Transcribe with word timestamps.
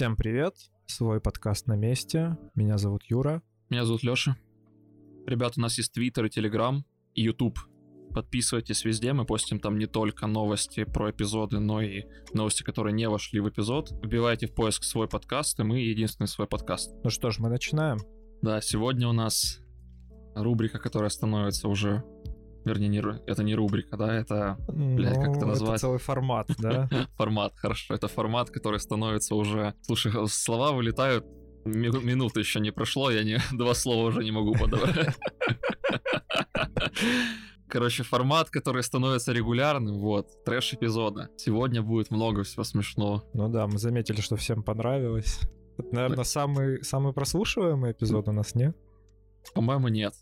Всем 0.00 0.16
привет, 0.16 0.54
свой 0.86 1.20
подкаст 1.20 1.66
на 1.66 1.76
месте. 1.76 2.38
Меня 2.54 2.78
зовут 2.78 3.02
Юра. 3.04 3.42
Меня 3.68 3.84
зовут 3.84 4.02
Лёша. 4.02 4.34
Ребят, 5.26 5.58
у 5.58 5.60
нас 5.60 5.76
есть 5.76 5.92
Твиттер 5.92 6.24
и 6.24 6.30
Телеграм, 6.30 6.86
и 7.14 7.24
Ютуб. 7.24 7.58
Подписывайтесь 8.14 8.86
везде, 8.86 9.12
мы 9.12 9.26
постим 9.26 9.60
там 9.60 9.78
не 9.78 9.84
только 9.84 10.26
новости 10.26 10.84
про 10.84 11.10
эпизоды, 11.10 11.58
но 11.58 11.82
и 11.82 12.04
новости, 12.32 12.62
которые 12.62 12.94
не 12.94 13.10
вошли 13.10 13.40
в 13.40 13.50
эпизод. 13.50 13.90
Вбивайте 14.02 14.46
в 14.46 14.54
поиск 14.54 14.84
свой 14.84 15.06
подкаст, 15.06 15.60
и 15.60 15.64
мы 15.64 15.80
единственный 15.80 16.28
свой 16.28 16.48
подкаст. 16.48 16.90
Ну 17.04 17.10
что 17.10 17.30
ж, 17.30 17.38
мы 17.38 17.50
начинаем. 17.50 17.98
Да, 18.40 18.62
сегодня 18.62 19.06
у 19.06 19.12
нас 19.12 19.60
рубрика, 20.34 20.78
которая 20.78 21.10
становится 21.10 21.68
уже... 21.68 22.02
Вернее, 22.64 22.88
не, 22.88 22.98
это 23.26 23.42
не 23.42 23.54
рубрика, 23.54 23.96
да, 23.96 24.14
это... 24.14 24.56
Блядь, 24.68 25.14
как 25.16 25.30
это 25.30 25.40
Ну, 25.40 25.46
назвать? 25.46 25.80
целый 25.80 25.98
формат, 25.98 26.48
да? 26.58 26.88
формат, 27.16 27.54
хорошо. 27.56 27.94
Это 27.94 28.06
формат, 28.08 28.50
который 28.50 28.78
становится 28.80 29.34
уже... 29.34 29.74
Слушай, 29.82 30.12
слова 30.28 30.72
вылетают, 30.72 31.24
ми- 31.64 31.88
минуты 32.04 32.40
еще 32.40 32.60
не 32.60 32.70
прошло, 32.70 33.10
я 33.10 33.24
не... 33.24 33.38
два 33.56 33.74
слова 33.74 34.08
уже 34.08 34.22
не 34.24 34.30
могу 34.32 34.52
подобрать. 34.54 35.16
Короче, 37.68 38.02
формат, 38.02 38.50
который 38.50 38.82
становится 38.82 39.32
регулярным, 39.32 39.98
вот, 39.98 40.44
трэш-эпизода. 40.44 41.28
Сегодня 41.36 41.82
будет 41.82 42.10
много 42.10 42.42
всего 42.42 42.64
смешного. 42.64 43.22
Ну 43.32 43.48
да, 43.48 43.66
мы 43.68 43.78
заметили, 43.78 44.20
что 44.20 44.34
всем 44.36 44.62
понравилось. 44.64 45.40
Это, 45.78 45.94
наверное, 45.94 46.24
самый, 46.24 46.82
самый 46.82 47.12
прослушиваемый 47.12 47.92
эпизод 47.92 48.28
у 48.28 48.32
нас, 48.32 48.54
нет? 48.56 48.76
По-моему, 49.54 49.88
нет. 49.88 50.14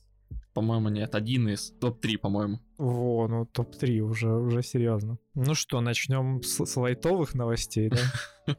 По-моему, 0.59 0.89
нет. 0.89 1.15
Один 1.15 1.49
из 1.49 1.71
топ-3, 1.81 2.19
по-моему. 2.19 2.59
Во, 2.79 3.29
ну 3.29 3.47
топ-3 3.47 4.01
уже, 4.01 4.29
уже 4.29 4.65
серьезно. 4.65 5.17
Ну 5.37 5.55
что, 5.55 5.81
начнем 5.81 6.43
с, 6.43 6.67
с 6.67 6.77
лайтовых 6.77 7.35
новостей, 7.35 7.91
да? 7.91 8.55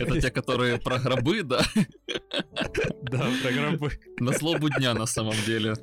Это 0.00 0.20
те, 0.20 0.32
которые 0.32 0.78
про 0.78 0.98
гробы, 0.98 1.44
да? 1.44 1.62
Да, 3.02 3.30
про 3.42 3.52
гробы. 3.52 3.92
На 4.18 4.32
злобу 4.32 4.68
дня, 4.70 4.92
на 4.94 5.06
самом 5.06 5.36
деле. 5.46 5.74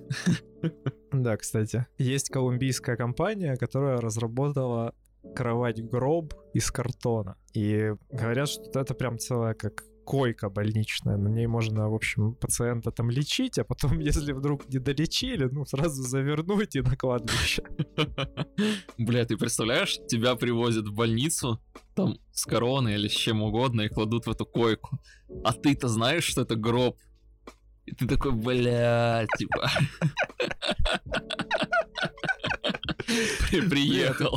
Да, 1.14 1.38
кстати. 1.38 1.86
Есть 1.98 2.30
колумбийская 2.30 2.98
компания, 2.98 3.56
которая 3.56 4.02
разработала 4.02 4.94
кровать-гроб 5.34 6.34
из 6.54 6.70
картона. 6.72 7.38
И 7.54 7.94
говорят, 8.12 8.50
что 8.50 8.82
это 8.82 8.94
прям 8.94 9.18
целая 9.18 9.54
как 9.54 9.86
койка 10.06 10.50
больничная. 10.50 11.17
На 11.17 11.28
ней 11.28 11.48
можно, 11.48 11.89
в 11.89 11.94
общем, 11.94 12.36
пациента 12.36 12.92
там 12.92 13.09
лечить, 13.09 13.58
а 13.59 13.64
потом, 13.64 14.00
если 14.09 14.34
вдруг 14.34 14.70
не 14.70 14.80
долечили, 14.80 15.50
ну, 15.52 15.66
сразу 15.66 16.03
завернуть 16.03 16.75
и 16.75 16.81
на 16.81 16.95
кладбище. 16.95 17.64
Бля, 18.97 19.25
ты 19.25 19.38
представляешь, 19.38 20.00
тебя 20.08 20.36
привозят 20.36 20.88
в 20.88 20.94
больницу, 20.94 21.59
там, 21.95 22.17
с 22.31 22.45
короной 22.45 22.94
или 22.94 23.08
с 23.08 23.14
чем 23.14 23.42
угодно, 23.42 23.81
и 23.81 23.89
кладут 23.89 24.28
в 24.28 24.31
эту 24.31 24.45
койку. 24.45 25.00
А 25.44 25.52
ты-то 25.52 25.88
знаешь, 25.88 26.23
что 26.23 26.42
это 26.42 26.56
гроб. 26.56 26.97
И 27.86 27.92
ты 27.94 28.08
такой, 28.08 28.31
бля, 28.31 29.25
типа... 29.38 29.69
При- 33.50 33.69
Приехал. 33.69 34.36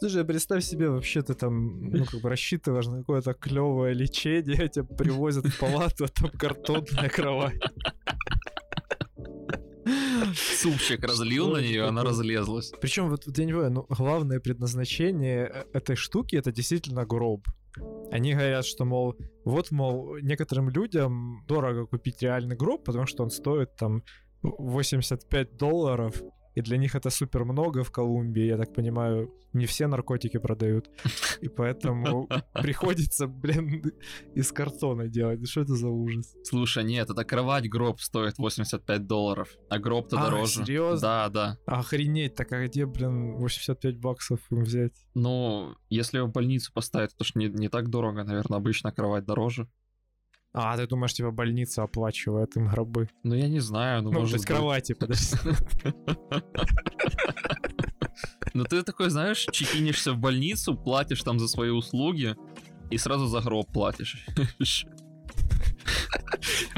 Слушай, 0.00 0.24
представь 0.24 0.64
себе, 0.64 0.88
вообще 0.88 1.20
ты 1.20 1.34
там, 1.34 1.90
ну, 1.90 2.06
как 2.06 2.22
бы 2.22 2.30
рассчитываешь 2.30 2.86
на 2.86 3.00
какое-то 3.00 3.34
клевое 3.34 3.92
лечение, 3.92 4.66
тебя 4.70 4.84
привозят 4.84 5.44
в 5.44 5.58
палату, 5.58 6.06
а 6.06 6.08
там 6.08 6.30
картонная 6.30 7.10
кровать. 7.10 7.60
Супчик 10.34 11.04
разлил 11.04 11.50
на 11.50 11.58
нее, 11.58 11.84
она 11.84 12.02
разлезлась. 12.02 12.72
Причем 12.80 13.10
вот, 13.10 13.26
я 13.26 13.44
не 13.44 13.52
понимаю, 13.52 13.72
ну, 13.72 13.86
главное 13.90 14.40
предназначение 14.40 15.50
э- 15.52 15.64
этой 15.74 15.96
штуки 15.96 16.34
это 16.34 16.50
действительно 16.50 17.04
гроб. 17.04 17.46
Они 18.10 18.32
говорят, 18.32 18.64
что, 18.64 18.86
мол, 18.86 19.16
вот, 19.44 19.70
мол, 19.70 20.16
некоторым 20.22 20.70
людям 20.70 21.44
дорого 21.46 21.86
купить 21.86 22.22
реальный 22.22 22.56
гроб, 22.56 22.84
потому 22.84 23.04
что 23.04 23.22
он 23.22 23.28
стоит 23.28 23.76
там 23.76 24.02
85 24.40 25.58
долларов, 25.58 26.22
и 26.54 26.60
для 26.62 26.76
них 26.76 26.94
это 26.94 27.10
супер 27.10 27.44
много 27.44 27.82
в 27.84 27.90
Колумбии, 27.90 28.44
я 28.44 28.56
так 28.56 28.72
понимаю, 28.74 29.32
не 29.52 29.66
все 29.66 29.86
наркотики 29.86 30.38
продают, 30.38 30.90
и 31.40 31.48
поэтому 31.48 32.28
приходится, 32.54 33.26
блин, 33.26 33.82
из 34.34 34.52
картона 34.52 35.08
делать. 35.08 35.48
Что 35.48 35.62
это 35.62 35.74
за 35.74 35.88
ужас? 35.88 36.34
Слушай, 36.44 36.84
нет, 36.84 37.10
это 37.10 37.24
кровать 37.24 37.68
гроб 37.68 38.00
стоит 38.00 38.38
85 38.38 39.06
долларов, 39.06 39.48
а 39.68 39.78
гроб-то 39.78 40.18
А, 40.20 40.24
дороже. 40.30 40.64
серьезно? 40.64 41.00
Да, 41.00 41.28
да. 41.28 41.58
Охренеть, 41.66 42.34
так 42.34 42.52
а 42.52 42.64
где, 42.66 42.86
блин, 42.86 43.36
85 43.36 43.98
баксов 43.98 44.40
им 44.50 44.62
взять? 44.62 44.94
Ну, 45.14 45.74
если 45.88 46.20
в 46.20 46.30
больницу 46.30 46.72
поставить, 46.72 47.16
то 47.16 47.24
ж 47.24 47.32
не, 47.34 47.48
не 47.48 47.68
так 47.68 47.88
дорого, 47.88 48.24
наверное, 48.24 48.58
обычно 48.58 48.92
кровать 48.92 49.24
дороже. 49.24 49.68
А, 50.52 50.76
ты 50.76 50.86
думаешь, 50.86 51.14
типа 51.14 51.30
больница 51.30 51.82
оплачивает 51.84 52.56
им 52.56 52.66
гробы? 52.68 53.08
Ну, 53.22 53.34
я 53.36 53.48
не 53.48 53.60
знаю, 53.60 54.02
ну, 54.02 54.10
Ну, 54.10 54.20
может 54.20 54.38
быть. 54.38 54.46
кровати, 54.46 54.94
подожди. 54.94 55.36
Ну, 58.52 58.64
ты 58.64 58.82
такой, 58.82 59.10
знаешь, 59.10 59.46
чекинишься 59.52 60.12
в 60.12 60.18
больницу, 60.18 60.74
платишь 60.74 61.22
там 61.22 61.38
за 61.38 61.46
свои 61.46 61.70
услуги, 61.70 62.34
и 62.90 62.98
сразу 62.98 63.26
за 63.26 63.40
гроб 63.40 63.72
платишь. 63.72 64.26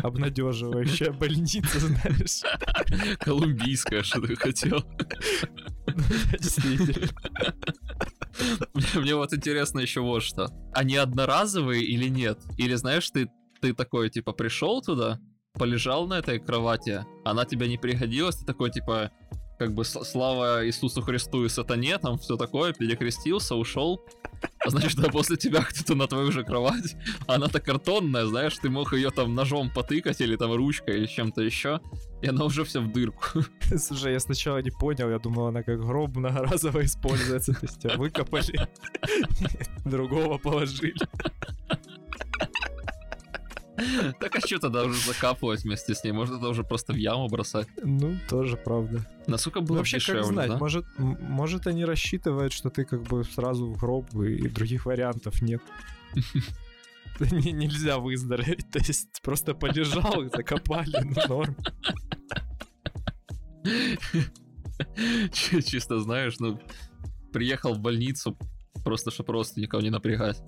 Обнадеживающая 0.02 1.12
больница, 1.12 1.80
знаешь. 1.80 2.42
Колумбийская, 3.20 4.02
что 4.02 4.20
ты 4.20 4.36
хотел. 4.36 4.84
Мне 8.94 9.14
вот 9.14 9.32
интересно 9.32 9.80
еще 9.80 10.00
вот 10.00 10.22
что. 10.22 10.48
Они 10.74 10.96
одноразовые 10.96 11.82
или 11.84 12.08
нет? 12.08 12.38
Или 12.58 12.74
знаешь, 12.74 13.10
ты, 13.10 13.28
ты 13.62 13.72
такой, 13.72 14.10
типа, 14.10 14.32
пришел 14.32 14.82
туда, 14.82 15.20
полежал 15.54 16.06
на 16.08 16.14
этой 16.14 16.40
кровати, 16.40 17.06
она 17.24 17.44
тебе 17.44 17.68
не 17.68 17.78
пригодилась, 17.78 18.36
ты 18.36 18.44
такой, 18.44 18.70
типа, 18.70 19.12
как 19.56 19.72
бы 19.72 19.84
слава 19.84 20.66
Иисусу 20.66 21.00
Христу 21.02 21.44
и 21.44 21.48
сатане, 21.48 21.96
там 21.98 22.18
все 22.18 22.36
такое, 22.36 22.72
перекрестился, 22.72 23.54
ушел. 23.54 24.04
А 24.64 24.70
значит, 24.70 24.96
да, 24.96 25.08
после 25.08 25.36
тебя 25.36 25.62
кто-то 25.62 25.94
на 25.94 26.08
твою 26.08 26.32
же 26.32 26.42
кровать, 26.42 26.96
а 27.28 27.34
она-то 27.34 27.60
картонная, 27.60 28.26
знаешь, 28.26 28.58
ты 28.58 28.68
мог 28.68 28.92
ее 28.92 29.10
там 29.10 29.36
ножом 29.36 29.70
потыкать 29.70 30.20
или 30.20 30.34
там 30.34 30.52
ручкой 30.52 30.96
или 30.96 31.06
чем-то 31.06 31.42
еще, 31.42 31.80
и 32.20 32.26
она 32.26 32.44
уже 32.44 32.64
вся 32.64 32.80
в 32.80 32.90
дырку. 32.90 33.42
Слушай, 33.76 34.14
я 34.14 34.20
сначала 34.20 34.60
не 34.60 34.70
понял, 34.70 35.08
я 35.08 35.20
думал, 35.20 35.46
она 35.46 35.62
как 35.62 35.80
гроб 35.80 36.16
многоразово 36.16 36.84
используется. 36.84 37.52
То 37.52 37.66
есть 37.66 37.84
ее 37.84 37.96
выкопали, 37.96 38.68
другого 39.84 40.38
положили. 40.38 40.94
Так 44.20 44.36
а 44.36 44.40
что 44.40 44.58
тогда 44.58 44.84
уже 44.84 45.00
закапывать 45.06 45.62
вместе 45.64 45.94
с 45.94 46.04
ней? 46.04 46.12
Может, 46.12 46.38
это 46.38 46.48
уже 46.48 46.62
просто 46.64 46.92
в 46.92 46.96
яму 46.96 47.28
бросать? 47.28 47.68
Ну, 47.82 48.16
тоже 48.28 48.56
правда. 48.56 49.04
Насколько 49.26 49.60
Ну, 49.60 49.66
было 49.66 49.76
вообще, 49.78 49.98
дешевле, 49.98 50.22
как 50.22 50.32
знать, 50.32 50.48
да? 50.50 50.58
может, 50.58 50.84
может 50.98 51.66
они 51.66 51.84
рассчитывают, 51.84 52.52
что 52.52 52.70
ты 52.70 52.84
как 52.84 53.02
бы 53.02 53.24
сразу 53.24 53.66
в 53.66 53.78
гроб, 53.78 54.14
и, 54.16 54.48
других 54.48 54.86
вариантов 54.86 55.40
нет. 55.42 55.62
Не- 57.20 57.52
Нельзя 57.52 57.98
выздороветь, 57.98 58.70
то 58.70 58.78
есть 58.78 59.20
просто 59.22 59.54
полежал 59.54 60.22
и 60.22 60.28
закопали, 60.28 60.96
ну 61.04 61.14
норм. 61.28 61.56
Чи- 65.32 65.62
Чисто 65.62 66.00
знаешь, 66.00 66.38
ну, 66.40 66.58
приехал 67.32 67.74
в 67.74 67.78
больницу, 67.80 68.36
просто 68.84 69.10
чтобы 69.10 69.32
родственников 69.34 69.82
не 69.82 69.90
напрягать. 69.90 70.42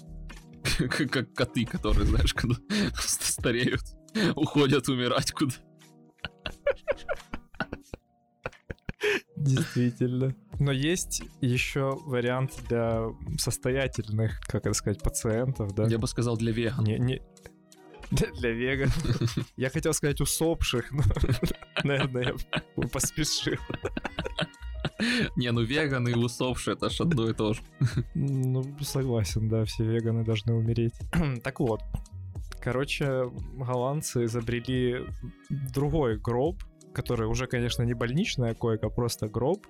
Как 1.11 1.33
коты, 1.35 1.65
которые, 1.67 2.07
знаешь, 2.07 2.34
когда 2.34 2.57
стареют, 2.99 3.83
уходят 4.34 4.89
умирать 4.89 5.33
куда. 5.33 5.55
Действительно. 9.37 10.34
Но 10.59 10.72
есть 10.72 11.22
еще 11.41 11.99
вариант 12.07 12.53
для 12.69 13.09
состоятельных, 13.39 14.41
как 14.47 14.66
это 14.66 14.72
сказать, 14.75 15.03
пациентов, 15.03 15.75
да? 15.75 15.87
Я 15.87 15.99
бы 15.99 16.07
сказал 16.07 16.37
для 16.37 16.53
веган. 16.53 16.84
Не, 16.84 16.99
не... 16.99 17.22
Для, 18.10 18.31
для 18.33 18.51
веганов. 18.51 19.39
Я 19.57 19.71
хотел 19.71 19.93
сказать 19.95 20.21
усопших, 20.21 20.93
но, 20.93 21.03
наверное, 21.83 22.34
я 22.77 22.89
поспешил. 22.89 23.59
Не, 25.37 25.53
ну 25.53 25.63
веганы 25.63 26.11
и 26.11 26.15
усопшие, 26.15 26.75
это 26.75 26.91
ж 26.91 27.01
одно 27.01 27.28
и 27.28 27.34
то 27.34 27.55
же. 27.55 27.63
Ну, 28.15 28.65
согласен, 28.81 29.49
да, 29.49 29.65
все 29.65 29.84
веганы 29.84 30.25
должны 30.25 30.55
умереть. 30.55 30.95
так 31.43 31.61
вот, 31.61 31.83
короче, 32.61 33.31
голландцы 33.57 34.25
изобрели 34.25 35.07
другой 35.51 36.19
гроб, 36.19 36.63
который 36.95 37.27
уже, 37.27 37.47
конечно, 37.47 37.83
не 37.83 37.95
больничная 37.95 38.55
койка, 38.55 38.87
а 38.87 38.91
просто 38.91 39.28
гроб, 39.28 39.66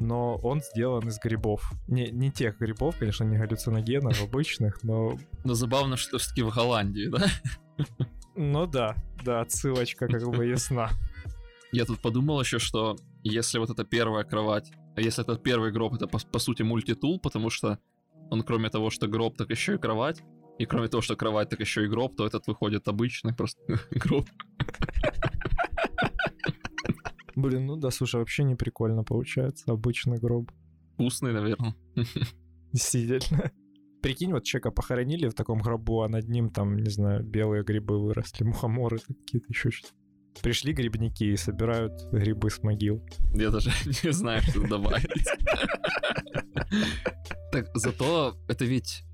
но 0.00 0.36
он 0.42 0.60
сделан 0.60 1.08
из 1.08 1.18
грибов. 1.18 1.72
Не, 1.88 2.10
не 2.10 2.30
тех 2.30 2.58
грибов, 2.58 2.96
конечно, 2.98 3.24
не 3.24 3.38
галлюциногенов, 3.38 4.22
обычных, 4.22 4.82
но... 4.82 5.18
Но 5.44 5.54
забавно, 5.54 5.96
что 5.96 6.18
все-таки 6.18 6.42
в 6.42 6.54
Голландии, 6.54 7.08
да? 7.08 7.26
Ну 8.36 8.66
да, 8.66 8.96
да, 9.24 9.42
отсылочка 9.42 10.08
как 10.08 10.28
бы 10.28 10.44
ясна. 10.46 10.90
Я 11.70 11.84
тут 11.84 12.00
подумал 12.00 12.40
еще, 12.40 12.58
что 12.58 12.96
если 13.22 13.58
вот 13.58 13.70
эта 13.70 13.84
первая 13.84 14.24
кровать, 14.24 14.72
если 15.00 15.22
этот 15.22 15.42
первый 15.42 15.72
гроб, 15.72 15.94
это 15.94 16.06
по, 16.06 16.18
по 16.18 16.38
сути 16.38 16.62
мультитул, 16.62 17.18
потому 17.20 17.50
что 17.50 17.78
он 18.30 18.42
кроме 18.42 18.70
того, 18.70 18.90
что 18.90 19.06
гроб, 19.06 19.36
так 19.36 19.50
еще 19.50 19.74
и 19.74 19.78
кровать, 19.78 20.22
И 20.58 20.66
кроме 20.66 20.88
того, 20.88 21.02
что 21.02 21.16
кровать, 21.16 21.48
так 21.48 21.60
еще 21.60 21.84
и 21.84 21.88
гроб, 21.88 22.16
то 22.16 22.26
этот 22.26 22.46
выходит 22.46 22.88
обычный 22.88 23.34
просто 23.34 23.60
гроб. 23.90 24.28
Блин, 27.34 27.66
ну 27.66 27.76
да, 27.76 27.90
слушай, 27.90 28.16
вообще 28.16 28.44
не 28.44 28.54
прикольно 28.54 29.02
получается. 29.02 29.72
Обычный 29.72 30.18
гроб. 30.18 30.52
Вкусный, 30.92 31.32
наверное. 31.32 31.74
Действительно. 32.72 33.50
Прикинь, 34.02 34.32
вот 34.32 34.44
человека 34.44 34.70
похоронили 34.70 35.28
в 35.28 35.34
таком 35.34 35.60
гробу, 35.60 36.02
а 36.02 36.08
над 36.08 36.28
ним 36.28 36.50
там, 36.50 36.76
не 36.76 36.90
знаю, 36.90 37.24
белые 37.24 37.64
грибы 37.64 37.98
выросли, 37.98 38.44
мухоморы 38.44 38.98
какие-то 38.98 39.46
еще 39.48 39.70
что-то. 39.70 39.94
Пришли 40.42 40.72
грибники 40.72 41.24
и 41.24 41.36
собирают 41.36 41.92
грибы 42.12 42.50
с 42.50 42.62
могил. 42.62 43.04
Я 43.34 43.50
даже 43.50 43.70
не 44.02 44.12
знаю, 44.12 44.42
что 44.42 44.66
добавить. 44.66 45.08
Так, 47.52 47.70
зато 47.74 48.36
это 48.48 48.64
ведь 48.64 49.04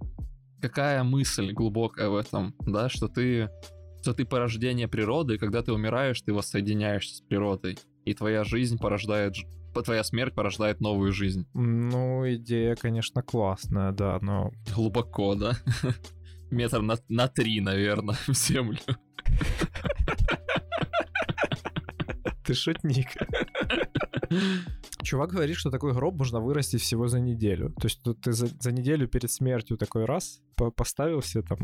какая 0.60 1.02
мысль 1.04 1.52
глубокая 1.52 2.08
в 2.08 2.16
этом, 2.16 2.54
да, 2.60 2.88
что 2.88 3.08
ты 3.08 3.50
что 4.02 4.14
ты 4.14 4.24
порождение 4.24 4.88
природы, 4.88 5.34
и 5.34 5.38
когда 5.38 5.62
ты 5.62 5.72
умираешь, 5.72 6.22
ты 6.22 6.32
воссоединяешься 6.32 7.16
с 7.16 7.20
природой, 7.20 7.78
и 8.06 8.14
твоя 8.14 8.44
жизнь 8.44 8.78
порождает 8.78 9.34
твоя 9.84 10.02
смерть 10.02 10.34
порождает 10.34 10.80
новую 10.80 11.12
жизнь. 11.12 11.46
Ну, 11.54 12.28
идея, 12.34 12.74
конечно, 12.74 13.22
классная, 13.22 13.92
да, 13.92 14.18
но... 14.20 14.50
Глубоко, 14.74 15.34
да? 15.34 15.56
Метр 16.50 16.80
на, 16.80 16.96
на 17.08 17.28
три, 17.28 17.60
наверное, 17.60 18.16
в 18.26 18.34
землю. 18.34 18.80
Ты 22.50 22.54
шутник. 22.56 23.06
Чувак 25.04 25.30
говорит, 25.30 25.56
что 25.56 25.70
такой 25.70 25.92
гроб 25.92 26.16
можно 26.16 26.40
вырастить 26.40 26.82
всего 26.82 27.06
за 27.06 27.20
неделю. 27.20 27.72
То 27.80 27.86
есть 27.86 28.02
ты 28.02 28.32
за, 28.32 28.48
за 28.48 28.72
неделю 28.72 29.06
перед 29.06 29.30
смертью 29.30 29.76
такой 29.76 30.04
раз 30.04 30.40
поставил 30.74 31.22
себе 31.22 31.44
там 31.44 31.58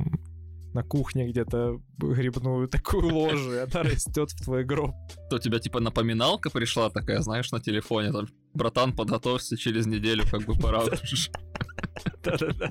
на 0.75 0.85
кухне 0.85 1.29
где-то 1.29 1.81
грибную 1.99 2.69
такую 2.69 3.09
ложу, 3.13 3.53
и 3.53 3.59
она 3.59 3.83
растет 3.83 4.31
в 4.31 4.45
твой 4.45 4.63
гроб. 4.63 4.95
То 5.29 5.41
тебя 5.41 5.59
типа 5.59 5.81
напоминалка 5.81 6.51
пришла 6.51 6.89
такая, 6.89 7.21
знаешь, 7.21 7.51
на 7.51 7.59
телефоне, 7.59 8.13
там, 8.13 8.29
братан, 8.55 8.93
подготовься 8.93 9.57
через 9.57 9.87
неделю, 9.87 10.23
как 10.31 10.43
бы 10.43 10.55
пора 10.55 10.85
Да-да-да. 12.23 12.71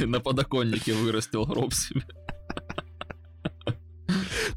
На 0.06 0.18
подоконнике 0.18 0.94
вырастил 0.94 1.46
гроб 1.46 1.72
себе. 1.72 2.02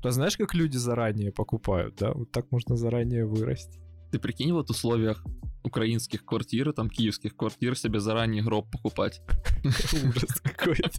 Но 0.04 0.12
знаешь, 0.12 0.38
как 0.38 0.54
люди 0.54 0.78
заранее 0.78 1.32
покупают, 1.32 1.96
да? 1.96 2.12
Вот 2.14 2.32
так 2.32 2.52
можно 2.52 2.76
заранее 2.76 3.26
вырасти. 3.26 3.80
Ты 4.12 4.20
прикинь, 4.20 4.54
вот 4.54 4.68
в 4.68 4.72
условиях 4.72 5.24
украинских 5.64 6.26
квартир, 6.26 6.72
там, 6.74 6.90
киевских 6.90 7.36
квартир 7.36 7.78
себе 7.78 8.00
заранее 8.00 8.44
гроб 8.44 8.72
покупать. 8.72 9.22
Ужас 9.66 10.42
какой-то. 10.42 10.90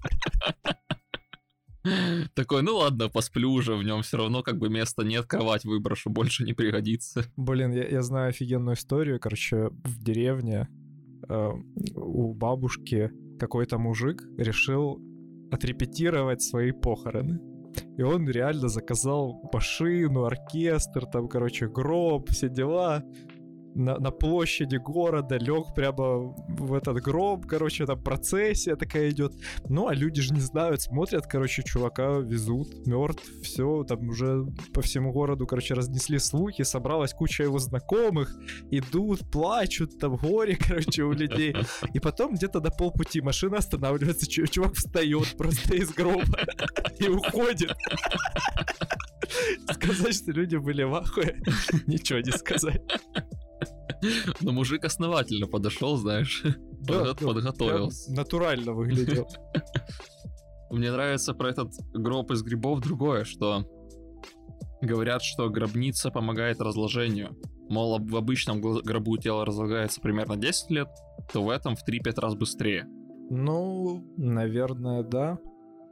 Такой, 2.34 2.62
ну 2.62 2.76
ладно, 2.76 3.08
посплю 3.08 3.50
уже 3.50 3.74
в 3.74 3.82
нем, 3.82 4.02
все 4.02 4.18
равно 4.18 4.42
как 4.42 4.58
бы 4.58 4.68
места 4.68 5.04
нет, 5.04 5.26
кровать 5.26 5.64
выброшу, 5.64 6.10
больше 6.10 6.44
не 6.44 6.52
пригодится. 6.52 7.24
Блин, 7.36 7.72
я, 7.72 7.86
я 7.88 8.02
знаю 8.02 8.28
офигенную 8.28 8.76
историю, 8.76 9.18
короче, 9.18 9.70
в 9.70 10.02
деревне 10.02 10.68
э, 11.28 11.50
у 11.94 12.34
бабушки 12.34 13.10
какой-то 13.38 13.78
мужик 13.78 14.22
решил 14.36 15.00
отрепетировать 15.50 16.42
свои 16.42 16.72
похороны. 16.72 17.38
И 17.96 18.02
он 18.02 18.28
реально 18.28 18.68
заказал 18.68 19.40
машину, 19.52 20.24
оркестр, 20.24 21.06
там, 21.06 21.28
короче, 21.28 21.68
гроб, 21.68 22.30
все 22.30 22.48
дела 22.48 23.02
на, 23.78 23.98
на 23.98 24.10
площади 24.10 24.76
города, 24.76 25.36
лег 25.36 25.74
прямо 25.74 26.34
в 26.48 26.74
этот 26.74 27.00
гроб, 27.00 27.46
короче, 27.46 27.86
там 27.86 28.02
процессия 28.02 28.76
такая 28.76 29.10
идет. 29.10 29.32
Ну, 29.68 29.88
а 29.88 29.94
люди 29.94 30.20
же 30.20 30.34
не 30.34 30.40
знают, 30.40 30.82
смотрят, 30.82 31.26
короче, 31.26 31.62
чувака 31.62 32.18
везут, 32.18 32.86
мертв, 32.86 33.22
все, 33.42 33.84
там 33.84 34.08
уже 34.08 34.44
по 34.74 34.82
всему 34.82 35.12
городу, 35.12 35.46
короче, 35.46 35.74
разнесли 35.74 36.18
слухи, 36.18 36.64
собралась 36.64 37.14
куча 37.14 37.44
его 37.44 37.58
знакомых, 37.58 38.34
идут, 38.70 39.30
плачут, 39.30 39.98
там 39.98 40.16
горе, 40.16 40.58
короче, 40.68 41.04
у 41.04 41.12
людей. 41.12 41.54
И 41.94 42.00
потом 42.00 42.34
где-то 42.34 42.60
до 42.60 42.70
полпути 42.70 43.20
машина 43.20 43.58
останавливается, 43.58 44.26
чувак 44.28 44.74
встает 44.74 45.36
просто 45.36 45.76
из 45.76 45.90
гроба 45.92 46.40
и 46.98 47.08
уходит. 47.08 47.72
Сказать, 49.72 50.14
что 50.14 50.32
люди 50.32 50.56
были 50.56 50.82
в 50.82 50.94
ахуе, 50.94 51.40
ничего 51.86 52.18
не 52.20 52.32
сказать. 52.32 52.82
Но 54.40 54.52
мужик 54.52 54.84
основательно 54.84 55.46
подошел, 55.46 55.96
знаешь, 55.96 56.42
да, 56.80 57.14
подготовился. 57.14 58.12
Натурально 58.12 58.72
выглядел. 58.72 59.28
Мне 60.70 60.92
нравится 60.92 61.34
про 61.34 61.50
этот 61.50 61.72
гроб 61.94 62.30
из 62.30 62.42
грибов 62.42 62.80
другое, 62.80 63.24
что 63.24 63.64
говорят, 64.82 65.22
что 65.22 65.48
гробница 65.48 66.10
помогает 66.10 66.60
разложению. 66.60 67.36
Мол, 67.68 67.98
в 67.98 68.16
обычном 68.16 68.60
гробу 68.60 69.16
тело 69.18 69.44
разлагается 69.44 70.00
примерно 70.00 70.36
10 70.36 70.70
лет, 70.70 70.88
то 71.32 71.42
в 71.42 71.50
этом 71.50 71.74
в 71.76 71.86
3-5 71.86 72.20
раз 72.20 72.34
быстрее. 72.34 72.86
Ну, 73.30 74.04
наверное, 74.16 75.02
да. 75.02 75.38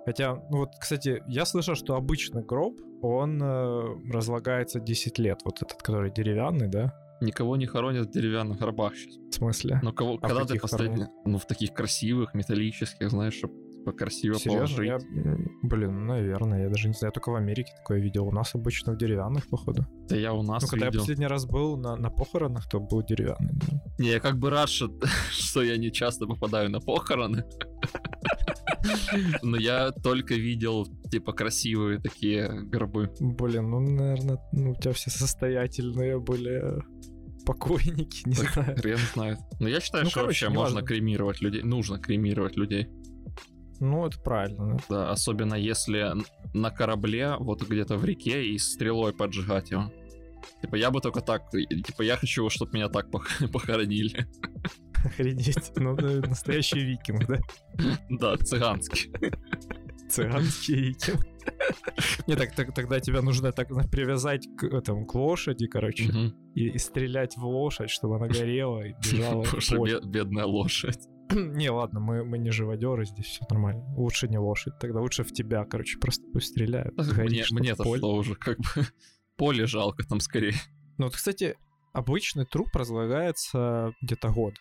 Хотя, 0.06 0.36
ну 0.50 0.58
вот, 0.58 0.70
кстати, 0.80 1.22
я 1.26 1.44
слышал, 1.44 1.74
что 1.74 1.96
обычный 1.96 2.44
гроб, 2.44 2.80
он 3.02 3.42
э, 3.42 4.10
разлагается 4.10 4.80
10 4.80 5.18
лет. 5.18 5.40
Вот 5.44 5.60
этот, 5.62 5.82
который 5.82 6.12
деревянный, 6.12 6.68
да? 6.68 6.94
Никого 7.20 7.56
не 7.56 7.66
хоронят 7.66 8.08
в 8.08 8.10
деревянных 8.10 8.58
гробах 8.58 8.94
сейчас. 8.96 9.16
В 9.16 9.32
смысле? 9.32 9.80
Ну, 9.82 9.92
кого, 9.92 10.18
а 10.20 10.28
когда 10.28 10.44
ты 10.44 10.58
последний... 10.58 11.06
Ну, 11.24 11.38
в 11.38 11.46
таких 11.46 11.72
красивых, 11.72 12.34
металлических, 12.34 13.10
знаешь, 13.10 13.34
чтобы 13.34 13.54
красиво 13.96 14.38
Серьезно? 14.38 14.76
положить. 14.76 15.06
Я... 15.14 15.36
Блин, 15.62 16.06
наверное, 16.06 16.64
я 16.64 16.68
даже 16.68 16.88
не 16.88 16.94
знаю, 16.94 17.10
я 17.10 17.12
только 17.12 17.30
в 17.30 17.36
Америке 17.36 17.72
такое 17.78 18.00
видел. 18.00 18.26
У 18.26 18.32
нас 18.32 18.54
обычно 18.54 18.92
в 18.92 18.98
деревянных, 18.98 19.48
походу. 19.48 19.86
Да 20.08 20.16
я 20.16 20.32
у 20.32 20.42
нас 20.42 20.62
Ну, 20.64 20.68
когда 20.68 20.86
видел. 20.86 21.00
я 21.00 21.02
последний 21.02 21.26
раз 21.26 21.46
был 21.46 21.76
на, 21.76 21.96
на 21.96 22.10
похоронах, 22.10 22.68
то 22.68 22.80
был 22.80 23.02
деревянный. 23.02 23.52
Да. 23.54 23.82
Не, 23.98 24.08
я 24.10 24.20
как 24.20 24.38
бы 24.38 24.50
рад, 24.50 24.68
что, 24.68 24.90
что 25.30 25.62
я 25.62 25.76
не 25.76 25.90
часто 25.92 26.26
попадаю 26.26 26.68
на 26.70 26.80
похороны. 26.80 27.44
Но 29.42 29.56
я 29.56 29.90
только 29.90 30.34
видел, 30.34 30.86
типа, 31.10 31.32
красивые 31.32 32.00
такие 32.00 32.48
гробы. 32.48 33.12
Блин, 33.20 33.70
ну, 33.70 33.80
наверное, 33.80 34.38
ну, 34.52 34.72
у 34.72 34.74
тебя 34.74 34.92
все 34.92 35.10
состоятельные 35.10 36.18
были 36.20 36.82
покойники, 37.44 38.28
не 38.28 38.34
так 38.34 38.52
знаю. 38.52 38.76
Хрен 38.76 38.98
знает. 39.14 39.38
Но 39.60 39.68
я 39.68 39.80
считаю, 39.80 40.04
ну, 40.04 40.10
что 40.10 40.20
короче, 40.20 40.46
вообще 40.46 40.58
можно 40.58 40.82
кремировать 40.82 41.40
людей. 41.40 41.62
Нужно 41.62 41.98
кремировать 41.98 42.56
людей. 42.56 42.88
Ну, 43.80 44.06
это 44.06 44.18
правильно. 44.20 44.76
Да? 44.76 44.84
да, 44.88 45.10
особенно 45.10 45.54
если 45.54 46.12
на 46.54 46.70
корабле, 46.70 47.36
вот 47.38 47.62
где-то 47.62 47.96
в 47.96 48.04
реке, 48.04 48.46
и 48.46 48.58
стрелой 48.58 49.12
поджигать 49.12 49.70
его. 49.70 49.92
Типа, 50.62 50.76
я 50.76 50.90
бы 50.90 51.00
только 51.00 51.20
так, 51.20 51.50
типа, 51.50 52.02
я 52.02 52.16
хочу, 52.16 52.48
чтобы 52.48 52.72
меня 52.74 52.88
так 52.88 53.10
похоронили. 53.52 54.26
Охренеть. 55.06 55.72
Ну, 55.76 55.94
настоящий 55.94 56.80
викинг, 56.80 57.26
да? 57.26 57.38
Да, 58.10 58.36
цыганский. 58.38 59.12
Цыганский 60.08 60.88
викинг. 60.88 61.26
Не, 62.26 62.34
так, 62.34 62.54
так 62.54 62.74
тогда 62.74 63.00
тебя 63.00 63.22
нужно 63.22 63.52
так 63.52 63.68
привязать 63.90 64.46
к, 64.58 64.64
этому, 64.64 65.06
к 65.06 65.14
лошади, 65.14 65.66
короче, 65.66 66.08
угу. 66.08 66.34
и, 66.54 66.70
и 66.70 66.78
стрелять 66.78 67.36
в 67.36 67.46
лошадь, 67.46 67.90
чтобы 67.90 68.16
она 68.16 68.26
горела 68.26 68.82
и 68.82 68.94
бежала. 68.94 69.44
Боже, 69.76 70.00
бедная 70.04 70.44
лошадь. 70.44 71.08
Не, 71.30 71.70
ладно, 71.70 72.00
мы, 72.00 72.24
мы 72.24 72.38
не 72.38 72.50
живодеры, 72.50 73.04
здесь 73.04 73.26
все 73.26 73.44
нормально. 73.50 73.84
Лучше 73.96 74.28
не 74.28 74.38
лошадь, 74.38 74.78
тогда 74.78 75.00
лучше 75.00 75.24
в 75.24 75.32
тебя, 75.32 75.64
короче, 75.64 75.98
просто 75.98 76.24
пусть 76.32 76.48
стреляют. 76.48 76.94
Горишь, 76.94 77.50
мне 77.50 77.60
мне-то 77.60 77.96
что 77.96 78.14
уже, 78.14 78.34
как 78.34 78.58
бы, 78.58 78.86
поле 79.36 79.66
жалко 79.66 80.04
там 80.06 80.20
скорее. 80.20 80.54
Ну 80.98 81.06
вот, 81.06 81.14
кстати, 81.14 81.56
обычный 81.92 82.46
труп 82.46 82.68
разлагается 82.74 83.92
где-то 84.02 84.30
год. 84.30 84.54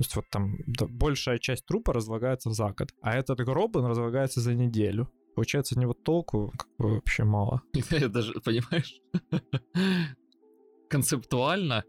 То 0.00 0.04
есть 0.04 0.16
вот 0.16 0.24
там 0.30 0.56
да, 0.66 0.86
большая 0.86 1.38
часть 1.38 1.66
трупа 1.66 1.92
разлагается 1.92 2.50
за 2.52 2.72
год, 2.72 2.88
а 3.02 3.14
этот 3.14 3.38
гроб, 3.40 3.76
он 3.76 3.84
разлагается 3.84 4.40
за 4.40 4.54
неделю. 4.54 5.10
Получается, 5.34 5.78
него 5.78 5.92
толку 5.92 6.54
как 6.56 6.68
бы 6.78 6.94
вообще 6.94 7.24
мало. 7.24 7.60
Я 7.90 8.08
даже, 8.08 8.32
понимаешь, 8.40 8.98
концептуально 10.88 11.84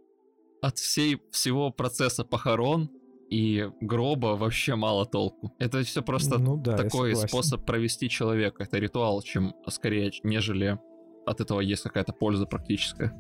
от 0.61 0.77
всей, 0.77 1.21
всего 1.31 1.71
процесса 1.71 2.25
похорон 2.25 2.89
и 3.29 3.69
гроба 3.79 4.35
вообще 4.35 4.75
мало 4.75 5.05
толку. 5.05 5.55
Это 5.57 5.81
все 5.83 6.01
просто 6.01 6.37
ну, 6.37 6.57
да, 6.57 6.75
такой 6.75 7.15
способ 7.15 7.65
провести 7.65 8.09
человека. 8.09 8.63
Это 8.63 8.77
ритуал, 8.77 9.21
чем 9.21 9.55
скорее, 9.69 10.11
нежели 10.23 10.77
от 11.25 11.39
этого 11.39 11.61
есть 11.61 11.83
какая-то 11.83 12.11
польза 12.11 12.45
практическая. 12.45 13.13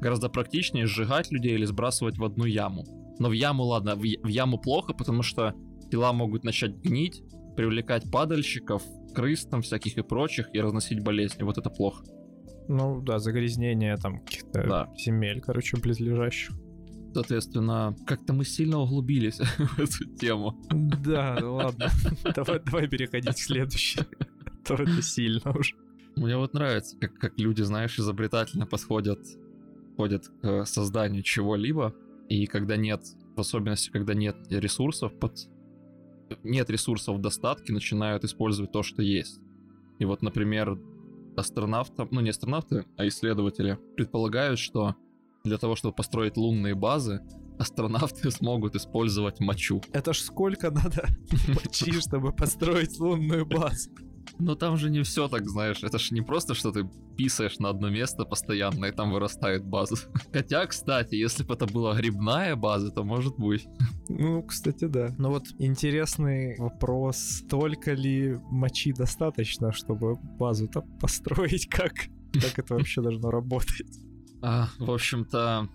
Гораздо 0.00 0.28
практичнее 0.28 0.86
сжигать 0.86 1.32
людей 1.32 1.54
или 1.54 1.64
сбрасывать 1.64 2.16
в 2.16 2.24
одну 2.24 2.44
яму. 2.44 2.99
Но 3.20 3.28
в 3.28 3.32
яму, 3.32 3.64
ладно, 3.64 3.94
в, 3.94 4.00
в 4.00 4.28
яму 4.28 4.58
плохо, 4.58 4.94
потому 4.94 5.22
что 5.22 5.54
тела 5.90 6.12
могут 6.12 6.42
начать 6.42 6.76
гнить, 6.76 7.22
привлекать 7.54 8.10
падальщиков, 8.10 8.82
крыс 9.14 9.44
там 9.44 9.60
всяких 9.60 9.98
и 9.98 10.02
прочих, 10.02 10.48
и 10.54 10.60
разносить 10.60 11.04
болезни. 11.04 11.42
Вот 11.42 11.58
это 11.58 11.68
плохо. 11.68 12.02
Ну 12.66 13.02
да, 13.02 13.18
загрязнение 13.18 13.96
там 13.98 14.20
каких-то 14.20 14.66
да. 14.66 14.92
земель, 14.96 15.42
короче, 15.42 15.76
близлежащих. 15.76 16.56
Соответственно, 17.12 17.94
как-то 18.06 18.32
мы 18.32 18.46
сильно 18.46 18.78
углубились 18.78 19.38
в 19.58 19.78
эту 19.78 20.04
тему. 20.16 20.58
Да, 20.70 21.36
ладно. 21.42 21.90
Давай, 22.34 22.60
давай 22.64 22.88
переходить 22.88 23.34
к 23.34 23.38
следующей. 23.38 24.00
То 24.64 24.74
это 24.74 25.02
сильно 25.02 25.52
уже. 25.52 25.74
Мне 26.16 26.38
вот 26.38 26.54
нравится, 26.54 26.96
как, 26.98 27.14
как 27.18 27.38
люди, 27.38 27.62
знаешь, 27.62 27.98
изобретательно 27.98 28.66
подходят, 28.66 29.20
подходят 29.88 30.28
к 30.40 30.64
созданию 30.64 31.22
чего-либо, 31.22 31.94
и 32.30 32.46
когда 32.46 32.76
нет, 32.76 33.02
в 33.36 33.40
особенности, 33.40 33.90
когда 33.90 34.14
нет 34.14 34.36
ресурсов 34.50 35.12
под... 35.18 35.36
Нет 36.44 36.70
ресурсов 36.70 37.16
в 37.16 37.20
достатке, 37.20 37.72
начинают 37.72 38.24
использовать 38.24 38.70
то, 38.70 38.84
что 38.84 39.02
есть. 39.02 39.40
И 39.98 40.04
вот, 40.04 40.22
например, 40.22 40.80
астронавты, 41.36 42.06
ну 42.12 42.20
не 42.20 42.30
астронавты, 42.30 42.86
а 42.96 43.08
исследователи 43.08 43.78
предполагают, 43.96 44.60
что 44.60 44.94
для 45.42 45.58
того, 45.58 45.74
чтобы 45.74 45.96
построить 45.96 46.36
лунные 46.36 46.76
базы, 46.76 47.20
астронавты 47.58 48.30
смогут 48.30 48.76
использовать 48.76 49.40
мочу. 49.40 49.82
Это 49.92 50.12
ж 50.12 50.20
сколько 50.20 50.70
надо 50.70 51.08
мочи, 51.48 52.00
чтобы 52.00 52.32
построить 52.32 52.96
лунную 53.00 53.44
базу? 53.44 53.90
Но 54.38 54.54
там 54.54 54.76
же 54.76 54.90
не 54.90 55.02
все 55.02 55.28
так, 55.28 55.48
знаешь. 55.48 55.82
Это 55.82 55.98
ж 55.98 56.12
не 56.12 56.22
просто, 56.22 56.54
что 56.54 56.72
ты 56.72 56.88
писаешь 57.16 57.58
на 57.58 57.68
одно 57.68 57.90
место 57.90 58.24
постоянно, 58.24 58.86
и 58.86 58.92
там 58.92 59.12
вырастает 59.12 59.64
база. 59.64 59.96
Хотя, 60.32 60.66
кстати, 60.66 61.14
если 61.14 61.44
бы 61.44 61.54
это 61.54 61.66
была 61.66 61.94
грибная 61.94 62.56
база, 62.56 62.90
то 62.90 63.04
может 63.04 63.36
быть. 63.36 63.66
Ну, 64.08 64.42
кстати, 64.42 64.86
да. 64.86 65.14
Но 65.18 65.30
вот 65.30 65.44
интересный 65.58 66.56
вопрос, 66.58 67.42
только 67.50 67.92
ли 67.92 68.38
мочи 68.50 68.92
достаточно, 68.92 69.72
чтобы 69.72 70.16
базу-то 70.16 70.82
построить, 71.00 71.66
как, 71.70 71.92
как 72.32 72.58
это 72.58 72.74
вообще 72.74 73.02
должно 73.02 73.30
работать? 73.30 73.98
А, 74.42 74.68
в 74.78 74.90
общем-то, 74.90 75.68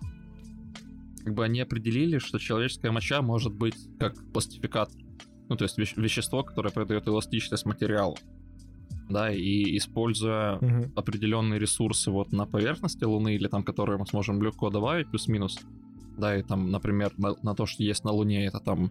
как 1.24 1.34
бы 1.34 1.44
они 1.44 1.60
определили, 1.60 2.18
что 2.18 2.38
человеческая 2.38 2.90
моча 2.90 3.22
может 3.22 3.54
быть 3.54 3.76
как 4.00 4.14
пластификатор. 4.32 5.00
Ну, 5.48 5.56
то 5.56 5.64
есть 5.64 5.78
веще- 5.78 6.00
вещество, 6.00 6.42
которое 6.42 6.70
придает 6.70 7.06
эластичность 7.06 7.64
материалу. 7.66 8.16
Да, 9.08 9.30
и 9.32 9.76
используя 9.76 10.58
Мгм. 10.60 10.92
определенные 10.96 11.60
ресурсы 11.60 12.10
вот 12.10 12.32
на 12.32 12.44
поверхности 12.46 13.04
Луны 13.04 13.36
или 13.36 13.46
там, 13.48 13.62
которые 13.62 13.98
мы 13.98 14.06
сможем 14.06 14.42
легко 14.42 14.70
добавить, 14.70 15.08
плюс-минус. 15.10 15.60
Да, 16.18 16.36
и 16.36 16.42
там, 16.42 16.70
например, 16.70 17.12
на, 17.18 17.34
на 17.42 17.54
то, 17.54 17.66
что 17.66 17.82
есть 17.82 18.04
на 18.04 18.10
Луне, 18.10 18.46
это 18.46 18.58
там 18.58 18.90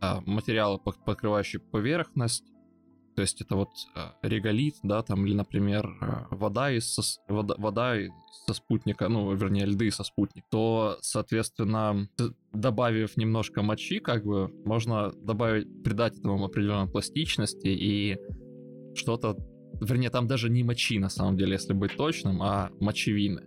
а, 0.00 0.20
материалы, 0.26 0.78
пок- 0.84 1.02
покрывающие 1.04 1.60
поверхность, 1.60 2.44
то 3.16 3.22
есть 3.22 3.40
это 3.40 3.54
вот 3.56 3.68
а, 3.94 4.14
реголит, 4.22 4.74
да, 4.82 5.02
там, 5.02 5.24
или, 5.24 5.34
например, 5.34 5.96
а, 6.00 6.26
вода 6.30 6.70
из 6.72 6.98
сос- 6.98 7.20
вода, 7.28 7.54
вода 7.58 7.94
со 8.46 8.52
спутника, 8.54 9.08
ну, 9.08 9.32
вернее, 9.34 9.66
льды 9.66 9.90
со 9.90 10.02
спутника, 10.04 10.46
то, 10.50 10.98
соответственно, 11.00 12.08
добавив 12.52 13.16
немножко 13.16 13.62
мочи, 13.62 14.00
как 14.00 14.24
бы, 14.24 14.50
можно 14.64 15.12
добавить, 15.12 15.82
придать 15.84 16.18
этому 16.18 16.44
определенной 16.44 16.90
пластичности 16.90 17.68
и 17.68 18.18
что-то, 18.94 19.36
вернее, 19.80 20.10
там 20.10 20.26
даже 20.26 20.50
не 20.50 20.62
мочи, 20.62 20.98
на 20.98 21.08
самом 21.08 21.36
деле, 21.36 21.52
если 21.52 21.72
быть 21.72 21.96
точным, 21.96 22.42
а 22.42 22.70
мочевины, 22.80 23.42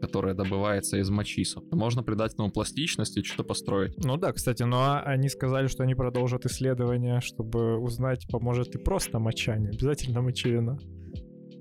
которая 0.00 0.34
добывается 0.34 0.98
из 0.98 1.08
мочисов. 1.10 1.64
Можно 1.70 2.02
придать 2.02 2.34
этому 2.34 2.50
пластичности 2.50 3.20
и 3.20 3.22
что-то 3.22 3.44
построить. 3.44 3.96
Ну 4.04 4.16
да, 4.16 4.32
кстати, 4.32 4.62
но 4.62 4.78
а- 4.78 5.00
они 5.00 5.28
сказали, 5.28 5.66
что 5.66 5.82
они 5.82 5.94
продолжат 5.94 6.44
исследования, 6.46 7.20
чтобы 7.20 7.78
узнать, 7.78 8.26
поможет 8.30 8.74
ли 8.74 8.80
просто 8.82 9.18
моча, 9.18 9.56
не 9.56 9.68
обязательно 9.68 10.22
мочевина. 10.22 10.78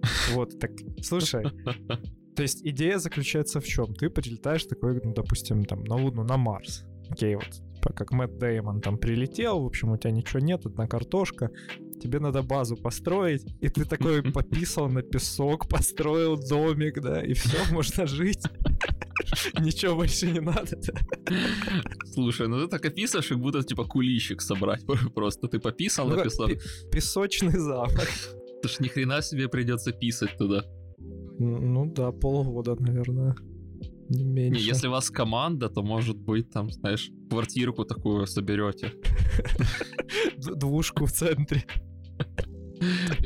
Вот, 0.33 0.59
так, 0.59 0.71
слушай, 1.01 1.45
то 2.35 2.41
есть 2.41 2.65
идея 2.65 2.97
заключается 2.97 3.61
в 3.61 3.65
чем? 3.65 3.93
Ты 3.93 4.09
прилетаешь 4.09 4.65
такой, 4.65 4.99
ну, 5.01 5.13
допустим, 5.13 5.63
там, 5.65 5.83
на 5.83 5.95
Луну, 5.95 6.23
на 6.23 6.35
Марс. 6.35 6.83
Окей, 7.09 7.35
вот, 7.35 7.61
как 7.95 8.11
Мэтт 8.11 8.37
Деймон 8.37 8.81
там 8.81 8.97
прилетел, 8.97 9.61
в 9.61 9.65
общем, 9.65 9.91
у 9.91 9.97
тебя 9.97 10.11
ничего 10.11 10.39
нет, 10.39 10.65
одна 10.65 10.87
картошка, 10.87 11.51
тебе 11.99 12.19
надо 12.19 12.41
базу 12.43 12.75
построить, 12.77 13.45
и 13.61 13.69
ты 13.69 13.85
такой 13.85 14.21
пописал 14.33 14.89
на 14.89 15.01
песок, 15.01 15.67
построил 15.67 16.37
домик, 16.37 17.01
да, 17.01 17.21
и 17.23 17.33
все, 17.33 17.57
можно 17.73 18.05
жить. 18.07 18.43
Ничего 19.59 19.95
больше 19.95 20.31
не 20.31 20.39
надо. 20.41 20.79
Слушай, 22.13 22.47
ну 22.47 22.59
ты 22.61 22.67
так 22.67 22.85
описываешь, 22.85 23.27
как 23.27 23.39
будто 23.39 23.63
типа 23.63 23.85
куличик 23.85 24.41
собрать. 24.41 24.85
Просто 25.15 25.47
ты 25.47 25.59
пописал, 25.59 26.09
Ну, 26.09 26.15
написал. 26.17 26.47
пи- 26.47 26.59
Песочный 26.91 27.57
замок. 27.59 28.07
Это 28.59 28.67
ж 28.67 28.79
ни 28.79 28.87
хрена 28.87 29.21
себе 29.21 29.47
придется 29.47 29.91
писать 29.91 30.37
туда. 30.37 30.63
Н- 31.39 31.73
Ну 31.73 31.85
да, 31.93 32.11
полгода, 32.11 32.75
наверное. 32.79 33.35
Не 34.13 34.23
меньше. 34.23 34.59
Не, 34.59 34.67
если 34.67 34.87
у 34.87 34.91
вас 34.91 35.09
команда, 35.09 35.69
то 35.69 35.81
может 35.81 36.17
быть 36.17 36.51
там, 36.51 36.69
знаешь, 36.69 37.09
квартирку 37.29 37.83
такую 37.83 38.27
соберете. 38.27 38.93
Двушку 40.37 41.05
в 41.05 41.11
центре. 41.11 41.63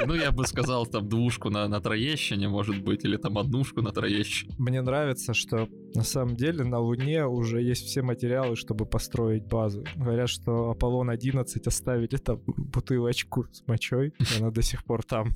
Ну, 0.06 0.14
я 0.14 0.32
бы 0.32 0.46
сказал, 0.46 0.86
там 0.86 1.10
двушку 1.10 1.50
на, 1.50 1.68
на 1.68 1.80
Троещине, 1.82 2.48
может 2.48 2.84
быть, 2.84 3.04
или 3.06 3.18
там 3.18 3.38
однушку 3.38 3.82
на 3.82 3.92
Троещине. 3.92 4.54
Мне 4.58 4.82
нравится, 4.82 5.34
что 5.34 5.68
на 5.96 6.04
самом 6.04 6.36
деле 6.36 6.64
на 6.64 6.80
Луне 6.80 7.26
уже 7.26 7.62
есть 7.62 7.88
все 7.88 8.02
материалы, 8.02 8.56
чтобы 8.56 8.86
построить 8.86 9.48
базу. 9.48 9.84
Говорят, 9.96 10.30
что 10.30 10.70
Аполлон-11 10.72 11.68
оставили 11.68 12.18
там 12.18 12.40
бутылочку 12.46 13.48
с 13.52 13.68
мочой, 13.68 14.14
и 14.20 14.40
она 14.40 14.52
до 14.52 14.62
сих 14.62 14.84
пор 14.84 15.04
там. 15.04 15.34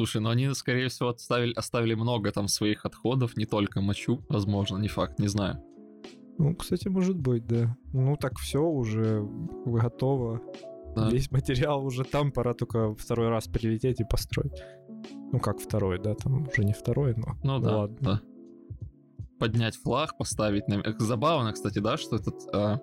Слушай, 0.00 0.22
ну 0.22 0.30
они, 0.30 0.54
скорее 0.54 0.88
всего, 0.88 1.10
оставили, 1.10 1.52
оставили 1.52 1.92
много 1.92 2.32
там 2.32 2.48
своих 2.48 2.86
отходов, 2.86 3.36
не 3.36 3.44
только 3.44 3.82
мочу, 3.82 4.24
возможно, 4.30 4.78
не 4.78 4.88
факт, 4.88 5.18
не 5.18 5.28
знаю. 5.28 5.62
Ну, 6.38 6.54
кстати, 6.54 6.88
может 6.88 7.18
быть, 7.18 7.46
да. 7.46 7.76
Ну, 7.92 8.16
так 8.16 8.38
все 8.38 8.62
уже 8.62 9.22
готово. 9.66 10.40
Да. 10.96 11.10
Весь 11.10 11.30
материал 11.30 11.84
уже 11.84 12.04
там, 12.04 12.32
пора 12.32 12.54
только 12.54 12.94
второй 12.94 13.28
раз 13.28 13.46
прилететь 13.46 14.00
и 14.00 14.04
построить. 14.04 14.62
Ну, 15.32 15.38
как 15.38 15.60
второй, 15.60 15.98
да, 15.98 16.14
там 16.14 16.48
уже 16.48 16.64
не 16.64 16.72
второй, 16.72 17.14
но... 17.14 17.36
Ну 17.44 17.58
да, 17.58 17.76
ладно. 17.76 17.98
да. 18.00 18.20
Поднять 19.38 19.76
флаг, 19.76 20.16
поставить 20.16 20.66
на... 20.66 20.82
Забавно, 20.98 21.52
кстати, 21.52 21.78
да, 21.78 21.98
что 21.98 22.16
этот... 22.16 22.36
а, 22.54 22.80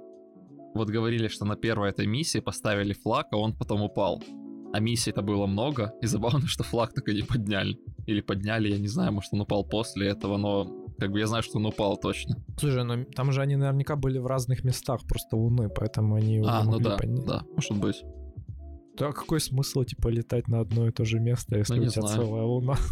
Вот 0.75 0.91
говорили, 0.91 1.29
что 1.29 1.45
на 1.45 1.55
первой 1.55 1.89
этой 1.89 2.05
миссии 2.05 2.41
поставили 2.41 2.93
флаг, 2.93 3.29
а 3.31 3.37
он 3.37 3.57
потом 3.57 3.81
упал. 3.81 4.21
А 4.73 4.79
миссий-то 4.79 5.21
было 5.21 5.45
много, 5.47 5.93
и 6.01 6.07
забавно, 6.07 6.47
что 6.47 6.63
флаг 6.63 6.93
так 6.93 7.07
и 7.09 7.15
не 7.15 7.23
подняли. 7.23 7.77
Или 8.05 8.21
подняли, 8.21 8.69
я 8.69 8.77
не 8.77 8.87
знаю, 8.87 9.11
может 9.13 9.33
он 9.33 9.41
упал 9.41 9.63
после 9.63 10.07
этого, 10.09 10.37
но 10.37 10.65
как 10.99 11.11
бы 11.11 11.19
я 11.19 11.27
знаю, 11.27 11.43
что 11.43 11.57
он 11.57 11.65
упал 11.65 11.97
точно. 11.97 12.35
Слушай, 12.59 12.83
ну 12.83 13.05
там 13.05 13.31
же 13.31 13.41
они 13.41 13.55
наверняка 13.55 13.95
были 13.95 14.17
в 14.19 14.25
разных 14.27 14.63
местах 14.63 15.01
просто 15.07 15.35
Луны, 15.37 15.69
поэтому 15.69 16.15
они 16.15 16.35
его 16.35 16.47
а, 16.47 16.59
не 16.59 16.65
ну 16.65 16.71
могли 16.71 16.83
да, 16.85 16.97
поднять. 16.97 17.25
да, 17.25 17.41
может 17.55 17.77
быть. 17.77 18.03
Да 18.97 19.11
какой 19.11 19.39
смысл, 19.39 19.83
типа, 19.83 20.07
летать 20.07 20.47
на 20.47 20.59
одно 20.61 20.87
и 20.87 20.91
то 20.91 21.05
же 21.05 21.19
место, 21.19 21.57
если 21.57 21.75
Ну, 21.75 21.83
у 21.83 21.87
тебя 21.87 22.01
знаю. 22.01 22.17
целая 22.17 22.43
Луна? 22.43 22.75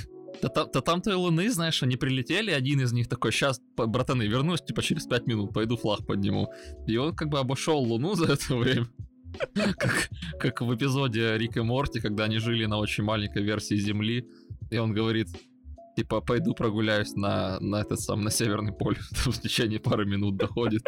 Да, 0.42 0.48
там- 0.48 0.68
да 0.72 0.80
там-то 0.80 1.10
и 1.10 1.14
Луны, 1.14 1.50
знаешь, 1.50 1.82
они 1.82 1.96
прилетели, 1.96 2.50
один 2.50 2.80
из 2.80 2.92
них 2.92 3.08
такой, 3.08 3.30
сейчас, 3.30 3.60
братаны, 3.76 4.22
вернусь, 4.22 4.62
типа, 4.62 4.80
через 4.80 5.04
пять 5.04 5.26
минут, 5.26 5.52
пойду 5.52 5.76
флаг 5.76 6.06
подниму. 6.06 6.48
И 6.86 6.96
он 6.96 7.14
как 7.14 7.28
бы 7.28 7.38
обошел 7.38 7.78
Луну 7.78 8.14
за 8.14 8.32
это 8.32 8.56
время. 8.56 8.86
Как, 9.54 10.08
как 10.38 10.60
в 10.62 10.74
эпизоде 10.74 11.36
Рик 11.38 11.56
и 11.56 11.60
Морти, 11.60 12.00
когда 12.00 12.24
они 12.24 12.38
жили 12.38 12.66
на 12.66 12.78
очень 12.78 13.04
маленькой 13.04 13.42
версии 13.42 13.76
Земли, 13.76 14.28
и 14.70 14.78
он 14.78 14.92
говорит, 14.92 15.28
типа, 15.96 16.20
пойду 16.20 16.54
прогуляюсь 16.54 17.14
на, 17.14 17.58
на 17.60 17.76
этот 17.76 18.00
сам, 18.00 18.22
на 18.22 18.30
Северный 18.30 18.72
полюс. 18.72 19.10
В 19.12 19.40
течение 19.40 19.78
пары 19.78 20.06
минут 20.06 20.36
доходит. 20.36 20.82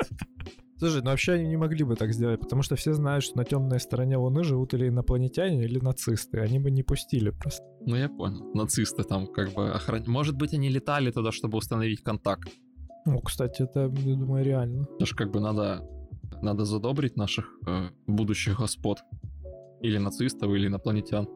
Слушай, 0.78 1.02
ну 1.02 1.10
вообще 1.10 1.34
они 1.34 1.48
не 1.48 1.56
могли 1.56 1.84
бы 1.84 1.94
так 1.94 2.12
сделать, 2.12 2.40
потому 2.40 2.62
что 2.62 2.74
все 2.74 2.92
знают, 2.92 3.22
что 3.22 3.36
на 3.36 3.44
темной 3.44 3.78
стороне 3.78 4.16
Луны 4.16 4.42
живут 4.42 4.74
или 4.74 4.88
инопланетяне, 4.88 5.64
или 5.64 5.78
нацисты. 5.78 6.40
Они 6.40 6.58
бы 6.58 6.72
не 6.72 6.82
пустили 6.82 7.30
просто. 7.30 7.64
Ну, 7.86 7.94
я 7.94 8.08
понял. 8.08 8.52
Нацисты 8.52 9.04
там 9.04 9.28
как 9.28 9.52
бы 9.52 9.70
охраняют. 9.70 10.08
Может 10.08 10.36
быть, 10.36 10.54
они 10.54 10.68
летали 10.68 11.12
туда, 11.12 11.30
чтобы 11.30 11.58
установить 11.58 12.02
контакт. 12.02 12.48
Ну, 13.06 13.20
кстати, 13.20 13.62
это, 13.62 13.92
я 13.96 14.16
думаю, 14.16 14.44
реально. 14.44 14.84
Потому 14.86 15.06
что 15.06 15.16
как 15.16 15.30
бы 15.30 15.38
надо, 15.38 15.88
надо 16.42 16.64
задобрить 16.64 17.16
наших 17.16 17.46
э, 17.66 17.88
будущих 18.06 18.58
господ. 18.58 18.98
Или 19.80 19.98
нацистов, 19.98 20.50
или 20.52 20.66
инопланетян. 20.68 21.26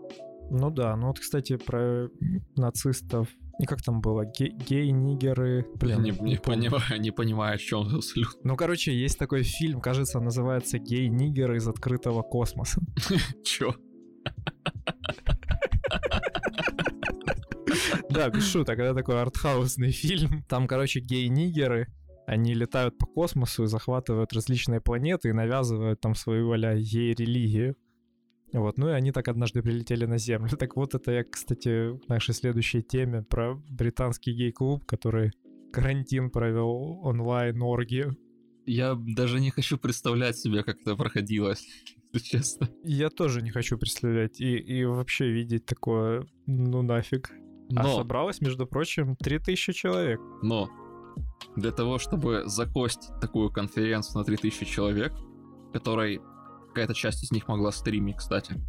Ну 0.50 0.70
да, 0.70 0.94
ну 0.96 1.08
вот, 1.08 1.18
кстати, 1.18 1.56
про 1.56 2.08
нацистов. 2.56 3.28
И 3.58 3.64
как 3.66 3.82
там 3.82 4.00
было? 4.00 4.24
Ге- 4.24 4.50
гей-нигеры. 4.68 5.66
Блин, 5.76 6.02
не, 6.02 6.10
не 6.10 6.36
помню. 6.36 6.40
понимаю, 6.70 7.00
не 7.00 7.10
понимаю, 7.10 7.54
о 7.54 7.58
чем 7.58 7.84
тут 7.84 7.94
абсолютно. 7.94 8.38
Ну, 8.44 8.56
короче, 8.56 8.92
есть 8.94 9.18
такой 9.18 9.42
фильм, 9.42 9.80
кажется, 9.80 10.20
называется 10.20 10.78
«Гей-нигеры 10.78 11.56
из 11.56 11.66
открытого 11.66 12.22
космоса». 12.22 12.80
Чё? 13.44 13.74
Да, 18.10 18.28
без 18.30 18.46
шуток, 18.50 18.78
это 18.78 18.94
такой 18.94 19.20
артхаусный 19.20 19.90
фильм. 19.90 20.42
Там, 20.48 20.66
короче, 20.66 21.00
гей-нигеры, 21.00 21.86
они 22.26 22.54
летают 22.54 22.98
по 22.98 23.06
космосу 23.06 23.64
и 23.64 23.68
захватывают 23.68 24.32
различные 24.32 24.80
планеты 24.80 25.28
и 25.28 25.32
навязывают 25.32 26.00
там 26.00 26.14
свою 26.14 26.50
а 26.52 26.74
гей-религию. 26.74 27.76
Вот, 28.52 28.78
ну 28.78 28.88
и 28.88 28.92
они 28.92 29.12
так 29.12 29.28
однажды 29.28 29.62
прилетели 29.62 30.06
на 30.06 30.18
Землю. 30.18 30.50
Так 30.58 30.76
вот, 30.76 30.94
это 30.94 31.12
я, 31.12 31.24
кстати, 31.24 31.96
к 31.98 32.08
нашей 32.08 32.34
следующей 32.34 32.82
теме 32.82 33.22
про 33.22 33.54
британский 33.70 34.32
гей-клуб, 34.32 34.84
который 34.86 35.32
карантин 35.72 36.30
провел 36.30 37.00
онлайн 37.02 37.62
оргию. 37.62 38.16
Я 38.66 38.96
даже 38.96 39.40
не 39.40 39.50
хочу 39.50 39.78
представлять 39.78 40.36
себе, 40.36 40.64
как 40.64 40.80
это 40.80 40.96
проходило, 40.96 41.54
если 42.12 42.26
честно. 42.26 42.68
Я 42.82 43.10
тоже 43.10 43.42
не 43.42 43.50
хочу 43.50 43.78
представлять 43.78 44.40
и, 44.40 44.56
и 44.56 44.84
вообще 44.84 45.30
видеть 45.30 45.66
такое, 45.66 46.26
ну 46.46 46.82
нафиг. 46.82 47.30
А 47.76 47.82
Но, 47.82 47.96
собралось, 47.96 48.40
между 48.40 48.66
прочим, 48.66 49.16
3000 49.16 49.72
человек. 49.72 50.20
но, 50.42 50.68
для 51.56 51.70
того, 51.70 51.98
чтобы 51.98 52.42
закостить 52.46 53.10
такую 53.20 53.50
конференцию 53.50 54.18
на 54.18 54.24
3000 54.24 54.64
человек, 54.66 55.12
которой 55.72 56.20
какая-то 56.68 56.94
часть 56.94 57.24
из 57.24 57.30
них 57.32 57.48
могла 57.48 57.72
стримить, 57.72 58.16
кстати, 58.16 58.60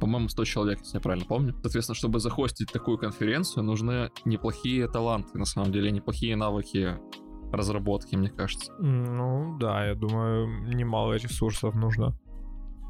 по-моему, 0.00 0.28
100 0.28 0.44
человек, 0.44 0.78
если 0.80 0.98
я 0.98 1.00
правильно 1.00 1.26
помню. 1.26 1.54
Соответственно, 1.62 1.96
чтобы 1.96 2.20
захостить 2.20 2.70
такую 2.70 2.98
конференцию, 2.98 3.64
нужны 3.64 4.10
неплохие 4.24 4.88
таланты, 4.88 5.38
на 5.38 5.46
самом 5.46 5.72
деле, 5.72 5.90
неплохие 5.90 6.36
навыки 6.36 6.98
разработки, 7.52 8.14
мне 8.16 8.28
кажется. 8.28 8.72
Ну 8.78 9.56
да, 9.58 9.86
я 9.86 9.94
думаю, 9.94 10.46
немало 10.74 11.14
ресурсов 11.14 11.74
нужно. 11.74 12.18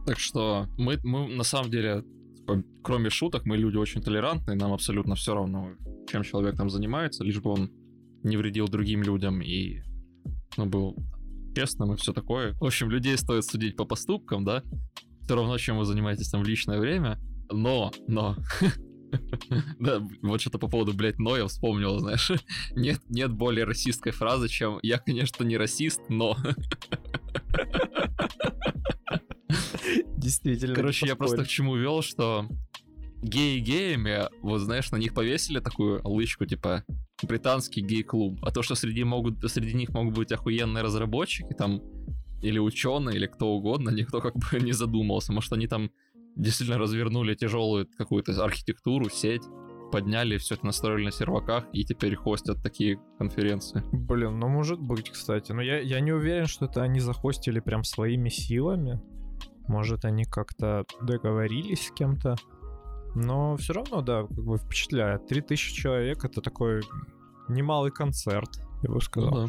Так 0.06 0.18
что 0.18 0.66
мы, 0.78 0.99
мы 1.04 1.28
на 1.28 1.44
самом 1.44 1.70
деле, 1.70 2.04
типа, 2.37 2.62
кроме 2.82 3.11
шуток, 3.11 3.44
мы 3.44 3.56
люди 3.56 3.76
очень 3.76 4.02
толерантные, 4.02 4.56
нам 4.56 4.73
абсолютно 4.73 5.14
все 5.14 5.35
равно, 5.35 5.70
чем 6.08 6.23
человек 6.23 6.56
там 6.56 6.70
занимается, 6.70 7.25
лишь 7.25 7.40
бы 7.40 7.50
он 7.50 7.70
не 8.23 8.37
вредил 8.37 8.68
другим 8.68 9.02
людям 9.02 9.40
и 9.42 9.82
ну, 10.56 10.66
был 10.66 10.96
честным 11.54 11.94
и 11.94 11.96
все 11.96 12.12
такое. 12.12 12.54
В 12.54 12.64
общем, 12.64 12.90
людей 12.90 13.16
стоит 13.16 13.44
судить 13.44 13.76
по 13.76 13.85
поступкам, 13.85 14.44
да? 14.44 14.62
Все 15.25 15.35
равно, 15.35 15.56
чем 15.58 15.78
вы 15.78 15.85
занимаетесь 15.85 16.28
там 16.28 16.42
в 16.42 16.46
личное 16.46 16.78
время. 16.78 17.18
Но, 17.50 17.92
но, 18.06 18.37
да, 19.78 20.06
вот 20.23 20.40
что-то 20.40 20.58
по 20.58 20.68
поводу, 20.68 20.92
блядь, 20.92 21.18
но 21.18 21.37
я 21.37 21.46
вспомнил, 21.46 21.99
знаешь. 21.99 22.30
Нет, 22.75 23.00
нет 23.08 23.32
более 23.32 23.64
расистской 23.64 24.12
фразы, 24.12 24.49
чем 24.49 24.78
«я, 24.82 24.99
конечно, 24.99 25.44
не 25.44 25.56
расист, 25.56 26.00
но...» 26.08 26.37
Действительно. 30.16 30.75
Короче, 30.75 31.06
я 31.06 31.14
просто 31.14 31.44
к 31.44 31.49
чему 31.49 31.76
вел, 31.76 32.02
что 32.02 32.49
геи 33.23 33.58
геями, 33.58 34.28
вот 34.42 34.58
знаешь, 34.61 34.90
на 34.90 34.96
них 34.96 35.14
повесили 35.14 35.61
такую 35.61 36.00
лычку, 36.04 36.46
типа 36.46 36.85
британский 37.23 37.80
гей-клуб. 37.80 38.38
А 38.42 38.50
то, 38.50 38.62
что 38.62 38.75
среди, 38.75 39.04
могут, 39.04 39.38
среди 39.50 39.75
них 39.75 39.90
могут 39.90 40.14
быть 40.14 40.32
охуенные 40.32 40.82
разработчики, 40.82 41.54
там, 41.54 41.80
или 42.42 42.58
ученые, 42.58 43.16
или 43.16 43.26
кто 43.26 43.49
угодно, 43.49 43.90
никто 43.90 44.20
как 44.20 44.35
бы 44.35 44.61
не 44.61 44.73
задумывался. 44.73 45.32
Может, 45.32 45.52
они 45.52 45.66
там 45.66 45.90
действительно 46.37 46.78
развернули 46.78 47.35
тяжелую 47.35 47.88
какую-то 47.96 48.32
архитектуру, 48.44 49.08
сеть, 49.08 49.42
подняли 49.90 50.37
все 50.37 50.54
это 50.54 50.66
настроили 50.66 51.06
на 51.06 51.11
серваках 51.11 51.64
и 51.73 51.85
теперь 51.85 52.14
хостят 52.16 52.62
такие 52.62 53.00
конференции. 53.18 53.82
Блин, 53.92 54.38
ну 54.38 54.49
может 54.49 54.80
быть, 54.80 55.11
кстати. 55.11 55.52
Но 55.52 55.62
я, 55.62 55.78
я 55.80 56.00
не 56.00 56.12
уверен, 56.12 56.46
что 56.46 56.66
это 56.66 56.82
они 56.82 57.00
захостили 57.00 57.61
прям 57.61 57.85
своими 57.85 58.28
силами. 58.28 59.00
Может, 59.68 60.04
они 60.04 60.25
как-то 60.25 60.85
договорились 61.00 61.87
с 61.87 61.90
кем-то. 61.90 62.37
Но 63.16 63.56
все 63.56 63.73
равно, 63.73 64.02
да, 64.02 64.25
как 64.26 64.44
бы 64.44 64.58
впечатляет. 64.58 65.26
3000 65.26 65.73
человек— 65.75 66.25
это 66.25 66.42
такой 66.42 66.82
немалый 67.49 67.90
концерт, 67.90 68.50
я 68.82 68.90
бы 68.90 69.00
сказал. 69.00 69.49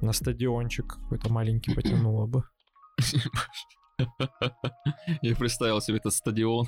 На 0.00 0.12
стадиончик 0.12 0.86
какой-то 0.94 1.32
маленький 1.32 1.72
потянуло 1.74 2.26
бы. 2.26 2.42
Я 5.22 5.36
представил 5.36 5.80
себе 5.80 5.98
этот 5.98 6.12
стадион. 6.12 6.66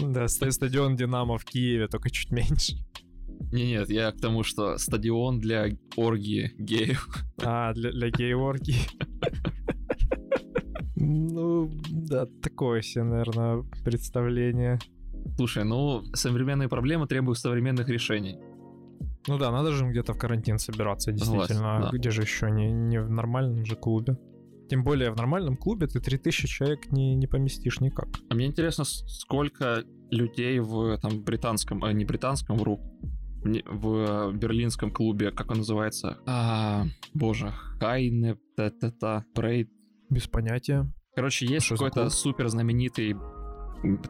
Да, 0.00 0.28
ста- 0.28 0.50
стадион 0.50 0.96
Динамо 0.96 1.36
в 1.36 1.44
Киеве, 1.44 1.86
только 1.86 2.08
чуть 2.08 2.30
меньше. 2.30 2.76
Не, 3.52 3.66
нет, 3.66 3.90
я 3.90 4.10
к 4.12 4.20
тому, 4.20 4.44
что 4.44 4.78
стадион 4.78 5.38
для 5.40 5.68
оргии 5.96 6.54
геев. 6.58 7.06
А, 7.42 7.74
для, 7.74 7.90
для 7.92 8.10
гей-оргии. 8.10 8.76
Ну, 11.00 11.70
да, 11.90 12.26
такое 12.42 12.82
себе, 12.82 13.04
наверное, 13.04 13.64
представление. 13.84 14.78
Слушай, 15.36 15.64
ну, 15.64 16.02
современные 16.14 16.68
проблемы 16.68 17.06
требуют 17.06 17.38
современных 17.38 17.88
решений. 17.88 18.38
Ну 19.28 19.38
да, 19.38 19.50
надо 19.50 19.72
же 19.72 19.86
где-то 19.86 20.12
в 20.14 20.18
карантин 20.18 20.58
собираться, 20.58 21.12
действительно. 21.12 21.80
да. 21.82 21.90
Где 21.92 22.10
же 22.10 22.22
еще? 22.22 22.50
Не, 22.50 22.72
не 22.72 23.00
в 23.00 23.10
нормальном 23.10 23.64
же 23.64 23.76
клубе. 23.76 24.16
Тем 24.70 24.84
более 24.84 25.10
в 25.10 25.16
нормальном 25.16 25.56
клубе 25.56 25.86
ты 25.86 26.00
3000 26.00 26.46
человек 26.48 26.90
не, 26.92 27.14
не 27.14 27.26
поместишь 27.26 27.80
никак. 27.80 28.08
А 28.30 28.34
мне 28.34 28.46
интересно, 28.46 28.84
сколько 28.84 29.82
людей 30.10 30.58
в 30.60 30.98
там 30.98 31.22
британском, 31.22 31.84
а 31.84 31.92
не 31.92 32.04
британском, 32.04 32.56
вру, 32.56 32.78
не- 33.44 33.64
в 33.66 34.32
берлинском 34.34 34.90
клубе, 34.90 35.30
как 35.30 35.50
он 35.50 35.58
называется? 35.58 36.18
А, 36.26 36.84
боже, 37.14 37.52
Хайне, 37.80 38.36
та-та-та, 38.56 39.24
Брейд. 39.34 39.70
Без 40.10 40.26
понятия. 40.26 40.90
Короче, 41.14 41.46
есть 41.46 41.68
какой-то 41.68 42.08
супер 42.10 42.48
знаменитый 42.48 43.16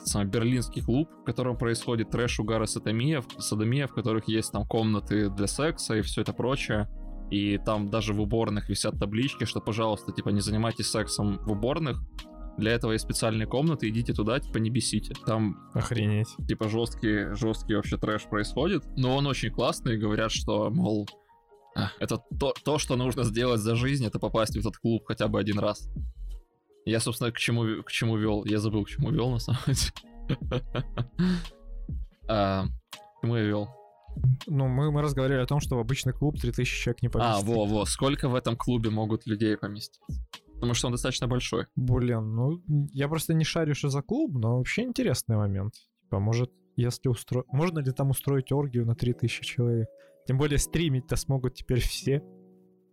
самый 0.05 0.27
берлинский 0.29 0.83
клуб, 0.83 1.11
в 1.21 1.25
котором 1.25 1.57
происходит 1.59 2.11
трэш, 2.11 2.41
угар 2.41 2.63
и 2.63 2.67
садомия, 2.67 3.21
в- 3.21 3.95
которых 3.95 4.27
есть 4.29 4.53
там 4.53 4.67
комнаты 4.67 5.29
для 5.31 5.47
секса 5.47 5.95
и 5.97 6.03
все 6.03 6.23
это 6.23 6.33
прочее. 6.33 6.89
И 7.31 7.59
там 7.59 7.91
даже 7.91 8.15
в 8.15 8.21
уборных 8.23 8.71
висят 8.71 8.99
таблички, 8.99 9.45
что, 9.45 9.61
пожалуйста, 9.61 10.13
типа, 10.13 10.31
не 10.31 10.41
занимайтесь 10.41 10.91
сексом 10.91 11.39
в 11.45 11.53
уборных. 11.53 12.01
Для 12.57 12.73
этого 12.73 12.93
есть 12.93 13.05
специальные 13.05 13.47
комнаты, 13.47 13.89
идите 13.89 14.15
туда, 14.15 14.41
типа, 14.41 14.57
не 14.59 14.71
бесите. 14.71 15.15
Там 15.27 15.59
Охренеть. 15.75 16.29
типа 16.49 16.69
жесткий, 16.69 17.35
жесткий 17.35 17.75
вообще 17.75 17.99
трэш 17.99 18.25
происходит. 18.25 18.85
Но 18.97 19.15
он 19.17 19.27
очень 19.27 19.51
классный, 19.51 19.99
говорят, 19.99 20.33
что, 20.33 20.71
мол, 20.71 21.07
это 22.01 22.19
то, 22.39 22.55
то, 22.65 22.79
что 22.79 22.97
нужно 22.97 23.25
сделать 23.25 23.61
за 23.61 23.75
жизнь, 23.77 24.05
это 24.07 24.19
попасть 24.19 24.55
в 24.57 24.59
этот 24.61 24.77
клуб 24.79 25.03
хотя 25.07 25.29
бы 25.29 25.39
один 25.41 25.59
раз. 25.59 25.89
Я, 26.85 27.01
собственно, 27.01 27.31
к 27.33 27.39
чему, 27.39 27.83
к 27.83 27.91
чему 27.91 28.17
вел. 28.17 28.45
Я 28.47 28.59
забыл, 28.59 28.85
к 28.85 28.89
чему 28.89 29.11
вел, 29.11 29.31
на 29.31 29.39
самом 29.39 29.61
деле. 29.67 30.65
А, 32.29 32.65
К 32.67 33.21
чему 33.23 33.37
я 33.37 33.45
вел? 33.45 33.69
Ну, 34.47 34.69
мы, 34.69 34.91
мы 34.91 35.01
разговаривали 35.03 35.43
о 35.43 35.47
том, 35.47 35.61
что 35.61 35.77
в 35.77 35.81
обычный 35.81 36.13
клуб 36.13 36.39
3000 36.39 36.83
человек 36.83 37.03
не 37.03 37.09
А, 37.09 37.11
поместить. 37.11 37.47
во, 37.47 37.65
во, 37.67 37.85
сколько 37.87 38.29
в 38.29 38.35
этом 38.35 38.57
клубе 38.57 38.91
могут 38.91 39.27
людей 39.27 39.57
поместиться? 39.57 40.01
Потому 40.55 40.75
что 40.75 40.89
он 40.89 40.93
достаточно 40.93 41.27
большой. 41.29 41.67
Блин, 41.77 42.35
ну, 42.35 42.63
я 42.93 43.09
просто 43.09 43.33
не 43.33 43.45
шарю, 43.45 43.75
что 43.75 43.89
за 43.89 44.03
клуб, 44.03 44.33
но 44.35 44.59
вообще 44.59 44.83
интересный 44.83 45.37
момент. 45.37 45.75
Типа, 46.03 46.19
может, 46.19 46.51
если 46.77 47.09
устро... 47.09 47.45
Можно 47.53 47.79
ли 47.79 47.93
там 47.93 48.11
устроить 48.11 48.51
оргию 48.53 48.85
на 48.85 48.95
3000 48.95 49.45
человек? 49.45 49.89
Тем 50.29 50.37
более 50.37 50.59
стримить-то 50.59 51.17
смогут 51.17 51.55
теперь 51.55 51.81
все. 51.81 52.23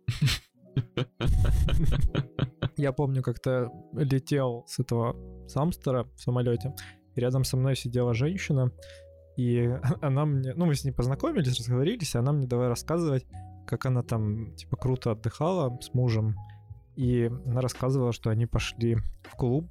Я 2.78 2.92
помню, 2.92 3.22
как-то 3.22 3.70
летел 3.92 4.64
с 4.66 4.78
этого 4.78 5.46
самстера 5.46 6.04
в 6.16 6.18
самолете, 6.18 6.74
и 7.14 7.20
рядом 7.20 7.44
со 7.44 7.58
мной 7.58 7.76
сидела 7.76 8.14
женщина, 8.14 8.72
и 9.36 9.70
она 10.00 10.24
мне, 10.24 10.54
ну, 10.54 10.64
мы 10.64 10.74
с 10.74 10.84
ней 10.84 10.92
познакомились, 10.92 11.58
разговорились, 11.58 12.14
и 12.14 12.18
она 12.18 12.32
мне 12.32 12.46
давай 12.46 12.68
рассказывать, 12.68 13.26
как 13.66 13.84
она 13.84 14.02
там, 14.02 14.56
типа, 14.56 14.78
круто 14.78 15.10
отдыхала 15.10 15.78
с 15.82 15.92
мужем, 15.92 16.36
и 16.94 17.30
она 17.44 17.60
рассказывала, 17.60 18.14
что 18.14 18.30
они 18.30 18.46
пошли 18.46 18.96
в 19.24 19.36
клуб, 19.36 19.70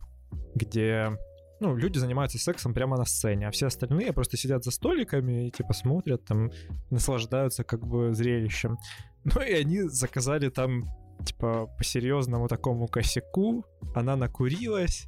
где, 0.54 1.18
ну, 1.60 1.76
люди 1.76 1.98
занимаются 1.98 2.38
сексом 2.38 2.74
прямо 2.74 2.98
на 2.98 3.06
сцене, 3.06 3.48
а 3.48 3.52
все 3.52 3.68
остальные 3.68 4.14
просто 4.14 4.38
сидят 4.38 4.64
за 4.64 4.72
столиками 4.72 5.48
и, 5.48 5.52
типа, 5.52 5.74
смотрят, 5.74 6.26
там, 6.26 6.52
наслаждаются, 6.90 7.64
как 7.64 7.86
бы, 7.86 8.14
зрелищем. 8.14 8.78
Ну, 9.28 9.42
и 9.42 9.54
они 9.54 9.82
заказали 9.90 10.50
там 10.50 10.84
типа, 11.26 11.68
по 11.78 11.84
серьезному 11.84 12.48
такому 12.48 12.88
косяку, 12.88 13.66
она 13.96 14.16
накурилась, 14.16 15.08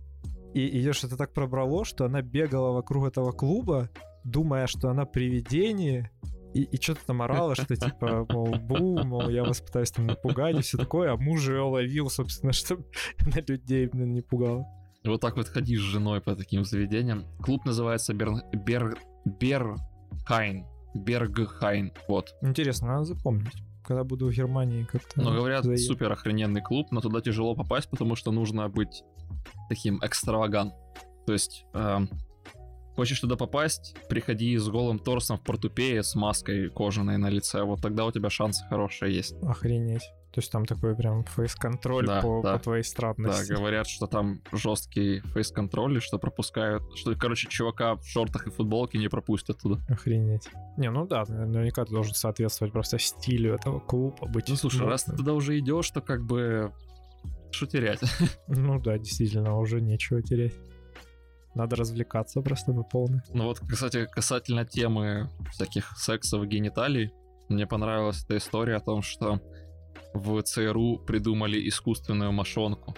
и 0.54 0.62
ее 0.62 0.94
что-то 0.94 1.18
так 1.18 1.34
пробрало, 1.34 1.86
что 1.86 2.06
она 2.06 2.22
бегала 2.22 2.72
вокруг 2.72 3.08
этого 3.08 3.32
клуба, 3.32 3.90
думая, 4.24 4.68
что 4.68 4.90
она 4.90 5.06
привидение, 5.06 6.12
и, 6.54 6.64
и 6.64 6.82
что-то 6.82 7.02
там 7.06 7.22
орала, 7.22 7.56
что 7.56 7.76
типа, 7.76 8.26
мол, 8.34 8.56
бу, 8.56 9.04
мол, 9.04 9.30
я 9.30 9.44
вас 9.44 9.62
пытаюсь 9.62 9.92
там 9.92 10.08
напугать 10.08 10.58
и 10.58 10.62
все 10.62 10.78
такое, 10.78 11.14
а 11.14 11.18
муж 11.18 11.48
ее 11.48 11.62
ловил, 11.62 12.10
собственно, 12.10 12.54
чтобы 12.54 12.86
она 13.20 13.38
людей 13.48 13.88
блин, 13.88 14.14
не 14.14 14.22
пугала. 14.22 14.66
Вот 15.10 15.22
так 15.22 15.38
вот 15.38 15.48
ходишь 15.48 15.80
с 15.80 15.84
женой 15.84 16.22
по 16.22 16.36
таким 16.36 16.64
заведениям. 16.64 17.26
Клуб 17.42 17.66
называется 17.66 18.14
Бер... 18.14 18.44
Бер... 18.54 18.98
Берхайн. 19.26 20.66
Бергхайн. 20.94 21.92
Вот. 22.08 22.36
Интересно, 22.42 22.88
надо 22.88 23.06
запомнить. 23.06 23.54
Когда 23.86 24.04
буду 24.04 24.28
в 24.28 24.32
Германии 24.32 24.84
как-то... 24.84 25.22
Но 25.22 25.34
говорят, 25.34 25.64
заеду. 25.64 25.82
супер 25.82 26.12
охрененный 26.12 26.62
клуб, 26.62 26.92
но 26.92 27.02
туда 27.02 27.22
тяжело 27.22 27.56
попасть, 27.56 27.90
потому 27.90 28.16
что 28.16 28.32
нужно 28.32 28.68
быть 28.70 29.04
таким 29.70 30.00
экстравагант. 30.04 30.74
То 31.26 31.34
есть, 31.34 31.66
эм, 31.74 32.10
Хочешь 32.98 33.20
туда 33.20 33.36
попасть, 33.36 33.96
приходи 34.10 34.58
с 34.58 34.68
голым 34.68 34.98
торсом 34.98 35.38
в 35.38 35.42
портупее 35.44 36.02
с 36.02 36.16
маской 36.16 36.68
кожаной 36.70 37.18
на 37.18 37.30
лице, 37.30 37.62
вот 37.62 37.80
тогда 37.80 38.06
у 38.06 38.12
тебя 38.12 38.30
шансы 38.32 38.66
хорошие 38.68 39.16
есть. 39.16 39.36
Охренеть. 39.44 40.02
То 40.34 40.40
есть 40.40 40.52
там 40.52 40.66
такой 40.66 40.96
прям 40.96 41.24
фейс-контроль 41.24 42.06
Да, 42.08 42.22
по, 42.22 42.42
да. 42.44 42.58
по 42.58 42.64
твоей 42.64 42.82
Да, 42.84 42.90
странности. 42.90 43.54
говорят, 43.54 43.88
что 43.88 44.08
там 44.08 44.42
жесткий 44.52 45.20
фейс-контроль, 45.34 45.98
и 45.98 46.00
что 46.00 46.18
пропускают, 46.18 46.84
что, 46.96 47.16
короче, 47.16 47.48
чувака 47.50 47.96
в 47.96 48.06
шортах 48.06 48.48
и 48.48 48.50
футболке 48.50 48.98
не 48.98 49.08
пропустят 49.10 49.60
туда. 49.62 49.80
Охренеть. 49.90 50.50
Не, 50.78 50.90
ну 50.90 51.06
да, 51.06 51.24
наверняка 51.28 51.86
ты 51.86 51.92
должен 51.94 52.16
соответствовать 52.16 52.74
просто 52.74 52.98
стилю 53.00 53.54
этого 53.54 53.80
клуба, 53.80 54.28
быть... 54.28 54.50
Ну, 54.50 54.56
слушай, 54.56 54.86
раз 54.86 55.04
ты 55.04 55.12
модным. 55.12 55.26
туда 55.26 55.34
уже 55.36 55.58
идешь, 55.60 55.90
то 55.92 56.02
как 56.02 56.24
бы 56.26 56.72
что 57.52 57.68
терять? 57.68 58.02
Ну 58.48 58.80
да, 58.80 58.98
действительно, 58.98 59.58
уже 59.60 59.82
нечего 59.82 60.22
терять. 60.24 60.54
Надо 61.58 61.76
развлекаться 61.76 62.42
просто 62.42 62.72
по 62.74 62.84
полной. 62.84 63.22
Ну 63.34 63.46
вот, 63.46 63.60
кстати, 63.60 64.06
касательно 64.06 64.66
темы 64.66 65.30
всяких 65.52 65.98
сексов 65.98 66.44
и 66.44 66.48
гениталий, 66.48 67.12
мне 67.50 67.66
понравилась 67.66 68.24
эта 68.24 68.38
история 68.38 68.76
о 68.76 68.80
том, 68.80 69.02
что 69.02 69.42
в 70.14 70.42
ЦРУ 70.42 71.00
придумали 71.00 71.68
искусственную 71.68 72.32
мошонку. 72.32 72.96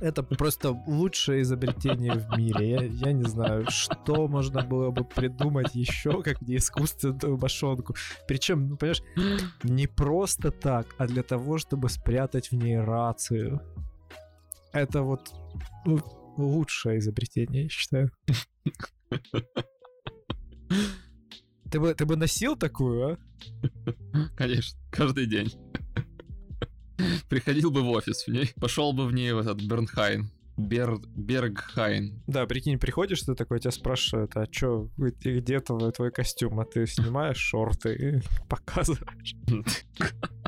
Это 0.00 0.22
просто 0.22 0.70
лучшее 0.86 1.42
изобретение 1.42 2.14
в 2.14 2.38
мире. 2.38 2.70
Я, 2.70 2.82
я 2.82 3.12
не 3.12 3.24
знаю, 3.24 3.66
что 3.68 4.28
можно 4.28 4.62
было 4.62 4.90
бы 4.90 5.04
придумать 5.04 5.74
еще, 5.74 6.22
как 6.22 6.40
не 6.42 6.56
искусственную 6.56 7.36
мошонку. 7.38 7.94
Причем, 8.26 8.68
ну, 8.68 8.76
понимаешь, 8.76 9.02
не 9.62 9.86
просто 9.86 10.50
так, 10.50 10.86
а 10.98 11.06
для 11.06 11.22
того, 11.22 11.58
чтобы 11.58 11.88
спрятать 11.88 12.50
в 12.50 12.54
ней 12.54 12.78
рацию. 12.78 13.60
Это 14.72 15.02
вот 15.02 15.30
ну, 15.84 16.00
лучшее 16.36 16.98
изобретение, 16.98 17.64
я 17.64 17.68
считаю. 17.68 18.10
Ты 21.70 21.80
бы, 21.80 21.94
ты 21.94 22.04
бы 22.04 22.16
носил 22.16 22.54
такую, 22.54 23.12
а? 23.12 23.18
Конечно, 24.36 24.78
каждый 24.90 25.24
день. 25.24 25.50
Приходил 27.30 27.70
бы 27.70 27.80
в 27.80 27.88
офис 27.88 28.26
в 28.26 28.28
ней, 28.28 28.50
пошел 28.60 28.92
бы 28.92 29.06
в 29.06 29.14
ней 29.14 29.32
в 29.32 29.38
этот 29.38 29.62
Бернхайн. 29.62 30.30
Бер... 30.58 30.98
Бергхайн. 31.16 32.22
Да, 32.26 32.46
прикинь, 32.46 32.78
приходишь, 32.78 33.22
ты 33.22 33.34
такой, 33.34 33.58
тебя 33.58 33.70
спрашивают, 33.70 34.36
а 34.36 34.46
чё, 34.46 34.90
где, 34.98 35.60
твой, 35.60 35.92
твой 35.92 36.10
костюм? 36.10 36.60
А 36.60 36.64
ты 36.66 36.86
снимаешь 36.86 37.38
шорты 37.38 37.94
и 37.94 38.20
показываешь. 38.48 39.34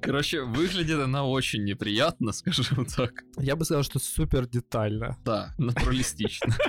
Короче, 0.00 0.42
выглядит 0.42 1.00
она 1.00 1.24
очень 1.24 1.64
неприятно, 1.64 2.32
скажем 2.32 2.84
так. 2.86 3.12
Я 3.38 3.56
бы 3.56 3.64
сказал, 3.64 3.82
что 3.82 3.98
супер 3.98 4.46
детально. 4.46 5.16
Да, 5.24 5.54
натуралистично. 5.58 6.54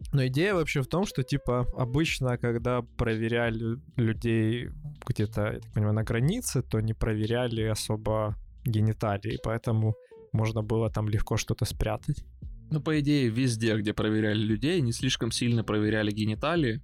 Но 0.12 0.26
идея 0.26 0.54
вообще 0.54 0.82
в 0.82 0.86
том, 0.86 1.06
что, 1.06 1.22
типа, 1.22 1.66
обычно, 1.76 2.36
когда 2.38 2.82
проверяли 2.82 3.78
людей 3.96 4.68
где-то, 5.06 5.52
я 5.52 5.60
так 5.60 5.72
понимаю, 5.72 5.94
на 5.94 6.02
границе, 6.04 6.62
то 6.62 6.80
не 6.80 6.94
проверяли 6.94 7.62
особо 7.62 8.36
гениталии, 8.64 9.38
поэтому 9.42 9.94
можно 10.32 10.62
было 10.62 10.90
там 10.90 11.08
легко 11.08 11.36
что-то 11.36 11.64
спрятать. 11.64 12.24
Ну, 12.70 12.80
по 12.80 12.98
идее, 13.00 13.28
везде, 13.28 13.76
где 13.76 13.92
проверяли 13.92 14.40
людей, 14.40 14.80
не 14.80 14.92
слишком 14.92 15.32
сильно 15.32 15.64
проверяли 15.64 16.12
гениталии, 16.12 16.80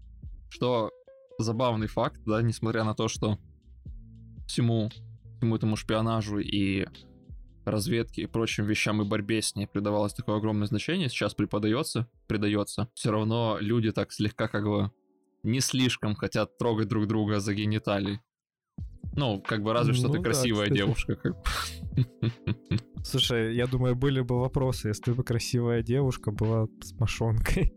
что 0.48 0.90
забавный 1.38 1.86
факт, 1.86 2.20
да, 2.26 2.42
несмотря 2.42 2.84
на 2.84 2.94
то, 2.94 3.08
что 3.08 3.38
всему, 4.46 4.90
всему 5.38 5.56
этому 5.56 5.76
шпионажу 5.76 6.38
и 6.38 6.86
разведке 7.64 8.22
и 8.22 8.26
прочим 8.26 8.64
вещам 8.64 9.02
и 9.02 9.04
борьбе 9.04 9.42
с 9.42 9.54
ней 9.56 9.66
придавалось 9.66 10.14
такое 10.14 10.36
огромное 10.36 10.66
значение, 10.66 11.08
сейчас 11.08 11.34
преподается, 11.34 12.08
придается, 12.28 12.88
все 12.94 13.10
равно 13.10 13.58
люди 13.60 13.90
так 13.92 14.12
слегка 14.12 14.48
как 14.48 14.64
бы 14.64 14.90
не 15.42 15.60
слишком 15.60 16.14
хотят 16.14 16.58
трогать 16.58 16.88
друг 16.88 17.06
друга 17.06 17.40
за 17.40 17.54
гениталии. 17.54 18.20
Ну, 19.14 19.40
как 19.40 19.62
бы 19.62 19.72
разве 19.72 19.94
что 19.94 20.08
Ну 20.08 20.14
ты 20.14 20.18
да, 20.18 20.24
красивая 20.24 20.64
кстати. 20.64 20.78
девушка. 20.78 21.16
Как... 21.16 21.32
бы. 21.32 21.42
Слушай, 23.04 23.56
я 23.56 23.66
думаю, 23.66 23.96
были 23.96 24.20
бы 24.20 24.38
вопросы, 24.38 24.88
если 24.88 25.12
бы 25.12 25.24
красивая 25.24 25.82
девушка 25.82 26.32
была 26.32 26.66
с 26.82 26.92
мошонкой. 26.92 27.72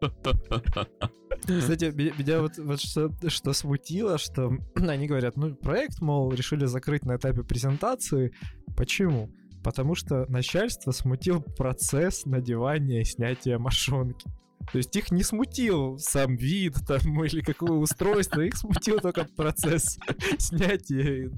Кстати, 1.60 1.92
ме- 1.94 2.12
меня 2.18 2.40
вот, 2.40 2.58
вот 2.58 2.80
что, 2.80 3.10
что 3.28 3.52
смутило, 3.52 4.18
что 4.18 4.52
они 4.74 5.06
говорят, 5.06 5.36
ну, 5.36 5.54
проект, 5.54 6.00
мол, 6.00 6.32
решили 6.32 6.64
закрыть 6.66 7.04
на 7.04 7.16
этапе 7.16 7.42
презентации. 7.42 8.32
Почему? 8.76 9.30
Потому 9.62 9.94
что 9.94 10.26
начальство 10.28 10.92
смутил 10.92 11.42
процесс 11.42 12.24
надевания 12.24 13.00
и 13.00 13.04
снятия 13.04 13.58
мошонки. 13.58 14.30
То 14.72 14.78
есть 14.78 14.94
их 14.96 15.10
не 15.10 15.22
смутил 15.22 15.98
сам 15.98 16.36
вид 16.36 16.74
там 16.86 17.00
или 17.24 17.40
какое 17.40 17.72
устройство, 17.72 18.40
их 18.40 18.56
смутил 18.56 18.98
только 19.00 19.24
процесс 19.36 19.98
снятия 20.38 21.26
и 21.26 21.30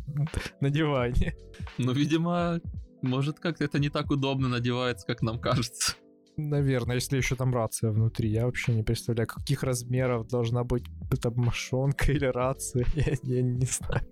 надевания. 0.60 1.34
Ну, 1.76 1.92
видимо, 1.92 2.60
может, 3.02 3.38
как-то 3.38 3.64
это 3.64 3.78
не 3.78 3.90
так 3.90 4.10
удобно 4.10 4.48
надевается, 4.48 5.06
как 5.06 5.22
нам 5.22 5.38
кажется. 5.40 5.94
Наверное, 6.38 6.94
если 6.94 7.16
еще 7.16 7.34
там 7.34 7.52
рация 7.52 7.90
внутри. 7.90 8.30
Я 8.30 8.46
вообще 8.46 8.72
не 8.72 8.84
представляю, 8.84 9.26
каких 9.26 9.64
размеров 9.64 10.28
должна 10.28 10.62
быть 10.62 10.84
эта 11.10 11.32
мошонка 11.32 12.12
или 12.12 12.26
рация. 12.26 12.86
Я, 12.94 13.14
я 13.22 13.42
не 13.42 13.66
знаю. 13.66 14.06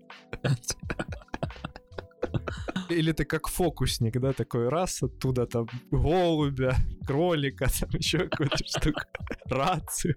Или 2.90 3.12
ты 3.12 3.24
как 3.24 3.46
фокусник, 3.46 4.20
да, 4.20 4.32
такой 4.32 4.68
раз 4.68 5.02
оттуда 5.02 5.46
там 5.46 5.68
голубя, 5.92 6.76
кролика, 7.06 7.66
там 7.80 7.90
еще 7.90 8.28
какую-то 8.28 8.58
штуку, 8.58 9.00
рацию, 9.46 10.14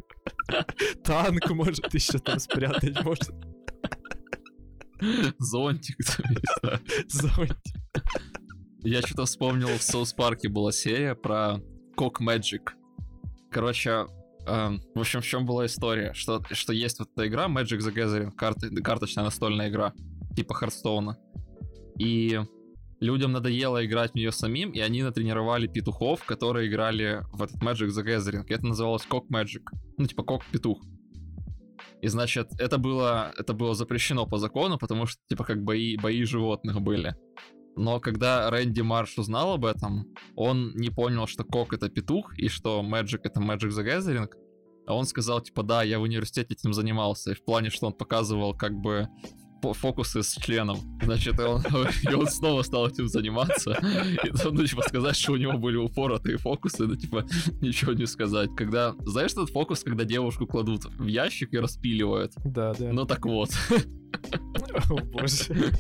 танк 1.04 1.50
может 1.52 1.94
еще 1.94 2.20
там 2.20 2.40
спрятать, 2.40 3.04
может 3.04 3.32
Зонтик, 5.40 5.98
зонтик. 7.08 7.76
Я 8.84 9.02
что-то 9.02 9.26
вспомнил, 9.26 9.68
в 9.68 9.82
South 9.82 10.14
Park 10.14 10.43
е 10.43 10.50
была 10.50 10.72
серия 10.72 11.16
про 11.16 11.60
Cock 12.00 12.22
Magic. 12.22 12.62
Короче, 13.52 14.08
эм, 14.48 14.82
в 14.96 15.00
общем, 15.02 15.20
в 15.20 15.26
чем 15.26 15.46
была 15.46 15.66
история? 15.66 16.14
Что, 16.14 16.42
что 16.50 16.72
есть 16.72 16.98
вот 17.00 17.10
эта 17.14 17.28
игра 17.28 17.48
Magic 17.48 17.80
the 17.80 17.94
Gathering, 17.94 18.32
карты, 18.32 18.74
карточная 18.82 19.26
настольная 19.26 19.68
игра, 19.68 19.92
типа 20.34 20.54
Hearthstone 20.54 21.08
а. 21.08 21.18
И 21.98 22.40
людям 23.02 23.34
надоело 23.34 23.86
играть 23.86 24.12
в 24.12 24.16
нее 24.16 24.32
самим, 24.32 24.72
и 24.72 24.80
они 24.80 25.04
натренировали 25.04 25.68
петухов, 25.68 26.24
которые 26.24 26.70
играли 26.70 27.26
в 27.34 27.44
этот 27.44 27.62
Magic 27.62 27.90
the 27.90 28.06
Gathering. 28.06 28.46
Это 28.48 28.66
называлось 28.66 29.04
Cock 29.04 29.30
Magic. 29.30 29.64
Ну, 29.98 30.06
типа 30.06 30.24
cock - 30.24 30.51
петух. 30.51 30.82
И 32.02 32.08
значит, 32.08 32.48
это 32.60 32.78
было, 32.78 33.34
это 33.38 33.52
было 33.52 33.76
запрещено 33.76 34.26
по 34.26 34.38
закону, 34.38 34.78
потому 34.78 35.06
что, 35.06 35.22
типа, 35.28 35.44
как 35.44 35.66
бои, 35.66 35.98
бои 35.98 36.24
животных 36.24 36.80
были. 36.80 37.14
Но 37.76 38.00
когда 38.00 38.50
Рэнди 38.50 38.82
Марш 38.82 39.18
узнал 39.18 39.54
об 39.54 39.66
этом, 39.66 40.08
он 40.36 40.74
не 40.76 40.90
понял, 40.90 41.28
что 41.28 41.44
Кок 41.44 41.74
это 41.74 41.90
петух, 41.90 42.38
и 42.38 42.50
что 42.50 42.82
Magic 42.82 43.22
это 43.24 43.40
Magic 43.40 43.70
the 43.70 43.86
Gathering. 43.86 44.30
А 44.86 44.96
он 44.96 45.06
сказал, 45.06 45.40
типа, 45.42 45.64
да, 45.64 45.84
я 45.84 46.00
в 46.00 46.02
университете 46.02 46.56
этим 46.56 46.74
занимался. 46.74 47.32
И 47.32 47.36
в 47.36 47.44
плане, 47.46 47.70
что 47.70 47.88
он 47.88 47.94
показывал, 47.94 48.56
как 48.56 48.74
бы, 48.74 49.08
фо- 49.62 49.74
фокусы 49.74 50.24
с 50.24 50.36
членом. 50.36 50.78
Значит, 51.04 51.40
и 51.40 51.44
он, 51.44 51.62
и 52.10 52.14
он 52.14 52.28
снова 52.28 52.64
стал 52.64 52.88
этим 52.88 53.08
заниматься. 53.08 53.78
И, 54.24 54.32
ну, 54.44 54.66
типа, 54.66 54.82
сказать, 54.82 55.16
что 55.16 55.34
у 55.34 55.38
него 55.38 55.58
были 55.58 55.78
упоротые 55.78 56.38
фокусы, 56.38 56.88
ну, 56.88 56.96
типа, 56.96 57.26
ничего 57.62 57.94
не 57.94 58.08
сказать. 58.08 58.50
Когда, 58.58 58.96
знаешь, 59.06 59.32
этот 59.32 59.52
фокус, 59.52 59.84
когда 59.84 60.06
девушку 60.06 60.48
кладут 60.48 60.86
в 60.86 61.06
ящик 61.06 61.54
и 61.54 61.60
распиливают? 61.60 62.34
Да, 62.44 62.74
да. 62.74 62.92
Ну, 62.92 63.06
так 63.06 63.26
вот. 63.26 63.52
О, 64.90 64.96
боже. 64.98 65.72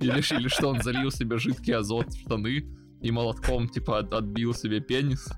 Или, 0.00 0.48
что 0.48 0.68
он 0.68 0.82
залил 0.82 1.10
себе 1.10 1.38
жидкий 1.38 1.74
азот 1.74 2.12
в 2.12 2.20
штаны 2.20 2.64
и 3.00 3.10
молотком, 3.10 3.68
типа, 3.68 3.98
от- 3.98 4.12
отбил 4.12 4.54
себе 4.54 4.80
пенис. 4.80 5.28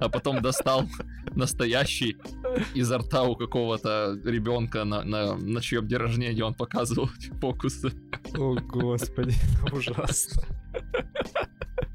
А 0.00 0.08
потом 0.08 0.42
достал 0.42 0.88
настоящий 1.36 2.16
изо 2.74 2.98
рта 2.98 3.22
у 3.22 3.36
какого-то 3.36 4.18
ребенка, 4.24 4.84
на, 4.84 5.04
на, 5.04 5.36
на 5.36 5.60
чьем 5.60 5.86
день 5.86 5.98
рождения 5.98 6.44
он 6.44 6.54
показывал 6.54 7.08
фокусы. 7.40 7.92
О, 8.36 8.54
господи, 8.54 9.34
ужасно. 9.72 10.42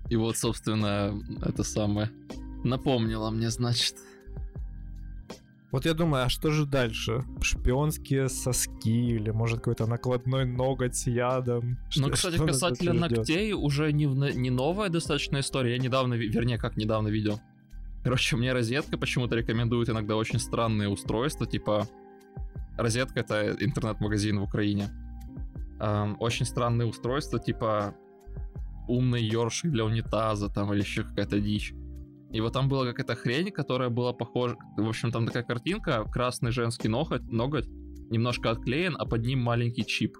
И 0.09 0.15
вот, 0.15 0.37
собственно, 0.37 1.19
это 1.43 1.63
самое 1.63 2.11
напомнило 2.63 3.29
мне, 3.29 3.49
значит. 3.49 3.95
Вот 5.75 5.85
я 5.85 5.93
думаю, 5.93 6.23
а 6.23 6.29
что 6.29 6.51
же 6.51 6.65
дальше? 6.65 7.25
Шпионские 7.41 8.29
соски 8.29 8.87
или, 8.87 9.31
может, 9.31 9.57
какой-то 9.57 9.87
накладной 9.87 10.45
ноготь 10.45 11.05
ядом? 11.05 11.77
Ну, 11.97 12.03
Что- 12.03 12.11
кстати, 12.11 12.35
что 12.35 12.45
касательно 12.45 13.09
ногтей, 13.09 13.51
уже 13.51 13.91
не, 13.91 14.05
не 14.05 14.49
новая 14.49 14.87
достаточно 14.87 15.41
история. 15.41 15.73
Я 15.73 15.77
недавно, 15.77 16.13
вернее, 16.13 16.57
как 16.57 16.77
недавно 16.77 17.09
видел. 17.09 17.41
Короче, 18.05 18.37
мне 18.37 18.53
розетка 18.53 18.97
почему-то 18.97 19.35
рекомендует 19.35 19.89
иногда 19.89 20.15
очень 20.15 20.39
странные 20.39 20.87
устройства, 20.87 21.45
типа... 21.45 21.89
Розетка— 22.77 23.19
это 23.21 23.57
интернет-магазин 23.59 24.39
в 24.39 24.43
Украине. 24.43 24.87
Ам, 25.81 26.15
очень 26.21 26.45
странные 26.45 26.87
устройства, 26.87 27.37
типа... 27.37 27.95
умный 28.87 29.21
ёршик 29.21 29.71
для 29.71 29.83
унитаза 29.83 30.47
там 30.47 30.71
или 30.71 30.79
еще 30.79 31.03
какая-то 31.03 31.41
дичь. 31.41 31.73
И 32.31 32.41
вот 32.41 32.53
там 32.53 32.67
была 32.67 32.85
какая-то 32.85 33.15
хрень, 33.15 33.51
которая 33.51 33.89
была 33.89 34.13
похожа... 34.13 34.57
В 34.77 34.87
общем, 34.87 35.11
там 35.11 35.25
такая 35.25 35.43
картинка, 35.43 36.03
красный 36.11 36.51
женский 36.51 36.87
ноготь, 36.87 37.23
ноготь 37.31 37.67
немножко 38.09 38.51
отклеен, 38.51 38.95
а 38.97 39.05
под 39.05 39.25
ним 39.25 39.41
маленький 39.41 39.85
чип. 39.85 40.17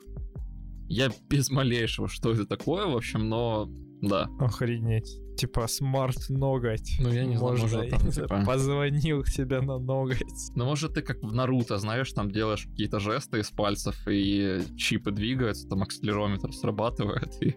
Я 0.87 1.09
без 1.29 1.49
малейшего, 1.49 2.07
что 2.07 2.31
это 2.31 2.45
такое, 2.45 2.85
в 2.85 2.95
общем, 2.95 3.27
но 3.27 3.67
да. 4.01 4.29
Охренеть. 4.39 5.19
Типа 5.37 5.67
smart 5.67 6.29
ноготь. 6.29 6.97
Ну, 6.99 7.09
я 7.09 7.25
не 7.25 7.35
знаю, 7.35 7.51
Можно, 7.51 7.77
может, 7.77 7.89
там, 7.89 8.11
типа- 8.11 8.43
позвонил 8.45 9.25
себе 9.25 9.61
на 9.61 9.79
ноготь. 9.79 10.21
Ну, 10.55 10.65
может, 10.65 10.93
ты 10.93 11.01
как 11.01 11.21
в 11.21 11.33
Наруто, 11.33 11.77
знаешь, 11.77 12.11
там 12.13 12.31
делаешь 12.31 12.65
какие-то 12.65 12.99
жесты 12.99 13.39
из 13.39 13.49
пальцев, 13.49 13.95
и 14.07 14.61
чипы 14.77 15.11
двигаются, 15.11 15.67
там 15.67 15.81
акселерометр 15.81 16.53
срабатывает, 16.53 17.41
и, 17.41 17.55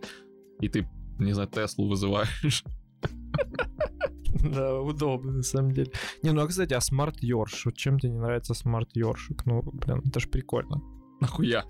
и 0.60 0.68
ты, 0.68 0.88
не 1.18 1.32
знаю, 1.32 1.48
Теслу 1.48 1.88
вызываешь. 1.88 2.64
Да, 4.54 4.80
удобно, 4.80 5.32
на 5.32 5.42
самом 5.42 5.72
деле. 5.72 5.92
Не, 6.22 6.32
ну, 6.32 6.42
а, 6.42 6.46
кстати, 6.46 6.74
а 6.74 6.80
smart 6.80 7.22
ёрш? 7.22 7.66
Вот 7.66 7.76
чем 7.76 7.98
тебе 7.98 8.12
не 8.12 8.18
нравится 8.18 8.54
smart 8.54 8.90
ёршик? 8.94 9.46
Ну, 9.46 9.62
блин, 9.62 10.02
это 10.06 10.20
ж 10.20 10.28
прикольно. 10.28 10.82
Нахуя? 11.20 11.64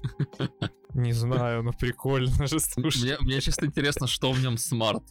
Не 0.94 1.12
знаю, 1.12 1.62
но 1.62 1.72
прикольно 1.72 2.46
же, 2.46 2.60
слушай. 2.60 3.02
Мне, 3.02 3.16
мне 3.20 3.40
честно 3.40 3.66
интересно, 3.66 4.06
что 4.06 4.32
в 4.32 4.42
нем 4.42 4.58
смарт. 4.58 5.02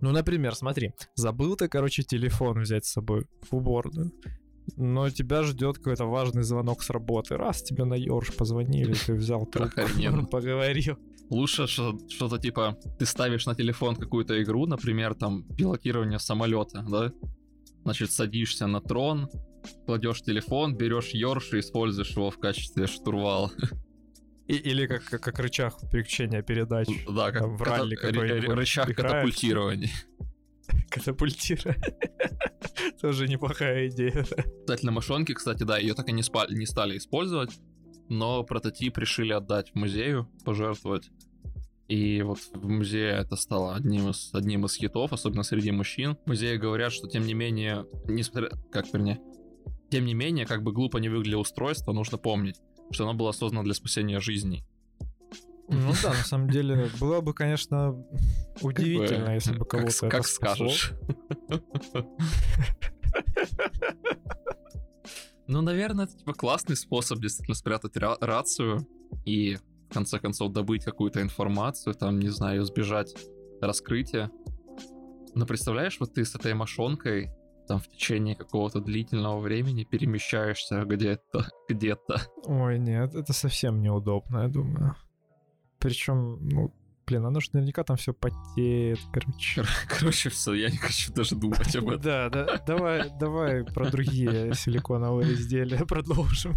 Ну, 0.00 0.10
например, 0.10 0.54
смотри, 0.54 0.92
забыл 1.14 1.56
ты, 1.56 1.68
короче, 1.68 2.02
телефон 2.02 2.60
взять 2.60 2.84
с 2.84 2.92
собой 2.92 3.26
в 3.50 3.56
уборную, 3.56 4.12
но 4.76 5.08
тебя 5.10 5.42
ждет 5.42 5.78
какой-то 5.78 6.06
важный 6.06 6.42
звонок 6.42 6.82
с 6.82 6.90
работы. 6.90 7.36
Раз 7.36 7.62
тебе 7.62 7.84
на 7.84 7.94
Йорш 7.94 8.34
позвонили, 8.36 8.94
ты 8.94 9.14
взял 9.14 9.46
трубку, 9.46 9.80
поговорил. 10.30 10.98
Лучше 11.30 11.66
что- 11.66 11.98
что-то 12.08 12.38
типа, 12.38 12.78
ты 12.98 13.04
ставишь 13.06 13.46
на 13.46 13.54
телефон 13.54 13.96
какую-то 13.96 14.42
игру, 14.42 14.66
например, 14.66 15.14
там, 15.14 15.44
пилотирование 15.56 16.18
самолета, 16.18 16.84
да? 16.88 17.12
Значит, 17.84 18.12
садишься 18.12 18.66
на 18.66 18.80
трон, 18.80 19.28
кладешь 19.86 20.22
телефон, 20.22 20.76
берешь 20.76 21.10
Йорш 21.12 21.52
и 21.52 21.60
используешь 21.60 22.10
его 22.16 22.30
в 22.30 22.38
качестве 22.38 22.86
штурвала. 22.86 23.50
И- 24.46 24.54
или 24.56 24.86
как, 24.86 25.04
как, 25.04 25.22
как 25.22 25.38
рычаг 25.40 25.74
переключения 25.92 26.40
передач. 26.42 26.88
Да, 27.06 27.30
как 27.32 27.42
Там 27.42 27.56
в 27.58 27.62
ралли 27.62 27.94
ката- 27.96 28.12
какой-нибудь 28.12 28.48
рычаг 28.56 28.90
играешь. 28.90 29.12
катапультирования. 29.12 29.90
Катапультира. 30.90 31.76
Тоже 33.00 33.28
неплохая 33.28 33.88
идея. 33.88 34.24
Кстати, 34.60 34.86
мошонки, 34.86 35.34
кстати, 35.34 35.64
да, 35.64 35.76
ее 35.78 35.92
так 35.94 36.08
и 36.08 36.12
не, 36.12 36.22
спали, 36.22 36.54
не 36.54 36.64
стали 36.66 36.96
использовать, 36.96 37.50
но 38.08 38.42
прототип 38.42 38.98
решили 38.98 39.32
отдать 39.32 39.74
музею, 39.74 40.28
пожертвовать. 40.44 41.10
И 41.88 42.20
вот 42.22 42.38
в 42.52 42.68
музее 42.68 43.12
это 43.12 43.36
стало 43.36 43.74
одним 43.74 44.10
из, 44.10 44.30
одним 44.34 44.66
из 44.66 44.74
хитов, 44.74 45.12
особенно 45.12 45.42
среди 45.42 45.70
мужчин. 45.70 46.16
В 46.24 46.28
музее 46.28 46.58
говорят, 46.58 46.92
что 46.92 47.08
тем 47.08 47.26
не 47.26 47.32
менее, 47.32 47.86
несмотря... 48.04 48.50
Как, 48.70 48.92
вернее, 48.92 49.20
тем 49.90 50.04
не 50.04 50.12
менее, 50.12 50.44
как 50.44 50.62
бы 50.62 50.72
глупо 50.72 50.98
не 50.98 51.08
выглядело 51.08 51.40
устройство, 51.40 51.92
нужно 51.92 52.18
помнить, 52.18 52.60
что 52.90 53.04
оно 53.04 53.14
было 53.14 53.32
создано 53.32 53.62
для 53.62 53.72
спасения 53.72 54.20
жизней. 54.20 54.64
Ну 55.68 55.92
да, 56.02 56.10
на 56.10 56.24
самом 56.24 56.50
деле, 56.50 56.90
было 57.00 57.22
бы, 57.22 57.32
конечно, 57.32 57.94
удивительно, 58.60 59.34
если 59.34 59.52
бы 59.52 59.64
Как, 59.64 59.80
кого-то 59.80 60.08
как 60.08 60.26
спасло. 60.26 60.68
скажешь. 60.68 60.92
Ну, 65.48 65.62
наверное, 65.62 66.04
это 66.04 66.16
типа 66.16 66.34
классный 66.34 66.76
способ 66.76 67.20
действительно 67.20 67.54
спрятать 67.54 67.96
ра- 67.96 68.18
рацию 68.20 68.86
и 69.24 69.56
в 69.90 69.94
конце 69.94 70.18
концов 70.18 70.52
добыть 70.52 70.84
какую-то 70.84 71.22
информацию, 71.22 71.94
там, 71.94 72.18
не 72.18 72.28
знаю, 72.28 72.62
избежать 72.62 73.14
раскрытия. 73.60 74.30
Но 75.34 75.46
представляешь, 75.46 75.98
вот 76.00 76.12
ты 76.14 76.24
с 76.24 76.34
этой 76.34 76.52
мошонкой 76.52 77.30
там 77.66 77.80
в 77.80 77.88
течение 77.88 78.34
какого-то 78.34 78.80
длительного 78.80 79.40
времени 79.40 79.84
перемещаешься 79.84 80.84
где-то, 80.84 81.46
где-то. 81.68 82.20
Ой, 82.44 82.78
нет, 82.78 83.14
это 83.14 83.32
совсем 83.32 83.80
неудобно, 83.80 84.42
я 84.42 84.48
думаю. 84.48 84.96
Причем, 85.78 86.38
ну, 86.46 86.74
блин, 87.08 87.24
оно 87.26 87.40
же 87.40 87.48
наверняка 87.52 87.82
там 87.84 87.96
все 87.96 88.12
потеет, 88.12 88.98
короче. 89.12 89.64
Короче, 89.88 90.28
все, 90.30 90.54
я 90.54 90.70
не 90.70 90.76
хочу 90.76 91.12
даже 91.12 91.34
думать 91.34 91.74
об 91.76 91.88
этом. 91.88 92.00
Да, 92.02 92.28
да, 92.28 92.58
давай, 92.66 93.10
давай 93.18 93.64
про 93.64 93.90
другие 93.90 94.54
силиконовые 94.54 95.32
изделия 95.32 95.84
продолжим. 95.86 96.54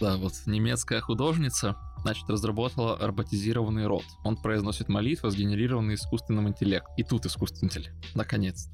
Да, 0.00 0.16
вот 0.16 0.32
немецкая 0.46 1.00
художница, 1.00 1.76
значит, 2.02 2.28
разработала 2.30 2.96
роботизированный 3.00 3.86
рот. 3.86 4.04
Он 4.24 4.36
произносит 4.36 4.88
молитвы, 4.88 5.30
сгенерированные 5.30 5.96
искусственным 5.96 6.48
интеллектом. 6.48 6.94
И 6.96 7.02
тут 7.02 7.26
искусственный 7.26 7.66
интеллект. 7.68 7.96
Наконец. 8.14 8.68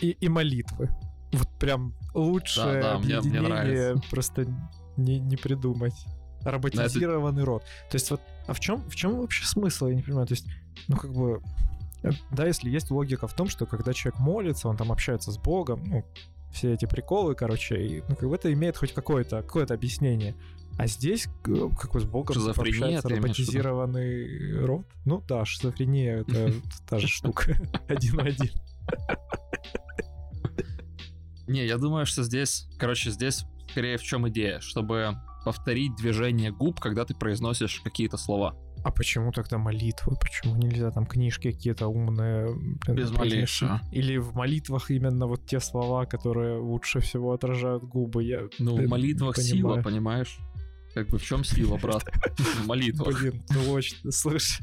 И, 0.00 0.10
и 0.10 0.28
молитвы. 0.28 0.90
Вот 1.32 1.48
прям 1.60 1.94
лучшее 2.14 2.82
Да, 2.82 2.92
да, 2.94 2.98
мне- 2.98 3.20
мне 3.20 3.40
нравится. 3.40 4.02
просто 4.10 4.46
не, 4.96 5.20
не 5.20 5.36
придумать. 5.36 5.94
Роботизированный 6.44 7.44
рот. 7.44 7.62
То 7.90 7.96
есть 7.96 8.10
вот, 8.10 8.20
а 8.46 8.52
в 8.52 8.60
чем, 8.60 8.88
в 8.88 8.96
чем 8.96 9.20
вообще 9.20 9.44
смысл, 9.44 9.88
я 9.88 9.94
не 9.94 10.02
понимаю. 10.02 10.26
То 10.26 10.34
есть, 10.34 10.46
ну 10.86 10.96
как 10.96 11.12
бы, 11.12 11.42
э, 12.02 12.10
да, 12.30 12.46
если 12.46 12.70
есть 12.70 12.90
логика 12.90 13.26
в 13.26 13.34
том, 13.34 13.48
что 13.48 13.66
когда 13.66 13.92
человек 13.92 14.20
молится, 14.20 14.68
он 14.68 14.76
там 14.76 14.92
общается 14.92 15.32
с 15.32 15.38
Богом, 15.38 15.84
ну, 15.84 16.04
все 16.52 16.72
эти 16.72 16.86
приколы, 16.86 17.34
короче, 17.34 17.76
и, 17.76 18.02
ну, 18.08 18.16
как 18.16 18.28
бы 18.28 18.34
это 18.34 18.52
имеет 18.52 18.76
хоть 18.76 18.92
какое-то 18.94 19.42
какое 19.42 19.64
один 19.64 20.34
А 20.78 20.86
здесь, 20.86 21.26
э, 21.46 21.68
как 21.78 21.92
бы 21.92 22.00
с 22.00 22.04
Богом 22.04 22.36
общается 22.48 23.08
роботизированный 23.08 24.64
рот. 24.64 24.86
Ну 25.04 25.22
да, 25.26 25.44
шизофрения— 25.44 26.20
это 26.20 26.52
та 26.88 26.98
же 26.98 27.08
штука. 27.08 27.56
Один 27.88 28.16
в 28.16 28.20
один. 28.20 28.50
Не, 31.48 31.66
я 31.66 31.78
думаю, 31.78 32.06
что 32.06 32.22
здесь, 32.22 32.68
короче, 32.78 33.10
здесь 33.10 33.44
скорее 33.70 33.96
в 33.96 34.02
чем 34.02 34.28
идея, 34.28 34.60
чтобы 34.60 35.16
повторить 35.48 35.96
движение 35.96 36.52
губ, 36.52 36.78
когда 36.78 37.06
ты 37.06 37.14
произносишь 37.14 37.80
какие-то 37.80 38.18
слова. 38.18 38.54
А 38.84 38.90
почему 38.90 39.32
тогда 39.32 39.56
молитвы? 39.56 40.14
Почему 40.20 40.56
нельзя 40.56 40.90
там 40.90 41.06
книжки 41.06 41.50
какие-то 41.52 41.86
умные? 41.88 42.54
Без 42.86 43.10
малейшего. 43.10 43.80
Или 43.90 44.18
в 44.18 44.34
молитвах 44.34 44.90
именно 44.90 45.26
вот 45.26 45.46
те 45.46 45.58
слова, 45.58 46.04
которые 46.04 46.58
лучше 46.58 47.00
всего 47.00 47.32
отражают 47.32 47.82
губы? 47.82 48.24
Я, 48.24 48.42
Ну, 48.58 48.76
в 48.76 48.86
молитвах 48.88 49.38
не 49.38 49.42
сила, 49.44 49.68
понимаю. 49.68 49.84
понимаешь? 49.84 50.38
Как 50.92 51.08
бы 51.08 51.16
в 51.16 51.22
чем 51.24 51.44
сила, 51.44 51.78
брат? 51.82 52.04
В 52.36 52.66
молитвах. 52.66 53.18
Блин, 53.18 53.42
точно, 53.48 54.10
слышь. 54.12 54.60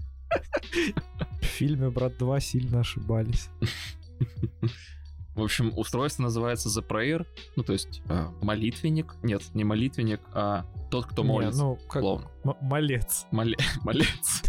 В 1.41 1.45
фильме 1.45 1.89
«Брат 1.89 2.13
2» 2.21 2.39
сильно 2.41 2.81
ошибались. 2.81 3.49
В 5.35 5.41
общем, 5.43 5.71
устройство 5.77 6.23
называется 6.23 6.69
The 6.69 6.87
Prayer, 6.87 7.25
ну, 7.57 7.63
то 7.63 7.73
есть 7.73 8.01
э, 8.07 8.27
молитвенник. 8.41 9.15
Нет, 9.21 9.43
не 9.53 9.63
молитвенник, 9.65 10.21
а 10.33 10.65
тот, 10.89 11.05
кто 11.07 11.23
Не, 11.23 11.27
молится. 11.29 11.61
ну, 11.61 11.75
как 11.89 12.01
Клоун. 12.01 12.25
м- 12.45 12.55
молец. 12.61 13.25
Моле- 13.31 13.57
Молец. 13.83 14.41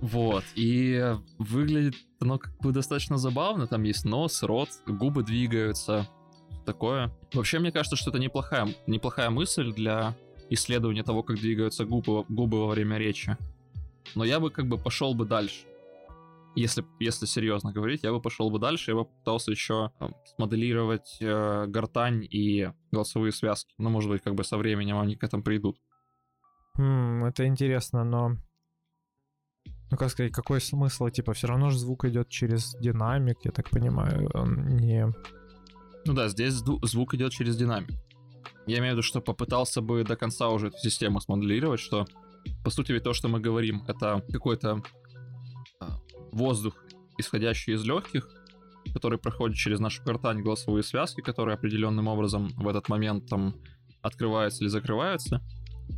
Вот, 0.00 0.42
и 0.56 1.14
выглядит 1.38 1.94
оно 2.20 2.38
как 2.38 2.56
бы 2.58 2.72
достаточно 2.72 3.18
забавно, 3.18 3.66
там 3.68 3.84
есть 3.84 4.04
нос, 4.04 4.42
рот, 4.42 4.68
губы 4.86 5.22
двигаются, 5.22 6.08
такое. 6.66 7.12
Вообще, 7.34 7.60
мне 7.60 7.70
кажется, 7.70 7.94
что 7.96 8.10
это 8.10 8.18
неплохая, 8.18 8.68
неплохая 8.88 9.30
мысль 9.30 9.72
для 9.72 10.16
исследования 10.50 11.04
того, 11.04 11.22
как 11.22 11.36
двигаются 11.38 11.84
губы, 11.84 12.24
губы 12.28 12.60
во 12.60 12.66
время 12.68 12.98
речи. 12.98 13.36
Но 14.16 14.24
я 14.24 14.40
бы 14.40 14.50
как 14.50 14.66
бы 14.66 14.76
пошел 14.76 15.14
бы 15.14 15.24
дальше. 15.24 15.64
Если, 16.54 16.84
если 17.00 17.24
серьезно 17.24 17.72
говорить, 17.72 18.02
я 18.02 18.12
бы 18.12 18.20
пошел 18.20 18.50
бы 18.50 18.58
дальше, 18.58 18.90
я 18.90 18.96
бы 18.96 19.06
пытался 19.06 19.50
еще 19.50 19.90
э, 20.00 20.08
смоделировать 20.36 21.16
э, 21.20 21.66
гортань 21.66 22.24
и 22.24 22.70
голосовые 22.90 23.32
связки. 23.32 23.74
Ну, 23.78 23.88
может 23.88 24.10
быть, 24.10 24.22
как 24.22 24.34
бы 24.34 24.44
со 24.44 24.58
временем 24.58 24.98
они 24.98 25.16
к 25.16 25.24
этому 25.24 25.42
придут. 25.42 25.78
М, 26.78 27.24
это 27.24 27.46
интересно, 27.46 28.04
но... 28.04 28.36
Ну, 29.90 29.96
как 29.96 30.10
сказать, 30.10 30.32
какой 30.32 30.60
смысл? 30.60 31.08
Типа, 31.08 31.32
все 31.32 31.46
равно 31.46 31.70
же 31.70 31.78
звук 31.78 32.04
идет 32.04 32.28
через 32.28 32.74
динамик, 32.80 33.38
я 33.44 33.50
так 33.50 33.70
понимаю. 33.70 34.30
Он 34.34 34.76
не... 34.76 35.06
Ну 36.04 36.14
да, 36.14 36.28
здесь 36.28 36.54
звук 36.54 37.14
идет 37.14 37.32
через 37.32 37.56
динамик. 37.56 37.98
Я 38.66 38.78
имею 38.78 38.92
в 38.92 38.96
виду, 38.96 39.02
что 39.02 39.20
попытался 39.20 39.80
бы 39.80 40.04
до 40.04 40.16
конца 40.16 40.48
уже 40.48 40.68
эту 40.68 40.78
систему 40.78 41.20
смоделировать, 41.20 41.80
что 41.80 42.06
по 42.64 42.70
сути 42.70 42.92
ведь 42.92 43.04
то, 43.04 43.12
что 43.12 43.28
мы 43.28 43.40
говорим, 43.40 43.84
это 43.86 44.24
какой-то 44.30 44.82
а, 45.80 46.00
воздух, 46.32 46.74
исходящий 47.18 47.74
из 47.74 47.84
легких, 47.84 48.28
который 48.92 49.18
проходит 49.18 49.56
через 49.56 49.78
нашу 49.80 50.02
гортань 50.02 50.42
голосовые 50.42 50.82
связки, 50.82 51.20
которые 51.20 51.54
определенным 51.54 52.08
образом 52.08 52.48
в 52.56 52.66
этот 52.66 52.88
момент 52.88 53.28
там 53.28 53.54
открываются 54.00 54.64
или 54.64 54.68
закрываются, 54.68 55.40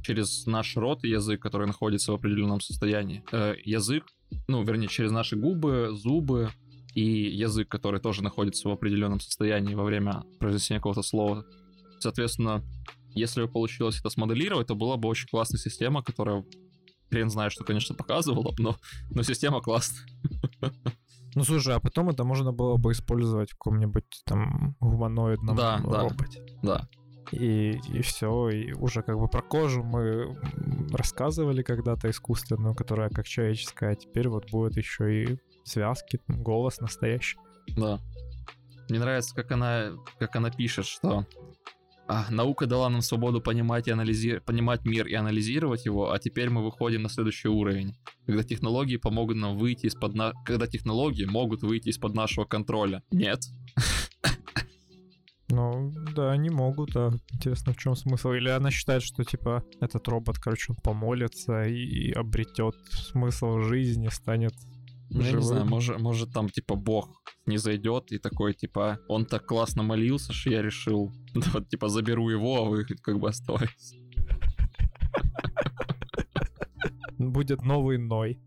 через 0.02 0.46
наш 0.46 0.76
рот 0.76 1.04
и 1.04 1.08
язык, 1.08 1.40
который 1.40 1.66
находится 1.66 2.12
в 2.12 2.16
определенном 2.16 2.60
состоянии. 2.60 3.24
Э, 3.32 3.54
язык, 3.64 4.04
ну, 4.48 4.62
вернее, 4.62 4.88
через 4.88 5.10
наши 5.10 5.36
губы, 5.36 5.90
зубы, 5.92 6.50
и 6.94 7.02
язык, 7.02 7.68
который 7.68 8.00
тоже 8.00 8.22
находится 8.22 8.68
в 8.68 8.72
определенном 8.72 9.20
состоянии 9.20 9.74
во 9.74 9.84
время 9.84 10.22
произнесения 10.38 10.78
какого-то 10.78 11.02
слова. 11.02 11.44
Соответственно, 11.98 12.62
если 13.14 13.42
бы 13.42 13.48
получилось 13.48 13.98
это 13.98 14.10
смоделировать, 14.10 14.68
то 14.68 14.74
была 14.74 14.96
бы 14.96 15.08
очень 15.08 15.28
классная 15.28 15.58
система, 15.58 16.02
которая 16.02 16.44
хрен 17.14 17.30
знает, 17.30 17.52
что, 17.52 17.64
конечно, 17.64 17.94
показывало, 17.94 18.52
но, 18.58 18.76
но 19.10 19.22
система 19.22 19.60
классная. 19.60 20.04
Ну 21.36 21.42
слушай, 21.42 21.74
а 21.74 21.80
потом 21.80 22.10
это 22.10 22.24
можно 22.24 22.52
было 22.52 22.76
бы 22.76 22.92
использовать 22.92 23.50
в 23.50 23.54
каком-нибудь 23.54 24.22
там 24.24 24.76
гуманоидном 24.80 25.56
Да, 25.56 25.80
да. 25.84 26.02
роботе. 26.02 26.46
Да. 26.62 26.88
И, 27.32 27.80
и 27.88 28.02
все, 28.02 28.50
и 28.50 28.72
уже 28.72 29.02
как 29.02 29.18
бы 29.18 29.28
про 29.28 29.42
кожу 29.42 29.82
мы 29.82 30.36
рассказывали 30.92 31.62
когда-то 31.62 32.10
искусственную, 32.10 32.74
которая 32.74 33.10
как 33.10 33.26
человеческая, 33.26 33.92
а 33.92 33.96
теперь 33.96 34.28
вот 34.28 34.50
будет 34.50 34.76
еще 34.76 35.24
и 35.24 35.38
связки, 35.64 36.20
голос 36.28 36.80
настоящий. 36.80 37.38
Да. 37.76 37.98
Мне 38.88 39.00
нравится, 39.00 39.34
как 39.34 39.50
она, 39.52 39.92
как 40.18 40.36
она 40.36 40.50
пишет, 40.50 40.84
что 40.86 41.26
а, 42.06 42.26
наука 42.30 42.66
дала 42.66 42.90
нам 42.90 43.02
свободу 43.02 43.40
понимать, 43.40 43.88
и 43.88 43.90
анализи... 43.90 44.38
понимать 44.40 44.84
мир 44.84 45.06
и 45.06 45.14
анализировать 45.14 45.86
его, 45.86 46.10
а 46.10 46.18
теперь 46.18 46.50
мы 46.50 46.62
выходим 46.62 47.02
на 47.02 47.08
следующий 47.08 47.48
уровень, 47.48 47.94
когда 48.26 48.42
технологии 48.42 48.96
помогут 48.96 49.36
нам 49.36 49.56
выйти 49.56 49.86
из-под 49.86 50.14
на... 50.14 50.32
когда 50.44 50.66
технологии 50.66 51.24
могут 51.24 51.62
выйти 51.62 51.88
из-под 51.88 52.14
нашего 52.14 52.44
контроля. 52.44 53.02
Нет. 53.10 53.40
Ну, 55.48 55.92
да, 56.16 56.32
они 56.32 56.50
могут, 56.50 56.96
а 56.96 57.12
интересно, 57.30 57.72
в 57.72 57.76
чем 57.76 57.94
смысл? 57.94 58.32
Или 58.32 58.48
она 58.48 58.70
считает, 58.70 59.02
что, 59.02 59.24
типа, 59.24 59.62
этот 59.80 60.08
робот, 60.08 60.38
короче, 60.38 60.72
он 60.72 60.76
помолится 60.76 61.64
и 61.64 62.10
обретет 62.12 62.74
смысл 62.90 63.60
жизни, 63.60 64.08
станет 64.08 64.54
Ну, 65.10 65.20
я 65.20 65.26
не 65.26 65.30
живым? 65.30 65.42
знаю, 65.42 65.66
может, 65.66 66.00
может 66.00 66.32
там 66.32 66.48
типа 66.48 66.74
бог 66.74 67.23
не 67.46 67.58
зайдет 67.58 68.12
и 68.12 68.18
такой 68.18 68.54
типа 68.54 68.98
он 69.08 69.26
так 69.26 69.46
классно 69.46 69.82
молился, 69.82 70.32
что 70.32 70.50
я 70.50 70.62
решил, 70.62 71.12
вот, 71.52 71.68
типа 71.68 71.88
заберу 71.88 72.28
его, 72.30 72.56
а 72.56 72.68
вы 72.68 72.84
как 72.84 73.18
бы 73.18 73.28
оставайтесь. 73.28 73.98
Будет 77.18 77.62
новый 77.62 77.98
Ной. 77.98 78.40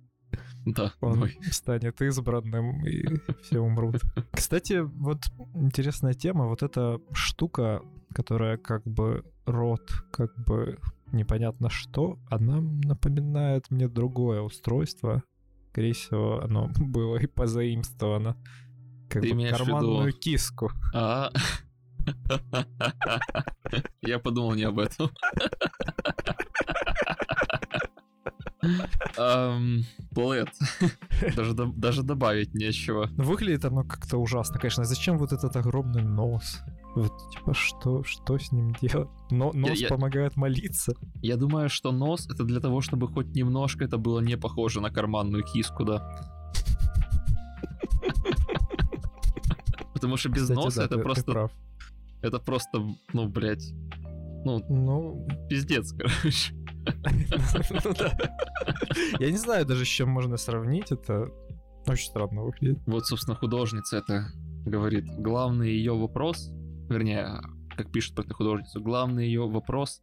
Да, 0.65 0.91
Он 0.99 1.23
ой. 1.23 1.37
станет 1.51 2.01
избранным, 2.01 2.85
и 2.85 3.05
все 3.41 3.59
умрут. 3.59 4.01
Кстати, 4.31 4.81
вот 4.81 5.19
интересная 5.55 6.13
тема. 6.13 6.47
Вот 6.47 6.61
эта 6.61 6.99
штука, 7.13 7.81
которая 8.13 8.57
как 8.57 8.83
бы 8.83 9.23
рот, 9.45 9.89
как 10.11 10.35
бы 10.45 10.77
непонятно 11.13 11.69
что, 11.69 12.19
она 12.29 12.59
напоминает 12.59 13.71
мне 13.71 13.87
другое 13.87 14.41
устройство. 14.41 15.23
Скорее 15.71 15.93
всего, 15.93 16.41
оно 16.43 16.69
было 16.79 17.17
и 17.17 17.27
позаимствовано. 17.27 18.35
Как 19.09 19.21
Ты 19.23 19.33
бы 19.33 19.47
карманную 19.49 20.13
киску. 20.13 20.71
А. 20.93 21.31
Я 24.01 24.19
подумал 24.19 24.53
не 24.53 24.63
об 24.63 24.79
этом. 24.79 25.09
Ам, 29.17 29.83
Плэд. 30.13 30.49
Даже 31.35 31.53
до- 31.53 31.71
Даже 31.75 32.03
добавить 32.03 32.53
нечего. 32.53 33.09
Но 33.17 33.23
выглядит 33.23 33.65
оно 33.65 33.83
как-то 33.83 34.17
ужасно, 34.17 34.59
конечно. 34.59 34.83
Зачем 34.83 35.17
вот 35.17 35.31
этот 35.31 35.55
огромный 35.55 36.01
нос? 36.03 36.59
Вот, 36.95 37.11
типа, 37.31 37.53
что, 37.53 38.03
что 38.03 38.37
с 38.37 38.51
ним 38.51 38.73
делать? 38.81 39.09
Но, 39.29 39.51
нос 39.53 39.77
я- 39.77 39.87
помогает 39.87 40.35
молиться. 40.35 40.93
Я 41.21 41.37
думаю, 41.37 41.69
что 41.69 41.91
нос 41.91 42.27
это 42.29 42.43
для 42.43 42.59
того, 42.59 42.81
чтобы 42.81 43.07
хоть 43.07 43.27
немножко 43.35 43.85
это 43.85 43.97
было 43.97 44.19
не 44.19 44.35
похоже 44.37 44.81
на 44.81 44.89
карманную 44.89 45.43
киску, 45.43 45.83
да. 45.85 46.03
Потому 49.97 50.17
что 50.17 50.29
без 50.29 50.43
Кстати, 50.43 50.55
носа 50.57 50.77
да, 50.79 50.85
это 50.85 50.95
ты- 50.95 50.97
ты 50.99 51.03
просто, 51.03 51.31
прав. 51.31 51.51
это 52.21 52.39
просто, 52.39 52.87
ну, 53.13 53.27
блядь, 53.27 53.71
ну, 54.45 54.63
Ну, 54.69 55.27
пиздец, 55.49 55.91
короче. 55.91 56.53
Ну 57.83 57.93
да. 57.99 58.17
Я 59.19 59.29
не 59.31 59.37
знаю 59.37 59.65
даже, 59.65 59.83
с 59.83 59.87
чем 59.89 60.09
можно 60.09 60.37
сравнить. 60.37 60.91
Это 60.91 61.27
очень 61.85 62.07
странно 62.09 62.43
выглядит. 62.43 62.79
Вот, 62.85 63.05
собственно, 63.07 63.35
художница 63.35 63.97
это 63.97 64.27
говорит. 64.65 65.05
Главный 65.17 65.69
ее 65.71 65.93
вопрос, 65.97 66.49
вернее, 66.89 67.41
как 67.75 67.91
пишет 67.91 68.15
про 68.15 68.23
эту 68.23 68.35
художницу, 68.35 68.81
главный 68.81 69.25
ее 69.25 69.47
вопрос 69.49 70.01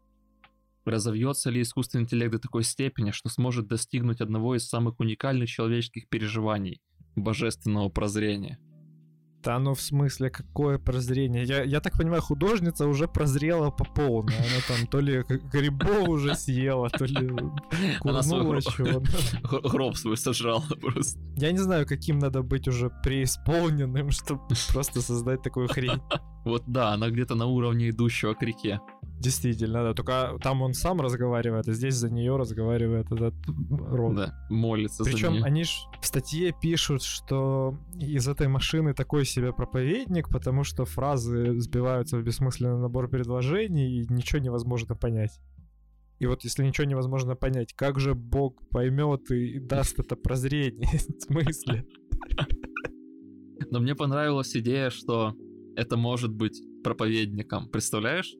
разовьется 0.84 1.48
ли 1.48 1.62
искусственный 1.62 2.02
интеллект 2.04 2.32
до 2.32 2.38
такой 2.38 2.62
степени, 2.64 3.10
что 3.10 3.30
сможет 3.30 3.66
достигнуть 3.68 4.20
одного 4.20 4.54
из 4.54 4.68
самых 4.68 5.00
уникальных 5.00 5.48
человеческих 5.48 6.08
переживаний— 6.10 6.82
божественного 7.16 7.88
прозрения. 7.88 8.58
Да, 9.44 9.58
ну 9.58 9.74
в 9.74 9.80
смысле, 9.80 10.30
какое 10.30 10.78
прозрение? 10.78 11.44
Я, 11.44 11.62
я 11.62 11.80
так 11.80 11.98
понимаю, 11.98 12.22
художница 12.22 12.86
уже 12.86 13.06
прозрела 13.06 13.70
по 13.70 13.84
полной. 13.84 14.34
Она 14.36 14.60
там 14.66 14.86
то 14.86 15.00
ли 15.00 15.22
грибов 15.52 16.08
уже 16.08 16.34
съела, 16.34 16.88
то 16.88 17.04
ли 17.04 17.28
курнула 18.00 18.42
гроб- 18.42 18.72
чего. 18.76 19.02
Гроб 19.70 19.96
свой 19.96 20.16
сожрала 20.16 20.64
просто. 20.80 21.20
Я 21.36 21.52
не 21.52 21.58
знаю, 21.58 21.86
каким 21.86 22.18
надо 22.18 22.42
быть 22.42 22.68
уже 22.68 22.90
преисполненным, 23.02 24.10
чтобы 24.10 24.42
просто 24.72 25.02
создать 25.02 25.42
такую 25.42 25.68
хрень. 25.68 26.00
Вот 26.44 26.64
да, 26.66 26.92
она 26.92 27.08
где-то 27.08 27.34
на 27.36 27.46
уровне 27.46 27.88
идущего 27.88 28.34
к 28.34 28.42
реке. 28.42 28.78
Действительно, 29.24 29.82
да. 29.82 29.94
Только 29.94 30.38
там 30.42 30.60
он 30.60 30.74
сам 30.74 31.00
разговаривает, 31.00 31.66
а 31.66 31.72
здесь 31.72 31.94
за 31.94 32.10
нее 32.10 32.36
разговаривает 32.36 33.10
этот 33.10 33.34
рот. 33.70 34.14
Да, 34.16 34.46
молится 34.50 35.02
за 35.02 35.10
Причем 35.10 35.32
неё. 35.32 35.44
они 35.44 35.64
ж 35.64 35.70
в 36.02 36.06
статье 36.06 36.52
пишут, 36.60 37.02
что 37.02 37.78
из 37.98 38.28
этой 38.28 38.48
машины 38.48 38.92
такой 38.92 39.24
себе 39.24 39.54
проповедник, 39.54 40.28
потому 40.28 40.62
что 40.62 40.84
фразы 40.84 41.58
сбиваются 41.58 42.18
в 42.18 42.22
бессмысленный 42.22 42.78
набор 42.78 43.08
предложений, 43.08 44.02
и 44.02 44.12
ничего 44.12 44.42
невозможно 44.42 44.94
понять. 44.94 45.40
И 46.18 46.26
вот 46.26 46.44
если 46.44 46.62
ничего 46.62 46.86
невозможно 46.86 47.34
понять, 47.34 47.72
как 47.72 47.98
же 47.98 48.14
Бог 48.14 48.68
поймет 48.68 49.30
и, 49.30 49.56
и 49.56 49.58
даст 49.58 49.98
это 49.98 50.16
прозрение? 50.16 50.86
В 51.18 51.22
смысле? 51.22 51.86
Но 53.70 53.80
мне 53.80 53.94
понравилась 53.94 54.54
идея, 54.54 54.90
что 54.90 55.34
это 55.76 55.96
может 55.96 56.30
быть 56.30 56.60
проповедником. 56.82 57.70
Представляешь? 57.70 58.34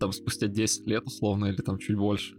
Там 0.00 0.12
спустя 0.12 0.46
10 0.48 0.86
лет, 0.86 1.04
условно, 1.04 1.46
или 1.46 1.56
там 1.62 1.78
чуть 1.78 1.96
больше. 1.96 2.36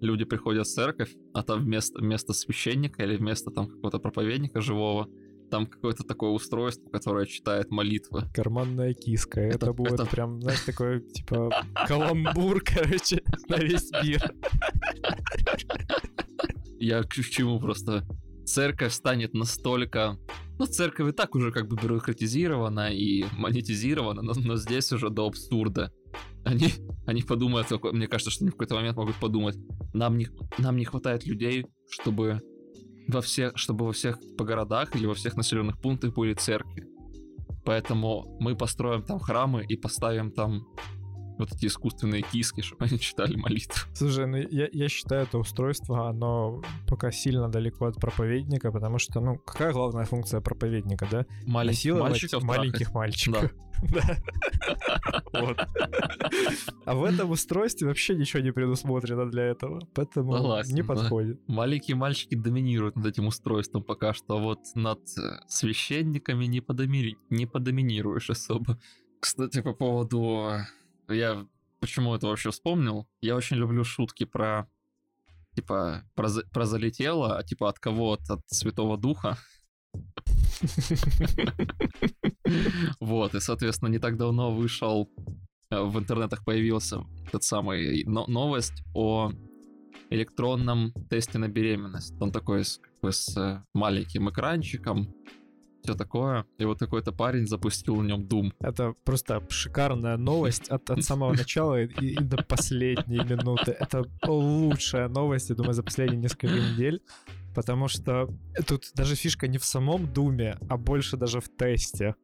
Люди 0.00 0.24
приходят 0.24 0.66
в 0.66 0.70
церковь, 0.70 1.14
а 1.34 1.42
там 1.42 1.64
вместо, 1.64 1.98
вместо 2.00 2.32
священника 2.32 3.02
или 3.02 3.16
вместо 3.16 3.50
там 3.50 3.66
какого-то 3.68 3.98
проповедника 3.98 4.60
живого, 4.60 5.08
там 5.50 5.66
какое-то 5.66 6.04
такое 6.04 6.30
устройство, 6.30 6.88
которое 6.90 7.26
читает 7.26 7.70
молитвы. 7.70 8.24
Карманная 8.34 8.92
киска. 8.94 9.40
Это, 9.40 9.56
Это- 9.66 9.72
будет 9.72 9.94
это- 9.94 10.06
прям, 10.06 10.40
знаешь, 10.42 10.60
такой, 10.60 11.00
типа, 11.00 11.50
каламбур, 11.88 12.60
короче, 12.64 13.22
на 13.48 13.56
весь 13.56 13.90
мир. 14.04 14.22
Я 16.78 17.02
к 17.02 17.08
к 17.08 17.14
чему 17.14 17.58
просто... 17.60 18.06
Церковь 18.44 18.92
станет 18.94 19.34
настолько... 19.34 20.16
Ну, 20.58 20.64
церковь 20.66 21.10
и 21.10 21.12
так 21.12 21.34
уже 21.34 21.52
как 21.52 21.68
бы 21.68 21.76
бюрократизирована 21.76 22.90
и 22.92 23.24
монетизирована, 23.36 24.22
но, 24.22 24.32
но 24.34 24.56
здесь 24.56 24.90
уже 24.92 25.10
до 25.10 25.26
абсурда. 25.26 25.92
Они, 26.48 26.72
они 27.06 27.22
подумают, 27.22 27.70
мне 27.92 28.08
кажется, 28.08 28.30
что 28.30 28.42
они 28.42 28.50
в 28.50 28.54
какой-то 28.54 28.74
момент 28.74 28.96
могут 28.96 29.16
подумать, 29.16 29.56
нам 29.92 30.16
не, 30.16 30.28
нам 30.56 30.76
не 30.76 30.86
хватает 30.86 31.26
людей, 31.26 31.66
чтобы 31.90 32.40
во 33.06 33.20
всех, 33.20 33.52
чтобы 33.56 33.84
во 33.84 33.92
всех 33.92 34.18
по 34.38 34.44
городах 34.44 34.96
или 34.96 35.04
во 35.04 35.14
всех 35.14 35.36
населенных 35.36 35.78
пунктах 35.78 36.14
были 36.14 36.32
церкви. 36.32 36.86
Поэтому 37.66 38.38
мы 38.40 38.56
построим 38.56 39.02
там 39.02 39.18
храмы 39.18 39.62
и 39.68 39.76
поставим 39.76 40.32
там 40.32 40.66
вот 41.38 41.52
эти 41.52 41.66
искусственные 41.66 42.22
киски, 42.22 42.60
чтобы 42.60 42.84
они 42.84 42.98
читали 42.98 43.36
молитвы. 43.36 43.80
Слушай, 43.94 44.26
ну 44.26 44.36
я, 44.36 44.68
я 44.72 44.88
считаю, 44.88 45.22
это 45.22 45.38
устройство, 45.38 46.08
оно 46.08 46.62
пока 46.86 47.10
сильно 47.10 47.48
далеко 47.48 47.86
от 47.86 47.96
проповедника, 47.96 48.72
потому 48.72 48.98
что, 48.98 49.20
ну, 49.20 49.38
какая 49.38 49.72
главная 49.72 50.04
функция 50.04 50.40
проповедника, 50.40 51.06
да? 51.10 51.26
Маленьких 51.46 51.94
мальчиков 51.94 52.42
маленьких 52.42 52.94
мальчиков. 52.94 53.52
А 56.84 56.94
в 56.94 57.04
этом 57.04 57.30
устройстве 57.30 57.86
вообще 57.86 58.16
ничего 58.16 58.42
не 58.42 58.52
предусмотрено 58.52 59.30
для 59.30 59.44
этого, 59.44 59.86
поэтому 59.94 60.60
не 60.64 60.82
подходит. 60.82 61.40
Маленькие 61.46 61.96
мальчики 61.96 62.34
доминируют 62.34 62.96
над 62.96 63.06
этим 63.06 63.26
устройством 63.26 63.82
пока 63.84 64.12
что, 64.14 64.36
а 64.36 64.40
вот 64.40 64.58
над 64.74 65.00
э, 65.18 65.40
священниками 65.46 66.46
не 66.46 67.46
подоминируешь 67.46 68.30
особо. 68.30 68.78
Кстати, 69.20 69.62
по 69.62 69.72
поводу... 69.72 70.50
Я 71.08 71.46
почему 71.80 72.14
это 72.14 72.26
вообще 72.26 72.50
вспомнил? 72.50 73.06
Я 73.20 73.36
очень 73.36 73.56
люблю 73.56 73.84
шутки 73.84 74.24
про... 74.24 74.68
Типа, 75.54 76.04
про, 76.14 76.28
про 76.52 76.66
залетело, 76.66 77.36
а 77.36 77.42
типа 77.42 77.68
от 77.68 77.78
кого? 77.78 78.12
От, 78.12 78.30
от 78.30 78.40
Святого 78.46 78.96
Духа. 78.96 79.38
Вот, 83.00 83.34
и, 83.34 83.40
соответственно, 83.40 83.90
не 83.90 83.98
так 83.98 84.16
давно 84.16 84.50
вышел, 84.50 85.10
э, 85.70 85.80
в 85.82 85.98
интернетах 85.98 86.44
появился 86.44 87.04
тот 87.30 87.44
самый 87.44 88.04
но- 88.04 88.26
новость 88.26 88.82
о 88.94 89.30
электронном 90.10 90.92
тесте 91.10 91.38
на 91.38 91.48
беременность. 91.48 92.14
Он 92.20 92.32
такой 92.32 92.64
с, 92.64 92.78
как 92.78 93.00
бы 93.02 93.12
с 93.12 93.36
э, 93.36 93.62
маленьким 93.74 94.30
экранчиком, 94.30 95.14
все 95.82 95.94
такое. 95.94 96.44
И 96.58 96.64
вот 96.64 96.78
какой-то 96.78 97.12
парень 97.12 97.46
запустил 97.46 97.96
на 97.96 98.06
нем 98.06 98.22
Doom. 98.22 98.52
Это 98.60 98.94
просто 99.04 99.42
шикарная 99.48 100.16
новость 100.16 100.68
от, 100.68 100.90
от 100.90 101.02
самого 101.04 101.32
начала 101.36 101.80
и, 101.80 101.86
и 101.86 102.16
до 102.16 102.36
последней 102.42 103.18
минуты. 103.18 103.72
Это 103.72 104.04
лучшая 104.26 105.08
новость, 105.08 105.50
я 105.50 105.56
думаю, 105.56 105.74
за 105.74 105.82
последние 105.82 106.20
несколько 106.20 106.48
недель. 106.48 107.02
Потому 107.54 107.88
что 107.88 108.28
тут 108.66 108.90
даже 108.94 109.16
фишка 109.16 109.48
не 109.48 109.58
в 109.58 109.64
самом 109.64 110.12
Думе, 110.12 110.58
а 110.68 110.76
больше 110.76 111.16
даже 111.16 111.40
в 111.40 111.48
тесте. 111.48 112.14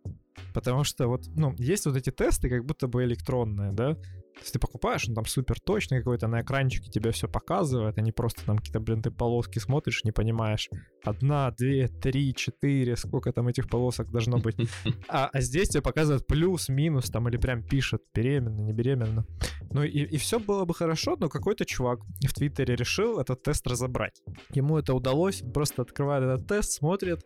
Потому 0.53 0.85
что 0.85 1.09
вот, 1.09 1.27
ну, 1.35 1.55
есть 1.59 1.87
вот 1.87 1.97
эти 1.97 2.11
тесты, 2.11 2.49
как 2.49 2.65
будто 2.65 2.87
бы 2.87 3.03
электронные, 3.05 3.73
да? 3.73 3.97
Есть 4.41 4.53
ты 4.53 4.59
покупаешь, 4.59 5.09
он 5.09 5.15
там 5.15 5.25
супер 5.25 5.61
точный 5.61 5.99
какой-то, 5.99 6.27
на 6.27 6.43
экранчике 6.43 6.91
тебе 6.91 7.11
все 7.13 7.29
показывает, 7.29 7.99
а 7.99 8.01
не 8.01 8.13
просто 8.13 8.45
там 8.45 8.59
какие-то, 8.59 8.81
блин, 8.81 9.03
ты 9.03 9.11
полоски 9.11 9.59
смотришь, 9.59 10.05
не 10.05 10.13
понимаешь. 10.13 10.69
Одна, 11.05 11.51
две, 11.53 11.89
три, 11.89 12.35
четыре, 12.35 12.97
сколько 12.97 13.33
там 13.33 13.49
этих 13.49 13.69
полосок 13.69 14.11
должно 14.11 14.39
быть. 14.39 14.57
А, 15.09 15.29
а 15.33 15.41
здесь 15.41 15.69
тебе 15.69 15.83
показывают 15.83 16.27
плюс, 16.27 16.69
минус, 16.69 17.11
там, 17.11 17.29
или 17.29 17.37
прям 17.37 17.63
пишет, 17.63 18.03
беременна, 18.15 18.63
не 18.63 18.73
беременна. 18.73 19.27
Ну 19.71 19.83
и, 19.83 19.89
и 19.89 20.17
все 20.17 20.39
было 20.39 20.65
бы 20.65 20.75
хорошо, 20.75 21.17
но 21.19 21.29
какой-то 21.29 21.65
чувак 21.65 22.01
в 22.27 22.33
Твиттере 22.33 22.75
решил 22.75 23.21
этот 23.21 23.43
тест 23.43 23.67
разобрать. 23.67 24.23
Ему 24.51 24.79
это 24.79 24.95
удалось, 24.95 25.43
просто 25.53 25.83
открывает 25.83 26.25
этот 26.25 26.49
тест, 26.49 26.73
смотрит, 26.73 27.25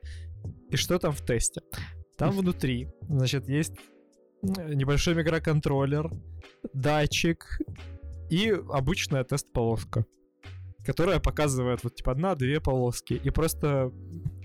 и 0.70 0.76
что 0.76 0.98
там 0.98 1.12
в 1.12 1.24
тесте? 1.24 1.62
Там 2.16 2.32
внутри, 2.32 2.88
значит, 3.08 3.48
есть 3.48 3.74
небольшой 4.42 5.14
микроконтроллер, 5.14 6.10
датчик 6.72 7.60
и 8.30 8.50
обычная 8.70 9.24
тест-полоска, 9.24 10.04
которая 10.84 11.20
показывает 11.20 11.82
вот 11.82 11.96
типа 11.96 12.12
одна-две 12.12 12.60
полоски. 12.60 13.14
И 13.14 13.30
просто 13.30 13.92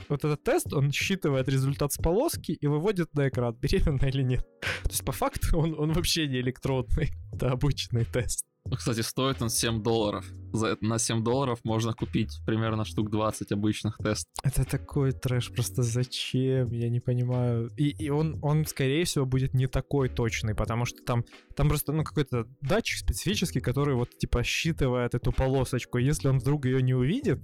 вот 0.09 0.23
этот 0.23 0.43
тест, 0.43 0.73
он 0.73 0.91
считывает 0.91 1.47
результат 1.47 1.93
с 1.93 1.97
полоски 1.97 2.51
и 2.51 2.67
выводит 2.67 3.13
на 3.13 3.27
экран, 3.29 3.55
беременна 3.61 4.05
или 4.05 4.23
нет. 4.23 4.45
То 4.83 4.89
есть 4.89 5.05
по 5.05 5.11
факту 5.11 5.57
он, 5.57 5.77
он 5.77 5.91
вообще 5.93 6.27
не 6.27 6.39
электронный, 6.39 7.11
это 7.31 7.51
обычный 7.51 8.05
тест. 8.05 8.45
Ну, 8.65 8.77
кстати, 8.77 9.01
стоит 9.01 9.41
он 9.41 9.49
7 9.49 9.83
долларов. 9.83 10.25
За 10.53 10.67
это 10.67 10.85
на 10.85 10.97
7 10.97 11.23
долларов 11.23 11.59
можно 11.63 11.93
купить 11.93 12.39
примерно 12.45 12.85
штук 12.85 13.09
20 13.09 13.51
обычных 13.51 13.97
тестов. 13.97 14.31
Это 14.43 14.63
такой 14.63 15.11
трэш, 15.11 15.51
просто 15.51 15.83
зачем? 15.83 16.71
Я 16.71 16.89
не 16.89 17.01
понимаю. 17.01 17.69
И, 17.75 17.89
и 17.89 18.09
он, 18.09 18.39
он, 18.41 18.65
скорее 18.65 19.03
всего, 19.03 19.25
будет 19.25 19.53
не 19.53 19.67
такой 19.67 20.07
точный, 20.09 20.55
потому 20.55 20.85
что 20.85 21.03
там, 21.03 21.25
там 21.55 21.67
просто, 21.67 21.91
ну, 21.91 22.03
какой-то 22.03 22.47
датчик 22.61 22.99
специфический, 22.99 23.59
который 23.59 23.95
вот, 23.95 24.17
типа, 24.17 24.43
считывает 24.43 25.13
эту 25.13 25.33
полосочку. 25.33 25.97
Если 25.97 26.29
он 26.29 26.39
вдруг 26.39 26.65
ее 26.65 26.81
не 26.81 26.93
увидит, 26.93 27.39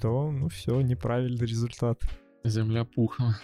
то, 0.00 0.30
ну, 0.30 0.48
все, 0.48 0.80
неправильный 0.82 1.46
результат. 1.46 2.02
Земля 2.44 2.84
пухом. 2.84 3.34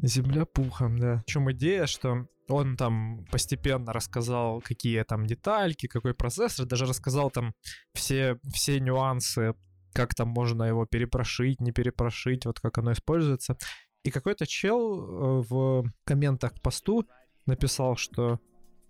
Земля 0.00 0.46
пухом, 0.46 0.98
да. 0.98 1.22
В 1.26 1.30
чем 1.30 1.52
идея, 1.52 1.84
что 1.84 2.26
он 2.48 2.76
там 2.76 3.24
постепенно 3.30 3.92
рассказал, 3.92 4.60
какие 4.60 5.02
там 5.02 5.26
детальки, 5.26 5.86
какой 5.86 6.14
процессор, 6.14 6.66
даже 6.66 6.86
рассказал 6.86 7.30
там 7.30 7.54
все, 7.94 8.38
все 8.52 8.80
нюансы, 8.80 9.54
как 9.92 10.14
там 10.14 10.28
можно 10.28 10.64
его 10.64 10.86
перепрошить, 10.86 11.60
не 11.60 11.72
перепрошить, 11.72 12.46
вот 12.46 12.60
как 12.60 12.78
оно 12.78 12.92
используется. 12.92 13.56
И 14.04 14.10
какой-то 14.10 14.46
чел 14.46 15.40
э, 15.40 15.42
в 15.48 15.84
комментах 16.04 16.54
к 16.54 16.60
посту 16.60 17.06
написал, 17.46 17.96
что 17.96 18.40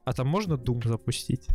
а 0.05 0.13
там 0.13 0.27
можно 0.27 0.55
Doom 0.55 0.89
запустить? 0.89 1.47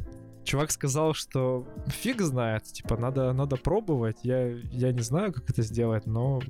Чувак 0.46 0.72
сказал, 0.72 1.14
что 1.14 1.68
фиг 1.88 2.22
знает, 2.22 2.64
типа, 2.64 2.96
надо, 2.98 3.34
надо 3.34 3.58
пробовать. 3.58 4.18
Я, 4.24 4.48
я 4.48 4.94
не 4.94 5.02
знаю, 5.02 5.34
как 5.34 5.50
это 5.50 5.62
сделать, 5.62 6.06
но 6.06 6.42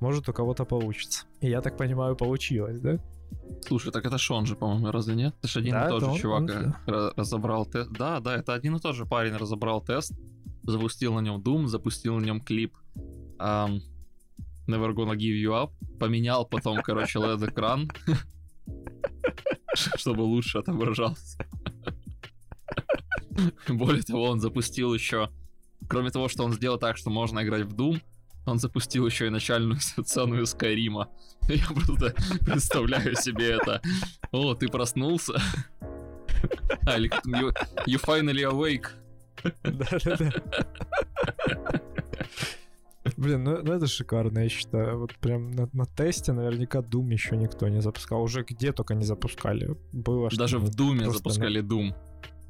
может 0.00 0.28
у 0.28 0.32
кого-то 0.32 0.64
получится. 0.64 1.26
И 1.40 1.50
я 1.50 1.60
так 1.60 1.76
понимаю, 1.76 2.16
получилось, 2.16 2.80
да? 2.80 2.98
Слушай, 3.66 3.92
так 3.92 4.04
это 4.04 4.18
Шон 4.18 4.46
же, 4.46 4.56
по-моему, 4.56 4.90
разве 4.90 5.14
нет? 5.14 5.34
Это 5.38 5.48
же 5.48 5.60
один 5.60 5.72
да, 5.72 5.86
и 5.86 5.88
тот 5.88 6.00
же 6.02 6.10
он, 6.10 6.18
чувак 6.18 6.42
он, 6.42 6.50
э, 6.50 6.72
да. 6.86 7.12
разобрал 7.16 7.66
тест. 7.66 7.90
Да, 7.92 8.20
да, 8.20 8.36
это 8.36 8.52
один 8.52 8.76
и 8.76 8.80
тот 8.80 8.94
же 8.94 9.06
парень 9.06 9.34
разобрал 9.36 9.80
тест, 9.80 10.12
запустил 10.62 11.14
на 11.14 11.20
нем 11.20 11.40
Doom, 11.40 11.66
запустил 11.66 12.18
на 12.18 12.24
нем 12.24 12.40
клип 12.40 12.76
um, 13.38 13.80
Never 14.66 14.94
Gonna 14.94 15.16
Give 15.16 15.40
You 15.42 15.50
Up, 15.52 15.70
поменял 15.98 16.44
потом, 16.44 16.82
короче, 16.82 17.18
LED-экран, 17.18 17.90
чтобы 19.74 20.22
лучше 20.22 20.58
отображался. 20.58 21.38
Более 23.68 24.02
того, 24.02 24.24
он 24.24 24.40
запустил 24.40 24.94
еще, 24.94 25.30
кроме 25.88 26.10
того, 26.10 26.28
что 26.28 26.44
он 26.44 26.52
сделал 26.52 26.78
так, 26.78 26.96
что 26.96 27.10
можно 27.10 27.42
играть 27.42 27.62
в 27.62 27.74
Doom, 27.74 28.00
он 28.46 28.58
запустил 28.58 29.06
еще 29.06 29.26
и 29.26 29.30
начальную 29.30 29.78
цену 30.04 30.44
Скайрима. 30.46 31.08
Я 31.48 31.66
просто 31.66 32.14
представляю 32.40 33.16
себе 33.16 33.52
это. 33.52 33.80
О, 34.32 34.54
ты 34.54 34.68
проснулся? 34.68 35.34
А, 36.86 36.98
или 36.98 37.08
you, 37.24 37.54
you 37.86 37.98
finally 37.98 38.42
awake. 38.42 38.88
Да-да-да. 39.62 40.32
Блин, 43.16 43.44
ну, 43.44 43.62
ну 43.62 43.72
это 43.72 43.86
шикарно, 43.86 44.40
я 44.40 44.48
считаю. 44.48 44.98
Вот 44.98 45.14
прям 45.16 45.50
на, 45.50 45.68
на 45.72 45.86
тесте 45.86 46.32
наверняка 46.32 46.80
Doom 46.80 47.12
еще 47.12 47.36
никто 47.36 47.68
не 47.68 47.80
запускал. 47.80 48.22
Уже 48.22 48.42
где 48.42 48.72
только 48.72 48.94
не 48.94 49.04
запускали. 49.04 49.76
Было 49.92 50.28
Даже 50.30 50.58
в 50.58 50.68
Думе 50.74 51.10
запускали 51.10 51.60
на... 51.60 51.66
Doom. 51.66 51.94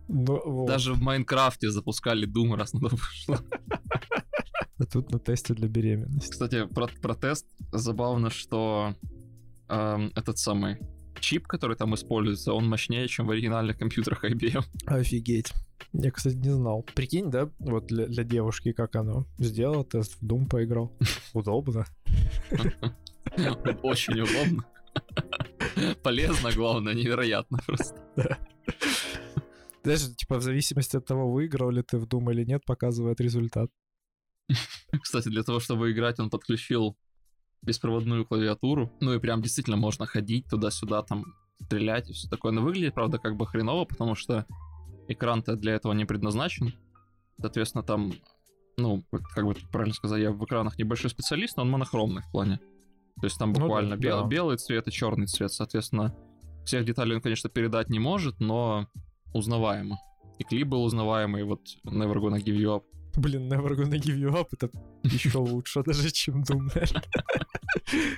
Ну, 0.08 0.42
вот. 0.44 0.66
Даже 0.66 0.94
в 0.94 1.02
Майнкрафте 1.02 1.70
запускали 1.70 2.26
Doom, 2.26 2.56
раз 2.56 2.72
на 2.72 2.80
то 2.80 2.88
пошло. 2.90 3.38
А 4.78 4.84
тут 4.84 5.12
на 5.12 5.18
тесте 5.18 5.54
для 5.54 5.68
беременности. 5.68 6.30
Кстати, 6.30 6.66
про, 6.66 6.88
про 7.00 7.14
тест 7.14 7.46
забавно, 7.72 8.30
что 8.30 8.94
э, 9.68 10.08
этот 10.16 10.38
самый 10.38 10.78
чип, 11.20 11.46
который 11.46 11.76
там 11.76 11.94
используется, 11.94 12.52
он 12.52 12.68
мощнее, 12.68 13.08
чем 13.08 13.26
в 13.26 13.30
оригинальных 13.30 13.78
компьютерах 13.78 14.24
IBM. 14.24 14.64
Офигеть. 14.86 15.52
Я, 15.92 16.10
кстати, 16.10 16.34
не 16.36 16.50
знал. 16.50 16.84
Прикинь, 16.94 17.30
да, 17.30 17.48
вот 17.58 17.86
для, 17.86 18.06
для 18.06 18.24
девушки, 18.24 18.72
как 18.72 18.96
оно. 18.96 19.26
Сделал 19.38 19.84
тест, 19.84 20.16
в 20.20 20.24
Doom 20.24 20.48
поиграл. 20.48 20.92
Удобно. 21.32 21.84
Очень 23.82 24.20
удобно. 24.20 24.64
Полезно, 26.02 26.50
главное, 26.52 26.94
невероятно 26.94 27.58
просто. 27.66 27.96
Даже, 29.84 30.14
типа, 30.14 30.38
в 30.38 30.42
зависимости 30.42 30.96
от 30.96 31.06
того, 31.06 31.30
выиграл 31.30 31.70
ли 31.70 31.82
ты 31.82 31.98
в 31.98 32.04
Doom 32.04 32.32
или 32.32 32.44
нет, 32.44 32.64
показывает 32.64 33.20
результат. 33.20 33.70
Кстати, 35.02 35.28
для 35.28 35.42
того, 35.42 35.60
чтобы 35.60 35.90
играть, 35.92 36.20
он 36.20 36.30
подключил 36.30 36.96
беспроводную 37.62 38.26
клавиатуру. 38.26 38.92
Ну 39.00 39.14
и 39.14 39.18
прям 39.18 39.42
действительно 39.42 39.76
можно 39.76 40.06
ходить 40.06 40.46
туда-сюда, 40.48 41.02
там, 41.02 41.24
стрелять 41.60 42.10
и 42.10 42.12
все 42.12 42.28
такое. 42.28 42.52
Но 42.52 42.62
выглядит, 42.62 42.94
правда, 42.94 43.18
как 43.18 43.36
бы 43.36 43.46
хреново, 43.46 43.84
потому 43.84 44.14
что 44.14 44.46
экран-то 45.08 45.56
для 45.56 45.74
этого 45.74 45.92
не 45.92 46.04
предназначен. 46.04 46.74
Соответственно, 47.40 47.82
там, 47.82 48.12
ну, 48.76 49.02
как 49.34 49.46
бы 49.46 49.54
правильно 49.72 49.94
сказать, 49.94 50.20
я 50.20 50.30
в 50.30 50.44
экранах 50.44 50.78
небольшой 50.78 51.10
специалист, 51.10 51.56
но 51.56 51.62
он 51.62 51.70
монохромный 51.70 52.22
в 52.22 52.30
плане. 52.30 52.60
То 53.20 53.26
есть 53.26 53.38
там 53.38 53.52
ну 53.52 53.60
буквально 53.60 53.96
ну, 53.96 54.02
да, 54.02 54.08
бел- 54.08 54.22
да. 54.22 54.28
белый 54.28 54.56
цвет 54.56 54.88
и 54.88 54.90
черный 54.90 55.26
цвет. 55.26 55.52
Соответственно, 55.52 56.14
всех 56.64 56.84
деталей 56.84 57.16
он, 57.16 57.22
конечно, 57.22 57.48
передать 57.48 57.88
не 57.88 57.98
может, 57.98 58.40
но 58.40 58.88
узнаваемо. 59.32 59.98
И 60.38 60.44
клип 60.44 60.68
был 60.68 60.82
узнаваемый, 60.82 61.44
вот 61.44 61.60
Never 61.86 62.16
Gonna 62.16 62.42
Give 62.42 62.56
You 62.56 62.76
Up. 62.76 62.82
Блин, 63.16 63.52
Never 63.52 63.76
Gonna 63.76 63.98
Give 63.98 64.18
You 64.18 64.32
Up 64.32 64.48
это 64.52 64.70
еще 65.04 65.38
лучше 65.38 65.82
даже, 65.82 66.10
чем 66.10 66.42
Doom, 66.42 66.70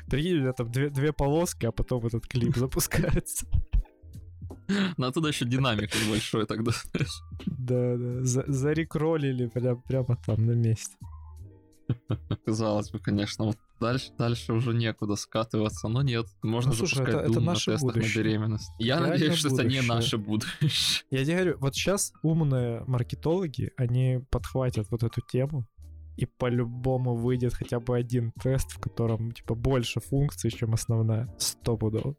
Прикинь, 0.09 0.39
у 0.39 0.41
меня 0.41 0.53
там 0.53 0.71
две, 0.71 0.91
две 0.91 1.13
полоски, 1.13 1.67
а 1.67 1.73
потом 1.73 2.07
этот 2.07 2.27
клип 2.27 2.57
запускается. 2.57 3.47
Ну, 4.97 5.07
оттуда 5.07 5.29
еще 5.29 5.45
динамик 5.45 5.95
небольшой 5.95 6.47
тогда. 6.47 6.73
Да, 7.47 7.97
да, 7.97 8.25
за, 8.25 8.45
зарекролили 8.49 9.47
прям, 9.47 9.81
прямо 9.83 10.17
там 10.27 10.45
на 10.47 10.53
месте. 10.53 10.97
Казалось 12.45 12.91
бы, 12.91 12.99
конечно, 12.99 13.45
вот 13.45 13.59
дальше, 13.81 14.13
дальше 14.19 14.53
уже 14.53 14.75
некуда 14.75 15.17
скатываться, 15.17 15.89
но 15.89 16.03
нет, 16.03 16.27
можно 16.43 16.71
ну, 16.71 16.77
слушай, 16.77 16.97
запускать 16.97 17.23
это, 17.23 17.33
это 17.33 17.41
наше 17.41 17.73
на 17.73 17.79
будущее. 17.79 18.23
на 18.23 18.29
беременность. 18.29 18.71
Я 18.79 18.87
Реально 18.87 19.09
надеюсь, 19.09 19.35
что 19.35 19.51
будущее. 19.51 19.69
это 19.69 19.83
не 19.83 19.89
наше 19.89 20.19
будущее. 20.19 21.05
Я 21.11 21.25
тебе 21.25 21.35
говорю, 21.35 21.59
вот 21.61 21.75
сейчас 21.75 22.13
умные 22.23 22.85
маркетологи, 22.87 23.73
они 23.77 24.21
подхватят 24.31 24.91
вот 24.91 25.03
эту 25.03 25.21
тему, 25.21 25.67
и 26.17 26.25
по-любому 26.27 27.15
выйдет 27.15 27.55
хотя 27.55 27.79
бы 27.79 27.97
один 27.97 28.33
тест, 28.43 28.73
в 28.73 28.81
котором, 28.81 29.33
типа, 29.33 29.55
больше 29.55 30.01
функций, 30.01 30.51
чем 30.51 30.73
основная. 30.75 31.33
Стопудово. 31.39 32.17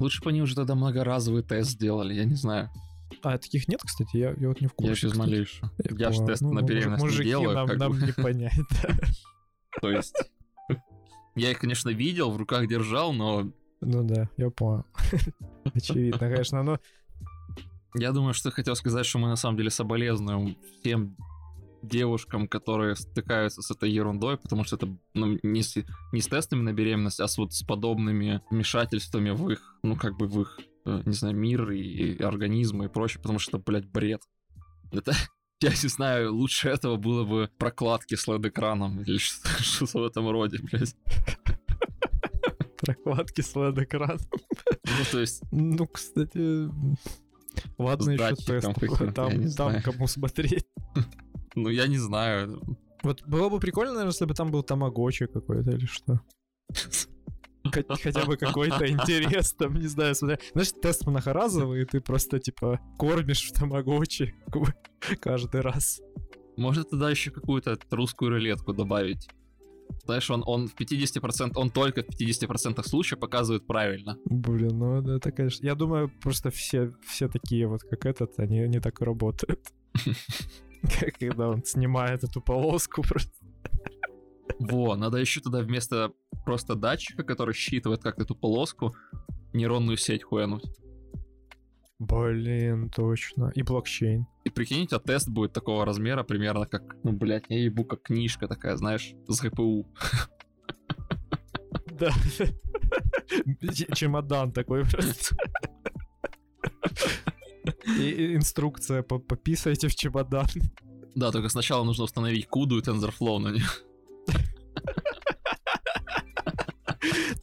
Лучше 0.00 0.22
бы 0.22 0.30
они 0.30 0.42
уже 0.42 0.54
тогда 0.54 0.74
многоразовый 0.74 1.42
тест 1.42 1.70
сделали, 1.70 2.14
я 2.14 2.24
не 2.24 2.34
знаю. 2.34 2.70
А 3.22 3.38
таких 3.38 3.68
нет, 3.68 3.80
кстати, 3.84 4.16
я, 4.16 4.34
я 4.36 4.48
вот 4.48 4.60
не 4.60 4.66
в 4.66 4.74
курсе. 4.74 4.90
Я 4.90 4.96
сейчас 4.96 5.16
малейшую. 5.16 5.70
Я, 5.78 6.08
я 6.08 6.12
же 6.12 6.24
тест 6.24 6.42
ну, 6.42 6.52
на 6.52 6.62
беременность 6.62 7.18
не 7.18 7.24
делаю. 7.24 7.54
нам, 7.54 7.68
нам 7.76 7.92
бы. 7.92 8.00
не 8.00 8.12
понять, 8.12 8.52
да. 8.82 8.94
То 9.80 9.90
есть... 9.90 10.16
Я 11.36 11.50
их, 11.50 11.58
конечно, 11.58 11.90
видел, 11.90 12.30
в 12.30 12.36
руках 12.36 12.66
держал, 12.66 13.12
но... 13.12 13.52
Ну 13.82 14.02
да, 14.02 14.28
я 14.38 14.50
понял. 14.50 14.84
Очевидно, 15.74 16.18
конечно, 16.18 16.62
но... 16.62 16.80
Я 17.94 18.12
думаю, 18.12 18.34
что 18.34 18.50
хотел 18.50 18.74
сказать, 18.74 19.06
что 19.06 19.18
мы 19.18 19.28
на 19.28 19.36
самом 19.36 19.56
деле 19.56 19.70
соболезнуем 19.70 20.56
всем 20.80 21.16
девушкам, 21.82 22.48
которые 22.48 22.96
стыкаются 22.96 23.62
с 23.62 23.70
этой 23.70 23.90
ерундой, 23.90 24.38
потому 24.38 24.64
что 24.64 24.76
это 24.76 24.88
ну, 25.14 25.38
не, 25.42 25.62
с, 25.62 25.76
не 26.12 26.20
с 26.20 26.26
тестами 26.26 26.62
на 26.62 26.72
беременность, 26.72 27.20
а 27.20 27.28
с 27.28 27.38
вот 27.38 27.52
с 27.52 27.62
подобными 27.62 28.42
вмешательствами 28.50 29.30
в 29.30 29.50
их, 29.50 29.76
ну 29.82 29.96
как 29.96 30.16
бы 30.16 30.26
в 30.26 30.40
их, 30.40 30.58
э, 30.84 31.02
не 31.04 31.12
знаю, 31.12 31.36
мир 31.36 31.70
и, 31.70 31.80
и 31.80 32.22
организмы 32.22 32.86
и 32.86 32.88
прочее, 32.88 33.20
потому 33.22 33.38
что, 33.38 33.58
блядь, 33.58 33.86
бред. 33.86 34.22
Это, 34.92 35.12
я 35.60 35.70
не 35.70 35.88
знаю, 35.88 36.34
лучше 36.34 36.68
этого 36.68 36.96
было 36.96 37.24
бы 37.24 37.50
прокладки 37.58 38.14
с 38.14 38.28
LED-экраном 38.28 39.02
или 39.02 39.18
что-то 39.18 40.00
в 40.00 40.04
этом 40.04 40.30
роде, 40.30 40.58
блядь. 40.58 40.94
Прокладки 42.78 43.40
с 43.40 43.54
LED-экраном. 43.56 44.18
Ну, 44.84 45.04
то 45.10 45.20
есть... 45.20 45.42
Ну, 45.50 45.86
кстати, 45.86 46.70
ладно 47.78 48.10
еще 48.10 48.36
тест. 48.36 48.68
Там, 49.14 49.50
там 49.50 49.82
кому 49.82 50.06
смотреть. 50.06 50.66
Ну, 51.54 51.70
я 51.70 51.86
не 51.86 51.98
знаю. 51.98 52.60
Вот 53.02 53.22
было 53.22 53.48
бы 53.48 53.58
прикольно, 53.60 53.92
наверное, 53.92 54.12
если 54.12 54.26
бы 54.26 54.34
там 54.34 54.50
был 54.50 54.62
тамагочи 54.62 55.26
какой-то 55.26 55.70
или 55.70 55.86
что. 55.86 56.20
Хотя 57.70 58.24
бы 58.24 58.36
какой-то 58.36 58.88
интерес, 58.88 59.52
там, 59.52 59.74
не 59.74 59.86
знаю, 59.86 60.14
смотря. 60.14 60.38
Знаешь, 60.52 60.72
тест 60.82 61.06
многоразовый, 61.06 61.82
и 61.82 61.84
ты 61.84 62.00
просто, 62.00 62.38
типа, 62.38 62.80
кормишь 62.98 63.48
в 63.48 63.52
тамагочи 63.52 64.34
каждый 65.20 65.60
раз. 65.60 66.00
Может, 66.56 66.90
тогда 66.90 67.10
еще 67.10 67.30
какую-то 67.30 67.78
русскую 67.90 68.30
рулетку 68.30 68.72
добавить. 68.72 69.28
Знаешь, 70.04 70.30
он, 70.30 70.42
он 70.46 70.68
в 70.68 70.74
50%, 70.74 71.52
он 71.54 71.70
только 71.70 72.02
в 72.02 72.08
50% 72.08 72.82
случаев 72.86 73.20
показывает 73.20 73.66
правильно. 73.66 74.18
Блин, 74.24 74.78
ну 74.78 75.16
это, 75.16 75.30
конечно... 75.30 75.64
Я 75.64 75.74
думаю, 75.74 76.10
просто 76.22 76.50
все, 76.50 76.92
все 77.06 77.28
такие 77.28 77.66
вот, 77.66 77.82
как 77.82 78.06
этот, 78.06 78.38
они 78.38 78.66
не 78.68 78.80
так 78.80 79.00
и 79.00 79.04
работают. 79.04 79.60
Когда 81.18 81.48
он 81.48 81.64
снимает 81.64 82.24
эту 82.24 82.40
полоску 82.40 83.02
просто. 83.02 83.32
Во, 84.58 84.96
надо 84.96 85.18
еще 85.18 85.40
туда 85.40 85.60
вместо 85.60 86.12
просто 86.44 86.74
датчика, 86.74 87.22
который 87.22 87.54
считывает 87.54 88.02
как 88.02 88.18
эту 88.18 88.34
полоску, 88.34 88.94
нейронную 89.52 89.96
сеть 89.96 90.22
хуянуть. 90.22 90.64
Блин, 91.98 92.90
точно. 92.90 93.52
И 93.54 93.62
блокчейн. 93.62 94.26
И 94.44 94.50
прикиньте, 94.50 94.96
а 94.96 95.00
тест 95.00 95.28
будет 95.28 95.52
такого 95.52 95.84
размера, 95.86 96.22
примерно 96.24 96.66
как, 96.66 96.96
ну, 97.02 97.12
блядь, 97.12 97.44
я 97.48 97.58
ебу, 97.64 97.84
как 97.84 98.02
книжка 98.02 98.48
такая, 98.48 98.76
знаешь, 98.76 99.14
с 99.28 99.40
ГПУ. 99.40 99.86
Да. 101.98 102.10
Чемодан 103.94 104.52
такой 104.52 104.84
просто. 104.84 105.36
И 107.98 108.34
инструкция, 108.34 109.02
пописайте 109.02 109.88
в 109.88 109.94
чемодан. 109.94 110.46
Да, 111.14 111.32
только 111.32 111.48
сначала 111.48 111.84
нужно 111.84 112.04
установить 112.04 112.46
куду 112.46 112.78
и 112.78 112.82
TensorFlow 112.82 113.38
на 113.38 113.52
них. 113.52 113.85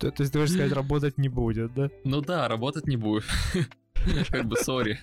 То, 0.04 0.12
то 0.12 0.24
есть 0.24 0.34
ты 0.34 0.40
хочешь 0.40 0.56
сказать, 0.56 0.74
работать 0.74 1.18
не 1.18 1.30
будет, 1.30 1.74
да? 1.74 1.90
Ну 2.04 2.20
да, 2.20 2.50
работать 2.50 2.88
не 2.88 2.98
будет. 2.98 3.24
Как 4.30 4.46
бы, 4.46 4.58
сори. 4.58 5.00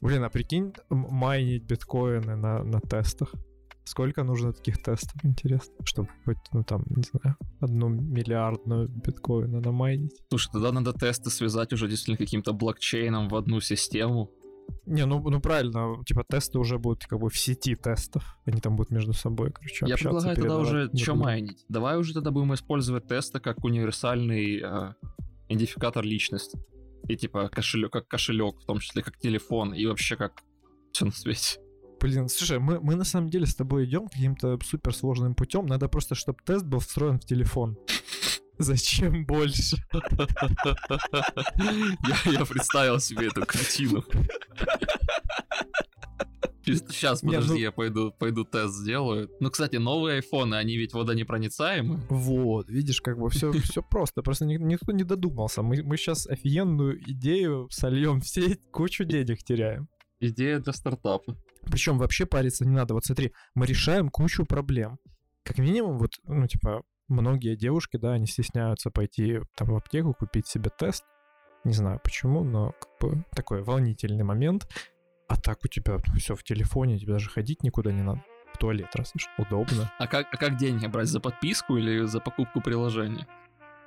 Блин, 0.00 0.24
а 0.24 0.30
прикинь, 0.30 0.72
майнить 0.88 1.62
биткоины 1.62 2.34
на, 2.34 2.64
на 2.64 2.80
тестах. 2.80 3.32
Сколько 3.84 4.24
нужно 4.24 4.52
таких 4.52 4.82
тестов, 4.82 5.24
интересно, 5.24 5.74
чтобы 5.84 6.08
хоть, 6.24 6.38
ну 6.52 6.64
там, 6.64 6.82
не 6.88 7.04
знаю, 7.04 7.36
одну 7.60 7.88
миллиардную 7.88 8.88
биткоина 8.88 9.60
намайнить? 9.60 10.20
Слушай, 10.28 10.50
тогда 10.52 10.72
надо 10.72 10.92
тесты 10.92 11.30
связать 11.30 11.72
уже 11.72 11.86
действительно 11.86 12.16
каким-то 12.16 12.52
блокчейном 12.52 13.28
в 13.28 13.36
одну 13.36 13.60
систему. 13.60 14.32
Не, 14.86 15.06
ну, 15.06 15.20
ну 15.20 15.40
правильно, 15.40 16.02
типа 16.04 16.24
тесты 16.28 16.58
уже 16.58 16.78
будут 16.78 17.06
как 17.06 17.18
бы 17.18 17.28
в 17.28 17.38
сети 17.38 17.74
тестов. 17.74 18.38
Они 18.44 18.60
там 18.60 18.76
будут 18.76 18.90
между 18.90 19.12
собой, 19.12 19.52
короче, 19.52 19.86
Я 19.86 19.96
предлагаю 19.96 20.36
тогда 20.36 20.58
уже 20.58 20.90
что 20.96 21.14
майнить? 21.14 21.64
Давай 21.68 21.98
уже 21.98 22.14
тогда 22.14 22.30
будем 22.30 22.54
использовать 22.54 23.06
тесты 23.06 23.40
как 23.40 23.64
универсальный 23.64 24.60
э, 24.62 24.94
идентификатор 25.48 26.04
личности. 26.04 26.58
И 27.08 27.16
типа 27.16 27.48
кошелек, 27.48 27.92
как 27.92 28.08
кошелек, 28.08 28.60
в 28.60 28.66
том 28.66 28.78
числе 28.78 29.02
как 29.02 29.18
телефон, 29.18 29.74
и 29.74 29.86
вообще 29.86 30.16
как 30.16 30.42
все 30.92 31.06
на 31.06 31.12
свете. 31.12 31.60
Блин, 32.00 32.28
слушай, 32.28 32.58
мы, 32.58 32.80
мы 32.80 32.94
на 32.94 33.04
самом 33.04 33.28
деле 33.28 33.44
с 33.46 33.54
тобой 33.54 33.84
идем 33.84 34.08
каким-то 34.08 34.58
суперсложным 34.64 35.34
путем. 35.34 35.66
Надо 35.66 35.86
просто, 35.88 36.14
чтобы 36.14 36.38
тест 36.44 36.64
был 36.64 36.78
встроен 36.78 37.18
в 37.18 37.26
телефон. 37.26 37.76
Зачем 38.60 39.24
больше? 39.24 39.76
я, 41.56 42.32
я 42.32 42.44
представил 42.44 43.00
себе 43.00 43.28
эту 43.28 43.46
картину. 43.46 44.04
Сейчас, 46.62 47.22
подожди, 47.22 47.52
ну... 47.54 47.58
я 47.58 47.72
пойду, 47.72 48.12
пойду 48.12 48.44
тест 48.44 48.74
сделаю. 48.74 49.30
Ну, 49.40 49.50
кстати, 49.50 49.76
новые 49.76 50.16
айфоны, 50.16 50.56
они 50.56 50.76
ведь 50.76 50.92
водонепроницаемы. 50.92 52.02
Вот, 52.10 52.68
видишь, 52.68 53.00
как 53.00 53.18
бы 53.18 53.30
все, 53.30 53.50
все 53.62 53.82
просто. 53.82 54.22
Просто 54.22 54.44
никто 54.44 54.92
не 54.92 55.04
додумался. 55.04 55.62
Мы, 55.62 55.82
мы 55.82 55.96
сейчас 55.96 56.26
офигенную 56.26 57.00
идею 57.10 57.66
сольем 57.70 58.20
в 58.20 58.28
сеть, 58.28 58.60
кучу 58.70 59.04
денег 59.04 59.42
теряем. 59.42 59.88
Идея 60.20 60.58
для 60.58 60.74
стартапа. 60.74 61.34
Причем 61.62 61.96
вообще 61.96 62.26
париться 62.26 62.66
не 62.66 62.76
надо. 62.76 62.92
Вот 62.92 63.06
смотри, 63.06 63.32
мы 63.54 63.64
решаем 63.64 64.10
кучу 64.10 64.44
проблем. 64.44 64.98
Как 65.44 65.56
минимум, 65.56 65.96
вот, 65.96 66.10
ну, 66.24 66.46
типа, 66.46 66.82
многие 67.10 67.56
девушки, 67.56 67.96
да, 67.96 68.12
они 68.12 68.26
стесняются 68.26 68.90
пойти 68.90 69.40
там 69.56 69.68
в 69.68 69.76
аптеку, 69.76 70.14
купить 70.14 70.46
себе 70.46 70.70
тест. 70.70 71.04
Не 71.64 71.74
знаю 71.74 72.00
почему, 72.02 72.42
но 72.42 72.72
как 72.72 72.90
бы 73.00 73.24
такой 73.34 73.62
волнительный 73.62 74.24
момент. 74.24 74.66
А 75.28 75.36
так 75.36 75.58
у 75.64 75.68
тебя 75.68 75.98
ну, 76.08 76.18
все 76.18 76.34
в 76.34 76.42
телефоне, 76.42 76.98
тебе 76.98 77.12
даже 77.12 77.28
ходить 77.28 77.62
никуда 77.62 77.92
не 77.92 78.02
надо. 78.02 78.24
В 78.52 78.58
туалет, 78.58 78.88
раз 78.94 79.12
удобно. 79.38 79.92
А 79.98 80.06
как, 80.06 80.26
а 80.32 80.36
как 80.36 80.56
деньги 80.56 80.86
брать? 80.86 81.08
За 81.08 81.20
подписку 81.20 81.76
или 81.76 82.04
за 82.06 82.20
покупку 82.20 82.60
приложения? 82.60 83.26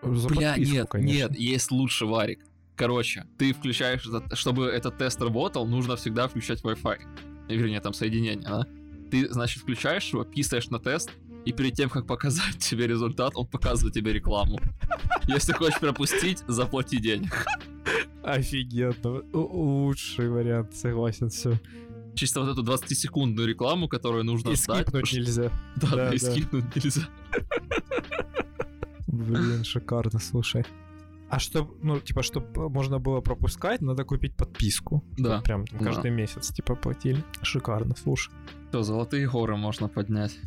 За 0.01 0.29
Бля, 0.29 0.51
подписку, 0.51 0.75
нет, 0.75 0.89
конечно. 0.89 1.13
нет, 1.13 1.35
есть 1.35 1.71
лучше 1.71 2.05
варик. 2.05 2.45
Короче, 2.75 3.25
ты 3.37 3.53
включаешь, 3.53 4.07
чтобы 4.33 4.67
этот 4.67 4.97
тест 4.97 5.21
работал, 5.21 5.65
нужно 5.67 5.95
всегда 5.95 6.27
включать 6.27 6.63
Wi-Fi. 6.63 7.47
Вернее, 7.49 7.81
там 7.81 7.93
соединение, 7.93 8.47
да? 8.47 8.65
Ты, 9.11 9.31
значит, 9.31 9.61
включаешь 9.61 10.11
его, 10.11 10.23
писаешь 10.23 10.69
на 10.69 10.79
тест, 10.79 11.11
и 11.45 11.51
перед 11.51 11.73
тем, 11.73 11.89
как 11.89 12.07
показать 12.07 12.57
тебе 12.57 12.87
результат, 12.87 13.33
он 13.35 13.47
показывает 13.47 13.93
тебе 13.93 14.13
рекламу. 14.13 14.59
Если 15.27 15.53
хочешь 15.53 15.79
пропустить, 15.79 16.43
заплати 16.47 16.97
денег. 16.97 17.45
Офигенно. 18.23 19.23
Лучший 19.33 20.29
вариант, 20.29 20.75
согласен, 20.75 21.29
все. 21.29 21.59
Чисто 22.15 22.41
вот 22.41 22.49
эту 22.49 22.63
20-секундную 22.63 23.47
рекламу, 23.47 23.87
которую 23.87 24.23
нужно 24.23 24.49
и 24.51 24.55
ждать. 24.55 24.81
скипнуть 24.81 25.07
что... 25.07 25.17
нельзя. 25.17 25.51
Да, 25.75 25.87
да, 25.89 25.95
да, 25.95 26.13
и 26.13 26.17
скипнуть 26.17 26.75
нельзя. 26.75 27.09
Блин, 29.07 29.63
шикарно, 29.63 30.19
слушай. 30.19 30.63
А 31.29 31.39
чтобы, 31.39 31.73
ну, 31.81 31.99
типа, 31.99 32.21
чтобы 32.21 32.69
можно 32.69 32.99
было 32.99 33.19
пропускать, 33.21 33.81
надо 33.81 34.05
купить 34.05 34.35
подписку. 34.35 35.03
Да. 35.17 35.41
Прям 35.41 35.65
каждый 35.65 36.11
да. 36.11 36.15
месяц, 36.15 36.53
типа, 36.53 36.75
платили. 36.75 37.23
Шикарно, 37.41 37.95
слушай. 37.95 38.31
То, 38.71 38.83
золотые 38.83 39.27
горы 39.27 39.57
можно 39.57 39.87
поднять. 39.87 40.39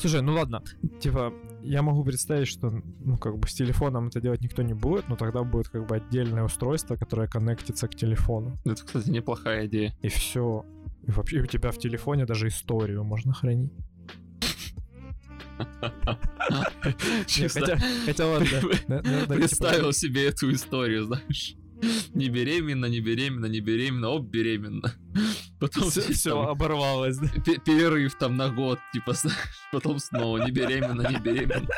Слушай, 0.00 0.22
ну 0.22 0.32
ладно, 0.32 0.62
типа, 0.98 1.34
я 1.62 1.82
могу 1.82 2.04
представить, 2.04 2.48
что, 2.48 2.70
ну, 2.70 3.18
как 3.18 3.36
бы 3.36 3.46
с 3.46 3.52
телефоном 3.52 4.08
это 4.08 4.18
делать 4.22 4.40
никто 4.40 4.62
не 4.62 4.72
будет, 4.72 5.08
но 5.10 5.16
тогда 5.16 5.42
будет 5.42 5.68
как 5.68 5.86
бы 5.86 5.96
отдельное 5.96 6.42
устройство, 6.42 6.96
которое 6.96 7.28
коннектится 7.28 7.86
к 7.86 7.94
телефону. 7.94 8.56
Это, 8.64 8.82
кстати, 8.82 9.10
неплохая 9.10 9.66
идея. 9.66 9.94
И 10.00 10.08
все. 10.08 10.64
И 11.06 11.10
вообще 11.10 11.40
у 11.40 11.46
тебя 11.46 11.70
в 11.70 11.76
телефоне 11.76 12.24
даже 12.24 12.48
историю 12.48 13.04
можно 13.04 13.34
хранить. 13.34 13.72
Хотя 18.06 18.26
ладно. 18.26 19.26
Представил 19.28 19.92
себе 19.92 20.28
эту 20.28 20.50
историю, 20.50 21.04
знаешь. 21.04 21.56
Не 22.14 22.30
беременна, 22.30 22.86
не 22.86 23.00
беременна, 23.00 23.46
не 23.46 23.60
беременна, 23.60 24.08
оп, 24.08 24.30
беременна. 24.30 24.94
Потом 25.60 25.90
все, 25.90 26.00
все 26.00 26.30
там, 26.30 26.48
оборвалось, 26.48 27.18
да? 27.18 27.28
Перерыв 27.64 28.14
там 28.14 28.36
на 28.36 28.48
год, 28.48 28.78
типа, 28.94 29.12
потом 29.72 29.98
снова 29.98 30.38
не 30.38 30.50
беременна, 30.50 31.08
не 31.10 31.18
беременна. 31.18 31.68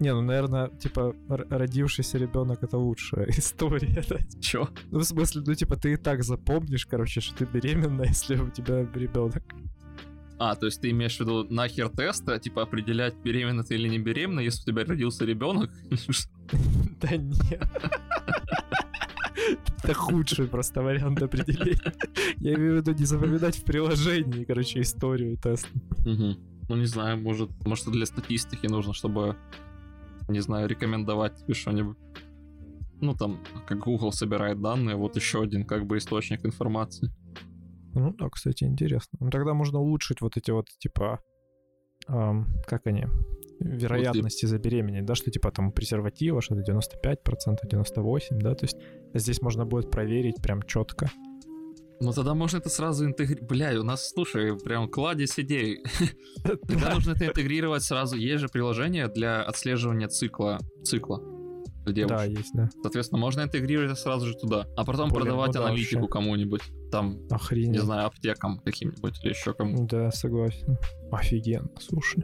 Не, 0.00 0.14
ну, 0.14 0.20
наверное, 0.20 0.68
типа, 0.68 1.16
родившийся 1.28 2.18
ребенок 2.18 2.62
это 2.62 2.78
лучшая 2.78 3.26
история. 3.36 4.04
Да? 4.08 4.18
Чё? 4.40 4.68
Ну, 4.90 5.00
в 5.00 5.04
смысле, 5.04 5.42
ну, 5.44 5.54
типа, 5.54 5.76
ты 5.76 5.94
и 5.94 5.96
так 5.96 6.22
запомнишь, 6.22 6.86
короче, 6.86 7.20
что 7.20 7.34
ты 7.34 7.44
беременна, 7.46 8.02
если 8.08 8.36
у 8.36 8.50
тебя 8.50 8.86
ребенок. 8.94 9.42
А, 10.38 10.54
то 10.54 10.66
есть 10.66 10.80
ты 10.80 10.90
имеешь 10.90 11.16
в 11.16 11.20
виду 11.20 11.44
нахер 11.50 11.88
теста, 11.88 12.38
типа 12.38 12.62
определять, 12.62 13.16
беременна 13.16 13.64
ты 13.64 13.74
или 13.74 13.88
не 13.88 13.98
беременна, 13.98 14.38
если 14.38 14.70
у 14.70 14.74
тебя 14.74 14.84
родился 14.84 15.24
ребенок? 15.24 15.70
Да 17.00 17.16
нет. 17.16 17.68
Это 19.82 19.94
худший 19.94 20.46
просто 20.46 20.82
вариант 20.82 21.22
определения. 21.22 21.92
Я 22.38 22.54
имею 22.54 22.74
в 22.74 22.76
виду 22.76 22.92
не 22.92 23.04
запоминать 23.04 23.56
в 23.56 23.64
приложении, 23.64 24.44
короче, 24.44 24.80
историю 24.80 25.36
теста. 25.36 25.68
Ну, 26.04 26.76
не 26.76 26.86
знаю, 26.86 27.18
может, 27.18 27.50
может, 27.66 27.90
для 27.90 28.04
статистики 28.04 28.66
нужно, 28.66 28.92
чтобы, 28.92 29.36
не 30.28 30.40
знаю, 30.40 30.68
рекомендовать 30.68 31.36
тебе 31.36 31.54
что-нибудь. 31.54 31.96
Ну, 33.00 33.14
там, 33.14 33.38
как 33.66 33.78
Google 33.78 34.12
собирает 34.12 34.60
данные, 34.60 34.96
вот 34.96 35.16
еще 35.16 35.42
один, 35.42 35.64
как 35.64 35.86
бы, 35.86 35.96
источник 35.96 36.44
информации. 36.44 37.10
Ну 37.94 38.12
да, 38.18 38.28
кстати, 38.28 38.64
интересно. 38.64 39.18
Ну 39.20 39.30
тогда 39.30 39.54
можно 39.54 39.78
улучшить 39.78 40.20
вот 40.20 40.36
эти 40.36 40.50
вот, 40.50 40.68
типа, 40.78 41.20
как 42.08 42.86
они, 42.86 43.06
вероятности 43.60 44.46
забеременеть, 44.46 45.04
да, 45.04 45.14
что 45.14 45.30
типа 45.30 45.50
там 45.50 45.72
презерватива, 45.72 46.40
что-то 46.40 46.62
95%, 46.62 47.58
98%, 47.70 48.20
да, 48.30 48.54
то 48.54 48.64
есть 48.64 48.76
здесь 49.14 49.42
можно 49.42 49.64
будет 49.64 49.90
проверить 49.90 50.40
прям 50.42 50.62
четко. 50.62 51.10
Ну 52.00 52.12
тогда 52.12 52.34
можно 52.34 52.58
это 52.58 52.68
сразу 52.68 53.06
интегрировать. 53.06 53.48
Бля, 53.48 53.80
у 53.80 53.82
нас, 53.82 54.08
слушай, 54.08 54.56
прям 54.56 54.88
кладезь 54.88 55.38
идей. 55.38 55.82
Тогда 56.44 56.94
нужно 56.94 57.12
это 57.12 57.26
интегрировать 57.26 57.82
сразу. 57.82 58.16
Есть 58.16 58.40
же 58.40 58.48
приложение 58.48 59.08
для 59.08 59.42
отслеживания 59.42 60.06
цикла. 60.06 60.58
Цикла. 60.84 61.37
Да, 61.92 62.24
есть, 62.24 62.54
да. 62.54 62.68
Соответственно, 62.82 63.20
можно 63.20 63.42
интегрировать 63.42 63.98
сразу 63.98 64.26
же 64.26 64.34
туда, 64.34 64.66
а 64.76 64.84
потом 64.84 65.10
Блин, 65.10 65.22
продавать 65.22 65.54
ну, 65.54 65.62
аналитику 65.62 66.02
да, 66.02 66.08
кому-нибудь. 66.08 66.62
Там, 66.90 67.18
Охренеть. 67.30 67.70
не 67.70 67.78
знаю, 67.78 68.06
аптекам 68.06 68.60
каким-нибудь 68.60 69.22
или 69.22 69.30
еще 69.30 69.54
кому. 69.54 69.86
Да, 69.86 70.10
согласен. 70.10 70.78
Офигенно, 71.10 71.70
слушай. 71.80 72.22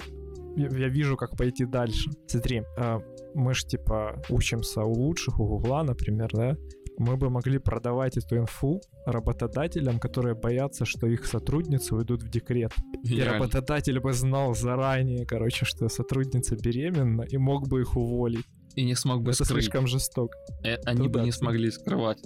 Я, 0.56 0.68
я 0.68 0.88
вижу, 0.88 1.16
как 1.16 1.36
пойти 1.36 1.64
дальше. 1.64 2.10
Смотри, 2.26 2.62
э, 2.78 2.98
мы 3.34 3.54
ж 3.54 3.64
типа 3.64 4.22
учимся 4.28 4.82
у 4.82 4.92
лучших, 4.92 5.40
у 5.40 5.46
Гугла, 5.46 5.82
например, 5.82 6.30
да? 6.32 6.56
мы 6.98 7.16
бы 7.16 7.30
могли 7.30 7.58
продавать 7.58 8.16
эту 8.16 8.36
инфу 8.36 8.80
работодателям, 9.06 9.98
которые 9.98 10.34
боятся, 10.34 10.84
что 10.84 11.06
их 11.06 11.26
сотрудницы 11.26 11.94
уйдут 11.94 12.22
в 12.22 12.28
декрет. 12.28 12.72
И 13.04 13.20
работодатель 13.20 14.00
бы 14.00 14.12
знал 14.12 14.54
заранее, 14.54 15.26
короче, 15.26 15.64
что 15.64 15.88
сотрудница 15.88 16.56
беременна 16.56 17.22
и 17.22 17.36
мог 17.36 17.68
бы 17.68 17.80
их 17.80 17.96
уволить. 17.96 18.46
И 18.76 18.84
не 18.84 18.94
смог 18.94 19.22
бы 19.22 19.30
Это 19.30 19.44
скрыть. 19.44 19.64
слишком 19.64 19.86
жестоко. 19.86 20.36
Э, 20.64 20.76
они 20.84 21.08
бы 21.08 21.20
не 21.20 21.32
смогли 21.32 21.70
скрывать. 21.70 22.18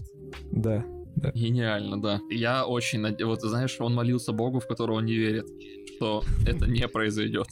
Да. 0.53 0.85
Да. 1.17 1.33
Гениально, 1.33 2.01
да. 2.01 2.21
Я 2.31 2.65
очень 2.65 3.01
надеюсь, 3.01 3.27
вот 3.29 3.41
знаешь, 3.43 3.77
он 3.81 3.95
молился 3.95 4.33
Богу, 4.33 4.61
в 4.61 4.67
которого 4.69 4.97
он 4.99 5.05
не 5.05 5.15
верит, 5.15 5.47
что 5.97 6.23
это 6.47 6.67
не 6.67 6.87
произойдет, 6.87 7.49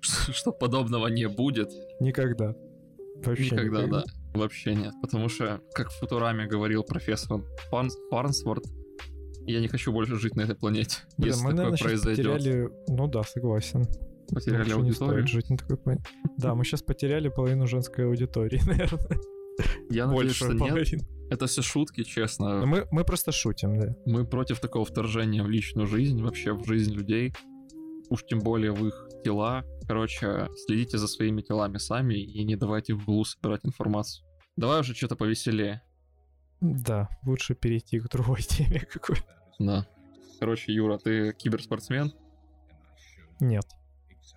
что 0.00 0.50
подобного 0.50 1.06
не 1.06 1.28
будет. 1.28 1.70
Никогда. 2.00 2.56
Вообще 3.24 3.44
никогда, 3.44 3.78
никогда. 3.82 4.00
да. 4.00 4.38
Вообще 4.38 4.74
нет, 4.74 4.92
потому 5.02 5.28
что, 5.28 5.60
как 5.74 5.90
в 5.90 5.98
Футураме 5.98 6.46
говорил 6.46 6.82
профессор 6.82 7.42
Фарнс, 7.70 7.96
Фарнсворт, 8.10 8.64
я 9.46 9.60
не 9.60 9.68
хочу 9.68 9.92
больше 9.92 10.16
жить 10.16 10.36
на 10.36 10.42
этой 10.42 10.54
планете, 10.56 10.98
Блин, 11.16 11.32
если 11.32 11.44
мы, 11.44 11.50
такое 11.50 11.64
наверное, 11.64 11.84
произойдет. 11.84 12.32
Потеряли... 12.32 12.70
Ну 12.88 13.08
да, 13.08 13.22
согласен. 13.22 13.86
Потеряли 14.32 14.72
аудиторию. 14.72 14.84
Не 14.84 14.92
стоит 14.92 15.28
жить 15.28 15.50
на 15.50 15.56
такой 15.56 15.76
планете. 15.76 16.04
Да, 16.36 16.54
мы 16.54 16.64
сейчас 16.64 16.82
потеряли 16.82 17.28
половину 17.28 17.66
женской 17.66 18.06
аудитории, 18.06 18.60
наверное. 18.66 19.18
Я 19.90 20.06
надеюсь, 20.06 20.34
что 20.34 20.52
нет. 20.52 21.02
Это 21.30 21.46
все 21.46 21.62
шутки, 21.62 22.02
честно. 22.02 22.66
Мы, 22.66 22.86
мы 22.90 23.04
просто 23.04 23.30
шутим, 23.30 23.78
да. 23.78 23.94
Мы 24.04 24.26
против 24.26 24.60
такого 24.60 24.84
вторжения 24.84 25.42
в 25.42 25.48
личную 25.48 25.86
жизнь, 25.86 26.20
вообще 26.22 26.52
в 26.52 26.66
жизнь 26.66 26.92
людей. 26.92 27.32
Уж 28.08 28.24
тем 28.24 28.40
более 28.40 28.72
в 28.72 28.84
их 28.86 29.08
тела. 29.22 29.64
Короче, 29.86 30.48
следите 30.66 30.98
за 30.98 31.06
своими 31.06 31.42
телами 31.42 31.78
сами 31.78 32.14
и 32.14 32.42
не 32.44 32.56
давайте 32.56 32.94
в 32.94 33.04
глу 33.04 33.24
собирать 33.24 33.64
информацию. 33.64 34.26
Давай 34.56 34.80
уже 34.80 34.94
что-то 34.94 35.14
повеселее. 35.14 35.82
Да, 36.60 37.08
лучше 37.24 37.54
перейти 37.54 38.00
к 38.00 38.08
другой 38.08 38.42
теме 38.42 38.80
какой. 38.80 39.16
Да. 39.58 39.86
Короче, 40.40 40.72
Юра, 40.72 40.98
ты 40.98 41.32
киберспортсмен? 41.32 42.12
Нет. 43.40 43.64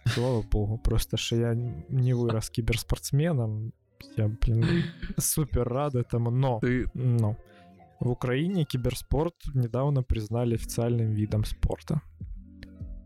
Слава 0.05 0.41
богу, 0.41 0.77
просто 0.77 1.17
что 1.17 1.35
я 1.35 1.53
не 1.53 2.13
вырос 2.13 2.49
киберспортсменом. 2.49 3.73
Я, 4.17 4.27
блин, 4.27 4.65
супер 5.17 5.67
рад 5.67 5.95
этому, 5.95 6.31
но... 6.31 6.59
Ты... 6.59 6.87
Но. 6.93 7.37
В 7.99 8.09
Украине 8.09 8.65
киберспорт 8.65 9.35
недавно 9.53 10.03
признали 10.03 10.55
официальным 10.55 11.13
видом 11.13 11.45
спорта. 11.45 12.01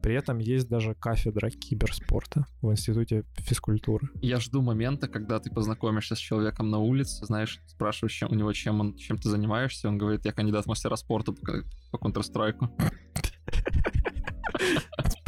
При 0.01 0.15
этом 0.15 0.39
есть 0.39 0.69
даже 0.69 0.95
кафедра 0.95 1.49
киберспорта 1.49 2.45
в 2.61 2.71
институте 2.71 3.25
физкультуры. 3.35 4.09
Я 4.21 4.39
жду 4.39 4.61
момента, 4.61 5.09
когда 5.09 5.39
ты 5.39 5.51
познакомишься 5.51 6.15
с 6.15 6.17
человеком 6.17 6.69
на 6.69 6.79
улице, 6.79 7.25
знаешь, 7.25 7.59
спрашиваешь 7.67 8.13
чем, 8.13 8.31
у 8.31 8.35
него, 8.35 8.53
чем, 8.53 8.79
он, 8.79 8.95
чем 8.95 9.17
ты 9.17 9.29
занимаешься, 9.29 9.89
он 9.89 9.97
говорит, 9.97 10.23
я 10.23 10.31
кандидат 10.31 10.63
в 10.63 10.69
мастера 10.69 10.95
спорта 10.95 11.33
по, 11.33 11.41
по 11.91 11.97
Counter-Strike. 11.97 12.69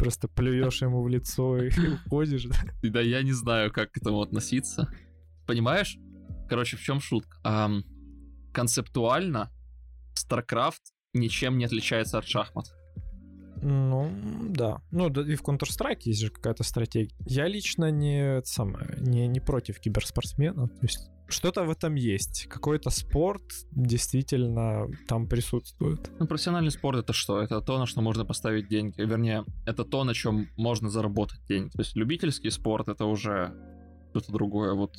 Просто 0.00 0.28
плюешь 0.28 0.80
ему 0.80 1.02
в 1.02 1.08
лицо 1.08 1.62
и 1.62 1.70
уходишь. 2.06 2.46
Да 2.82 3.02
я 3.02 3.22
не 3.22 3.32
знаю, 3.32 3.70
как 3.70 3.92
к 3.92 3.98
этому 3.98 4.22
относиться. 4.22 4.88
Понимаешь? 5.46 5.98
Короче, 6.48 6.78
в 6.78 6.80
чем 6.80 7.00
шутка? 7.00 7.36
Концептуально 8.54 9.50
StarCraft 10.16 10.80
ничем 11.12 11.58
не 11.58 11.66
отличается 11.66 12.16
от 12.16 12.26
шахмат. 12.26 12.72
Ну, 13.62 14.10
да. 14.48 14.80
Ну, 14.90 15.10
да, 15.10 15.20
и 15.20 15.34
в 15.34 15.42
Counter-Strike 15.42 16.00
есть 16.04 16.20
же 16.20 16.30
какая-то 16.30 16.62
стратегия. 16.62 17.14
Я 17.26 17.46
лично 17.46 17.90
не, 17.90 18.40
самое, 18.44 18.96
не, 19.00 19.26
не 19.26 19.40
против 19.40 19.80
киберспортсмена. 19.80 20.68
То 20.68 20.80
есть 20.80 21.10
что-то 21.32 21.64
в 21.64 21.70
этом 21.70 21.94
есть. 21.94 22.46
Какой-то 22.48 22.90
спорт 22.90 23.42
действительно 23.72 24.86
там 25.08 25.26
присутствует. 25.26 26.10
Ну, 26.18 26.26
профессиональный 26.26 26.70
спорт 26.70 26.98
это 26.98 27.12
что? 27.12 27.40
Это 27.40 27.60
то, 27.60 27.78
на 27.78 27.86
что 27.86 28.00
можно 28.00 28.24
поставить 28.24 28.68
деньги. 28.68 29.00
Вернее, 29.00 29.44
это 29.66 29.84
то, 29.84 30.04
на 30.04 30.14
чем 30.14 30.48
можно 30.56 30.90
заработать 30.90 31.44
деньги. 31.46 31.70
То 31.70 31.80
есть 31.80 31.96
любительский 31.96 32.50
спорт 32.50 32.88
это 32.88 33.04
уже 33.04 33.54
что-то 34.10 34.32
другое. 34.32 34.74
Вот 34.74 34.94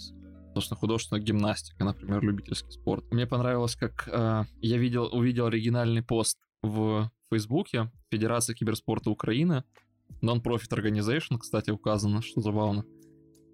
собственно, 0.54 0.80
художественная 0.80 1.24
гимнастика, 1.24 1.84
например, 1.84 2.22
любительский 2.22 2.72
спорт. 2.72 3.06
Мне 3.12 3.26
понравилось, 3.26 3.76
как 3.76 4.08
э, 4.08 4.44
я 4.62 4.78
видел, 4.78 5.10
увидел 5.12 5.46
оригинальный 5.46 6.04
пост 6.04 6.38
в 6.62 7.10
Фейсбуке 7.30 7.90
Федерация 8.12 8.54
киберспорта 8.54 9.10
Украины, 9.10 9.64
Non-Profit 10.22 10.70
Organization, 10.72 11.38
кстати, 11.40 11.72
указано, 11.72 12.22
что 12.22 12.42
забавно. 12.42 12.84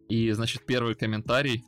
И, 0.09 0.31
значит, 0.31 0.65
первый 0.65 0.95
комментарий 0.95 1.63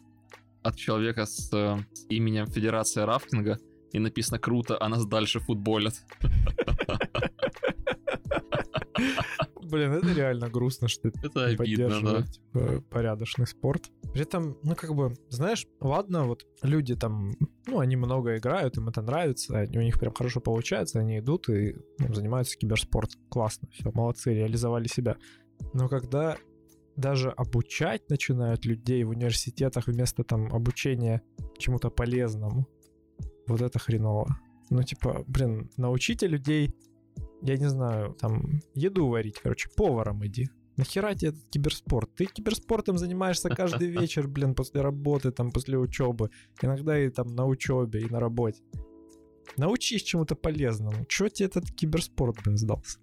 от 0.63 0.75
человека 0.75 1.25
с, 1.25 1.51
э, 1.53 1.77
с 1.93 2.05
именем 2.09 2.47
Федерация 2.47 3.05
рафтинга, 3.05 3.59
и 3.91 3.99
написано 3.99 4.39
«Круто, 4.39 4.77
а 4.79 4.89
нас 4.89 5.05
дальше 5.05 5.39
футболят». 5.39 5.93
Блин, 9.69 9.93
это 9.93 10.11
реально 10.13 10.49
грустно, 10.49 10.87
что 10.87 11.09
это 11.09 11.45
обидно, 11.45 12.01
да. 12.01 12.23
типа, 12.23 12.81
порядочный 12.89 13.45
спорт. 13.45 13.91
При 14.13 14.23
этом, 14.23 14.57
ну, 14.63 14.75
как 14.75 14.95
бы, 14.95 15.13
знаешь, 15.29 15.67
ладно, 15.79 16.25
вот 16.25 16.45
люди 16.63 16.95
там, 16.95 17.33
ну, 17.67 17.79
они 17.79 17.95
много 17.95 18.37
играют, 18.37 18.77
им 18.77 18.89
это 18.89 19.03
нравится, 19.03 19.67
у 19.71 19.81
них 19.81 19.99
прям 19.99 20.13
хорошо 20.13 20.39
получается, 20.39 20.99
они 20.99 21.19
идут 21.19 21.49
и 21.49 21.75
ну, 21.99 22.13
занимаются 22.13 22.57
киберспортом. 22.57 23.21
Классно, 23.29 23.67
все, 23.71 23.91
молодцы, 23.93 24.33
реализовали 24.33 24.87
себя. 24.87 25.17
Но 25.73 25.87
когда 25.87 26.37
даже 26.99 27.29
обучать 27.29 28.09
начинают 28.09 28.65
людей 28.65 29.03
в 29.03 29.09
университетах 29.09 29.87
вместо 29.87 30.23
там 30.23 30.53
обучения 30.53 31.21
чему-то 31.57 31.89
полезному, 31.89 32.67
вот 33.47 33.61
это 33.61 33.79
хреново. 33.79 34.37
Ну, 34.69 34.83
типа, 34.83 35.23
блин, 35.27 35.71
научите 35.77 36.27
людей 36.27 36.75
я 37.41 37.57
не 37.57 37.69
знаю, 37.69 38.13
там, 38.19 38.61
еду 38.75 39.07
варить, 39.07 39.39
короче, 39.41 39.69
поваром 39.75 40.25
иди. 40.25 40.49
Нахера 40.77 41.13
тебе 41.13 41.29
этот 41.29 41.49
киберспорт? 41.49 42.09
Ты 42.15 42.25
киберспортом 42.25 42.97
занимаешься 42.97 43.49
каждый 43.49 43.87
вечер, 43.99 44.27
блин, 44.27 44.55
после 44.55 44.81
работы, 44.81 45.31
там, 45.31 45.51
после 45.51 45.77
учебы. 45.77 46.29
Иногда 46.61 46.97
и 46.97 47.09
там 47.09 47.35
на 47.35 47.45
учебе, 47.45 48.01
и 48.01 48.09
на 48.09 48.19
работе. 48.19 48.61
Научись 49.57 50.03
чему-то 50.03 50.35
полезному. 50.35 51.05
Чего 51.05 51.29
тебе 51.29 51.47
этот 51.47 51.71
киберспорт, 51.71 52.37
блин, 52.43 52.57
сдался? 52.57 52.99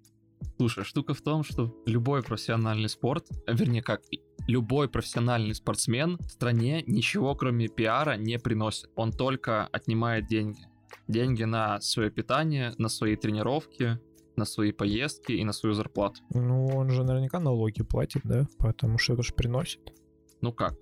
Слушай, 0.57 0.83
штука 0.83 1.13
в 1.13 1.21
том, 1.21 1.43
что 1.43 1.75
любой 1.85 2.23
профессиональный 2.23 2.89
спорт, 2.89 3.27
а, 3.45 3.53
вернее 3.53 3.81
как, 3.81 4.01
любой 4.47 4.89
профессиональный 4.89 5.53
спортсмен 5.53 6.17
в 6.17 6.29
стране 6.29 6.83
ничего 6.87 7.35
кроме 7.35 7.67
пиара 7.67 8.17
не 8.17 8.39
приносит. 8.39 8.89
Он 8.95 9.11
только 9.11 9.67
отнимает 9.67 10.27
деньги. 10.27 10.61
Деньги 11.07 11.43
на 11.43 11.79
свое 11.81 12.09
питание, 12.09 12.73
на 12.77 12.89
свои 12.89 13.15
тренировки, 13.15 13.99
на 14.35 14.45
свои 14.45 14.71
поездки 14.71 15.33
и 15.33 15.43
на 15.43 15.51
свою 15.51 15.73
зарплату. 15.73 16.21
Ну, 16.33 16.67
он 16.67 16.89
же 16.89 17.03
наверняка 17.03 17.39
налоги 17.39 17.83
платит, 17.83 18.21
да? 18.23 18.47
Потому 18.59 18.97
что 18.97 19.13
это 19.13 19.23
же 19.23 19.33
приносит. 19.33 19.93
Ну 20.41 20.53
как? 20.53 20.75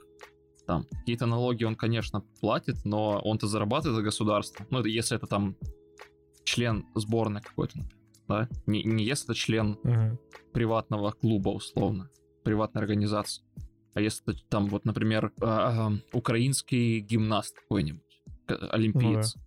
Там 0.67 0.85
какие-то 0.91 1.25
налоги 1.25 1.63
он, 1.63 1.75
конечно, 1.75 2.21
платит, 2.41 2.85
но 2.85 3.19
он-то 3.23 3.47
зарабатывает 3.47 3.95
за 3.95 4.01
государство. 4.01 4.65
Ну, 4.69 4.79
это 4.79 4.89
если 4.89 5.15
это 5.17 5.27
там 5.27 5.55
член 6.43 6.85
сборной 6.95 7.41
какой-то, 7.41 7.77
например, 7.77 8.04
да? 8.27 8.49
Не, 8.65 8.83
не 8.83 9.03
если 9.03 9.25
это 9.25 9.35
член 9.35 9.79
угу. 9.83 10.19
приватного 10.53 11.11
клуба, 11.11 11.49
условно, 11.49 12.09
приватной 12.43 12.81
организации. 12.81 13.43
А 13.93 14.01
если 14.01 14.33
это 14.33 14.41
там, 14.49 14.67
вот, 14.67 14.85
например, 14.85 15.31
э, 15.41 15.45
э, 15.45 15.89
украинский 16.11 16.99
гимнаст 16.99 17.55
какой-нибудь, 17.55 18.21
олимпиец, 18.47 19.35
ну, 19.35 19.41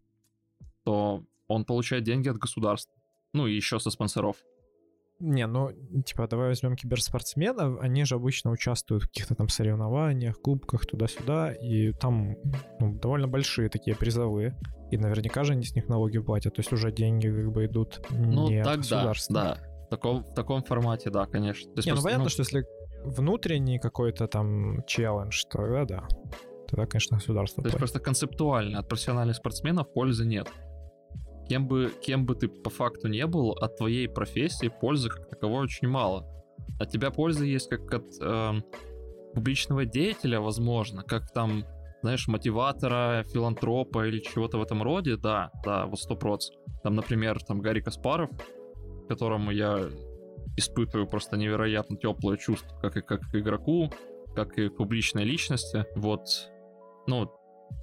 да. 0.61 0.67
то 0.85 1.25
он 1.49 1.65
получает 1.65 2.05
деньги 2.05 2.29
от 2.29 2.39
государства. 2.39 2.95
Ну 3.35 3.47
и 3.47 3.55
еще 3.55 3.79
со 3.79 3.91
спонсоров. 3.91 4.37
Не, 5.21 5.47
ну, 5.47 5.71
типа, 6.07 6.29
давай 6.29 6.49
возьмем 6.49 6.77
киберспортсменов, 6.77 7.81
они 7.81 8.05
же 8.05 8.15
обычно 8.15 8.53
участвуют 8.53 9.03
в 9.05 9.07
каких-то 9.09 9.35
там 9.35 9.49
соревнованиях, 9.49 10.41
кубках, 10.41 10.87
туда-сюда, 10.87 11.53
и 11.53 11.93
там 11.93 12.37
ну, 12.79 12.95
довольно 12.95 13.27
большие 13.27 13.69
такие 13.69 13.97
призовые. 13.97 14.57
И 14.93 14.97
наверняка 14.97 15.43
же 15.43 15.53
они 15.53 15.65
с 15.65 15.75
них 15.75 15.89
налоги 15.89 16.19
платят, 16.19 16.55
то 16.55 16.61
есть 16.61 16.73
уже 16.73 16.93
деньги 16.93 17.29
как 17.29 17.53
бы 17.53 17.67
идут 17.67 18.01
Ну, 18.11 18.49
не 18.49 18.59
от 18.59 18.65
так 18.65 18.75
да, 18.77 18.81
государства. 18.81 19.35
да. 19.35 19.59
В 19.87 19.91
таком, 19.91 20.23
в 20.23 20.35
таком 20.35 20.63
формате, 20.63 21.11
да, 21.11 21.27
конечно. 21.27 21.73
То 21.73 21.79
есть 21.79 21.87
Не, 21.87 21.93
ну 21.93 21.97
просто, 21.97 22.07
понятно, 22.09 22.25
ну, 22.25 22.31
что 22.31 22.43
если 22.43 22.65
внутренний 23.05 23.79
какой-то 23.79 24.29
там 24.29 24.85
челлендж, 24.87 25.43
тогда 25.51 25.85
да. 25.85 26.09
Тогда, 26.69 26.87
конечно, 26.87 27.17
государство 27.17 27.63
То 27.63 27.69
есть 27.69 27.73
платит. 27.73 27.79
просто 27.79 28.01
концептуально 28.01 28.79
от 28.81 28.89
профессиональных 28.89 29.37
спортсменов 29.37 29.93
пользы 29.93 30.27
нет. 30.27 30.49
Кем 31.49 31.67
бы, 31.67 31.93
кем 32.03 32.27
бы 32.27 32.35
ты 32.35 32.49
по 32.49 32.71
факту 32.71 33.09
не 33.09 33.27
был, 33.27 33.53
от 33.53 33.77
твоей 33.77 34.09
профессии 34.09 34.69
пользы 34.69 35.09
как 35.09 35.29
таковой 35.29 35.65
очень 35.65 35.89
мало. 35.89 36.27
От 36.79 36.91
тебя 36.91 37.11
польза 37.11 37.45
есть 37.45 37.69
как 37.69 37.93
от 37.93 38.05
эм, 38.21 38.65
публичного 39.35 39.85
деятеля, 39.85 40.41
возможно, 40.41 41.03
как 41.03 41.31
там, 41.33 41.65
знаешь, 42.03 42.29
мотиватора, 42.29 43.25
филантропа 43.33 44.07
или 44.07 44.21
чего-то 44.21 44.59
в 44.59 44.63
этом 44.63 44.83
роде, 44.83 45.17
да, 45.17 45.51
да, 45.65 45.87
вот 45.87 45.99
сто 45.99 46.17
процентов. 46.17 46.61
Там, 46.83 46.95
например, 46.95 47.43
там 47.43 47.61
Гарри 47.61 47.81
Каспаров, 47.81 48.31
которому 49.09 49.51
я 49.51 49.89
испытываю 50.57 51.09
просто 51.09 51.37
невероятно 51.37 51.97
теплое 51.97 52.37
чувство, 52.37 52.79
как 52.81 52.97
и 52.97 53.01
как 53.01 53.23
к 53.23 53.35
игроку, 53.35 53.91
как 54.35 54.59
и 54.59 54.69
к 54.69 54.77
публичной 54.77 55.25
личности. 55.25 55.87
Вот, 55.97 56.21
ну, 57.07 57.31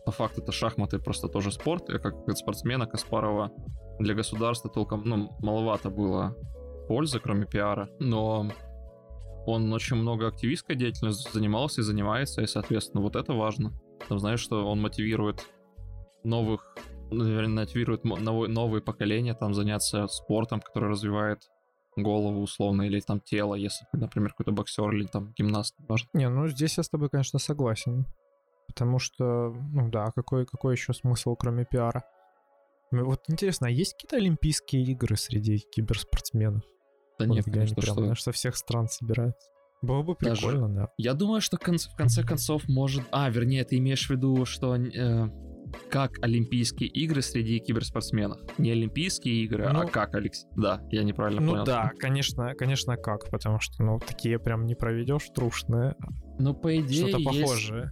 по 0.06 0.12
факту 0.12 0.42
это 0.42 0.52
шахматы 0.52 1.00
просто 1.00 1.28
тоже 1.28 1.52
спорт. 1.52 1.90
Я 1.90 2.00
как 2.00 2.16
спортсмена 2.38 2.86
Каспарова 2.86 3.52
для 4.00 4.14
государства 4.14 4.70
толком, 4.70 5.04
ну, 5.06 5.30
маловато 5.40 5.90
было 5.90 6.36
пользы, 6.88 7.20
кроме 7.20 7.46
пиара. 7.46 7.90
Но 8.00 8.52
он 9.46 9.72
очень 9.74 9.96
много 9.96 10.28
активистской 10.28 10.76
деятельностью 10.76 11.32
занимался 11.32 11.82
и 11.82 11.84
занимается, 11.84 12.42
и, 12.42 12.48
соответственно, 12.48 13.02
вот 13.02 13.16
это 13.16 13.34
важно. 13.34 13.74
Там, 14.08 14.20
знаешь, 14.20 14.40
что 14.40 14.68
он 14.68 14.82
мотивирует 14.82 15.46
новых, 16.24 16.76
ну, 17.12 17.24
наверное, 17.24 17.66
мотивирует 17.66 18.04
мо- 18.04 18.18
новые, 18.18 18.52
новые 18.52 18.82
поколения 18.82 19.34
там 19.34 19.54
заняться 19.54 20.08
спортом, 20.08 20.62
который 20.62 20.90
развивает 20.90 21.40
голову 21.96 22.42
условно, 22.42 22.84
или 22.84 23.00
там 23.00 23.22
тело, 23.22 23.56
если 23.56 23.86
например, 23.94 24.32
какой-то 24.32 24.52
боксер 24.52 24.94
или 24.94 25.06
там 25.06 25.34
гимнаст, 25.38 25.76
важно. 25.88 26.10
Не, 26.14 26.30
ну 26.30 26.48
здесь 26.48 26.78
я 26.78 26.84
с 26.84 26.90
тобой, 26.90 27.10
конечно, 27.10 27.40
согласен. 27.40 28.06
Потому 28.68 29.00
что, 29.00 29.54
ну 29.74 29.90
да, 29.90 30.12
какой, 30.16 30.46
какой 30.46 30.74
еще 30.76 30.94
смысл, 30.94 31.36
кроме 31.36 31.66
пиара? 31.66 32.04
Ну, 32.92 33.06
Вот 33.06 33.22
интересно, 33.28 33.68
а 33.68 33.70
есть 33.70 33.94
какие-то 33.94 34.18
олимпийские 34.18 34.84
игры 34.84 35.16
среди 35.18 35.58
киберспортсменов? 35.58 36.64
Да 37.20 37.26
Вот 37.28 37.36
нет, 37.36 37.46
конечно, 37.46 37.76
прям, 37.82 38.16
что... 38.16 38.24
со 38.24 38.32
всех 38.32 38.56
стран 38.58 38.88
собираются. 38.88 39.48
Было 39.82 40.02
бы 40.04 40.16
Даже- 40.20 40.42
прикольно, 40.48 40.70
да. 40.74 40.90
Я 40.98 41.14
думаю, 41.14 41.42
что 41.42 41.58
конц- 41.58 41.90
в 41.92 41.96
конце 41.96 42.24
концов 42.24 42.68
может... 42.68 43.04
А, 43.12 43.30
вернее, 43.30 43.64
ты 43.66 43.78
имеешь 43.78 44.08
в 44.08 44.10
виду, 44.10 44.46
что 44.46 44.76
э, 44.76 45.28
как 45.90 46.12
Олимпийские 46.24 46.90
игры 46.90 47.22
среди 47.22 47.60
киберспортсменов. 47.60 48.40
Не 48.58 48.72
Олимпийские 48.72 49.44
игры, 49.44 49.66
а 49.66 49.74
Ну- 49.74 49.88
как, 49.88 50.16
Алекс? 50.16 50.46
Да, 50.56 50.82
я 50.92 51.04
неправильно 51.04 51.42
Ну 51.42 51.52
понял. 51.52 51.66
да, 51.66 51.92
конечно, 52.00 52.54
конечно 52.56 52.98
как, 52.98 53.30
потому 53.30 53.60
что, 53.60 53.84
ну, 53.84 54.00
такие 54.00 54.40
прям 54.40 54.66
не 54.66 54.76
проведешь 54.76 55.30
трушные, 55.36 55.96
Ну, 56.40 56.54
по 56.54 56.76
идее, 56.78 57.08
что-то 57.10 57.18
есть, 57.32 57.42
похожее. 57.42 57.92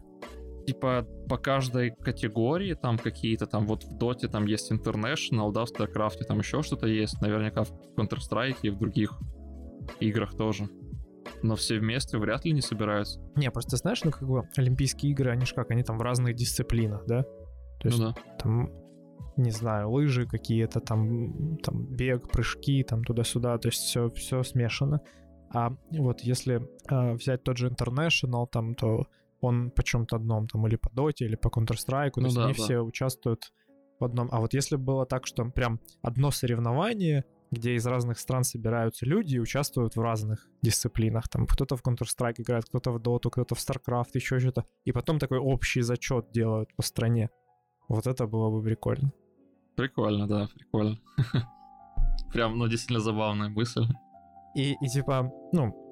Типа, 0.65 1.07
по 1.27 1.37
каждой 1.37 1.91
категории 1.91 2.73
там 2.73 2.97
какие-то 2.97 3.45
там, 3.47 3.65
вот 3.65 3.83
в 3.83 3.97
Доте 3.97 4.27
там 4.27 4.45
есть 4.45 4.71
International, 4.71 5.51
да, 5.51 5.65
в 5.65 5.71
StarCraft 5.71 6.23
там 6.27 6.39
еще 6.39 6.61
что-то 6.61 6.87
есть. 6.87 7.21
Наверняка 7.21 7.63
в 7.63 7.71
Counter-Strike 7.97 8.57
и 8.63 8.69
в 8.69 8.77
других 8.77 9.19
играх 9.99 10.35
тоже. 10.35 10.67
Но 11.41 11.55
все 11.55 11.79
вместе 11.79 12.17
вряд 12.17 12.45
ли 12.45 12.51
не 12.53 12.61
собираются. 12.61 13.19
Не, 13.35 13.51
просто 13.51 13.77
знаешь, 13.77 14.03
ну 14.03 14.11
как 14.11 14.27
бы 14.27 14.47
Олимпийские 14.55 15.11
игры, 15.11 15.31
они 15.31 15.45
же 15.45 15.53
как, 15.53 15.71
они 15.71 15.83
там 15.83 15.97
в 15.97 16.01
разных 16.01 16.35
дисциплинах, 16.35 17.05
да? 17.05 17.23
То 17.79 17.87
есть 17.87 17.99
ну 17.99 18.13
да. 18.13 18.15
там, 18.39 18.69
не 19.37 19.51
знаю, 19.51 19.91
лыжи 19.91 20.25
какие-то, 20.25 20.79
там, 20.79 21.57
там 21.57 21.85
бег, 21.85 22.29
прыжки, 22.29 22.83
там 22.83 23.03
туда-сюда, 23.03 23.57
то 23.57 23.67
есть 23.69 23.81
все, 23.81 24.09
все 24.09 24.43
смешано. 24.43 25.01
А 25.53 25.75
вот 25.91 26.21
если 26.21 26.67
а, 26.87 27.13
взять 27.13 27.43
тот 27.43 27.57
же 27.57 27.69
International, 27.69 28.47
там, 28.51 28.73
то 28.73 29.07
он 29.43 29.71
по 29.71 29.83
чем-то 29.83 30.15
одном, 30.15 30.47
там, 30.47 30.65
или 30.67 30.75
по 30.75 30.89
Доте, 30.91 31.25
или 31.25 31.35
по 31.35 31.47
Counter-Strike, 31.47 32.11
то 32.11 32.21
Ну 32.21 32.27
есть 32.27 32.35
да, 32.35 32.45
они 32.45 32.53
да. 32.53 32.63
все 32.63 32.79
участвуют 32.79 33.53
в 33.99 34.05
одном. 34.05 34.29
А 34.31 34.39
вот 34.39 34.53
если 34.53 34.75
было 34.75 35.05
так, 35.05 35.27
что 35.27 35.45
прям 35.45 35.79
одно 36.01 36.31
соревнование, 36.31 37.25
где 37.53 37.75
из 37.75 37.85
разных 37.85 38.19
стран 38.19 38.43
собираются 38.43 39.05
люди 39.05 39.35
и 39.35 39.39
участвуют 39.39 39.95
в 39.95 40.01
разных 40.01 40.49
дисциплинах. 40.61 41.29
Там 41.29 41.45
кто-то 41.45 41.75
в 41.77 41.83
Counter-Strike 41.83 42.35
играет, 42.39 42.65
кто-то 42.65 42.91
в 42.91 42.97
Dota, 42.97 43.29
кто-то 43.29 43.55
в 43.55 43.59
StarCraft, 43.59 44.09
еще 44.13 44.39
что-то. 44.39 44.65
И 44.85 44.91
потом 44.91 45.19
такой 45.19 45.37
общий 45.37 45.81
зачет 45.81 46.31
делают 46.31 46.75
по 46.75 46.81
стране. 46.81 47.29
Вот 47.87 48.07
это 48.07 48.25
было 48.27 48.49
бы 48.49 48.63
прикольно. 48.63 49.11
Прикольно, 49.75 50.27
да, 50.27 50.47
прикольно. 50.55 50.97
Прям, 52.33 52.57
ну, 52.57 52.67
действительно 52.67 52.99
забавная 52.99 53.49
мысль. 53.49 53.85
И, 54.55 54.73
и 54.81 54.87
типа, 54.87 55.31
ну, 55.51 55.82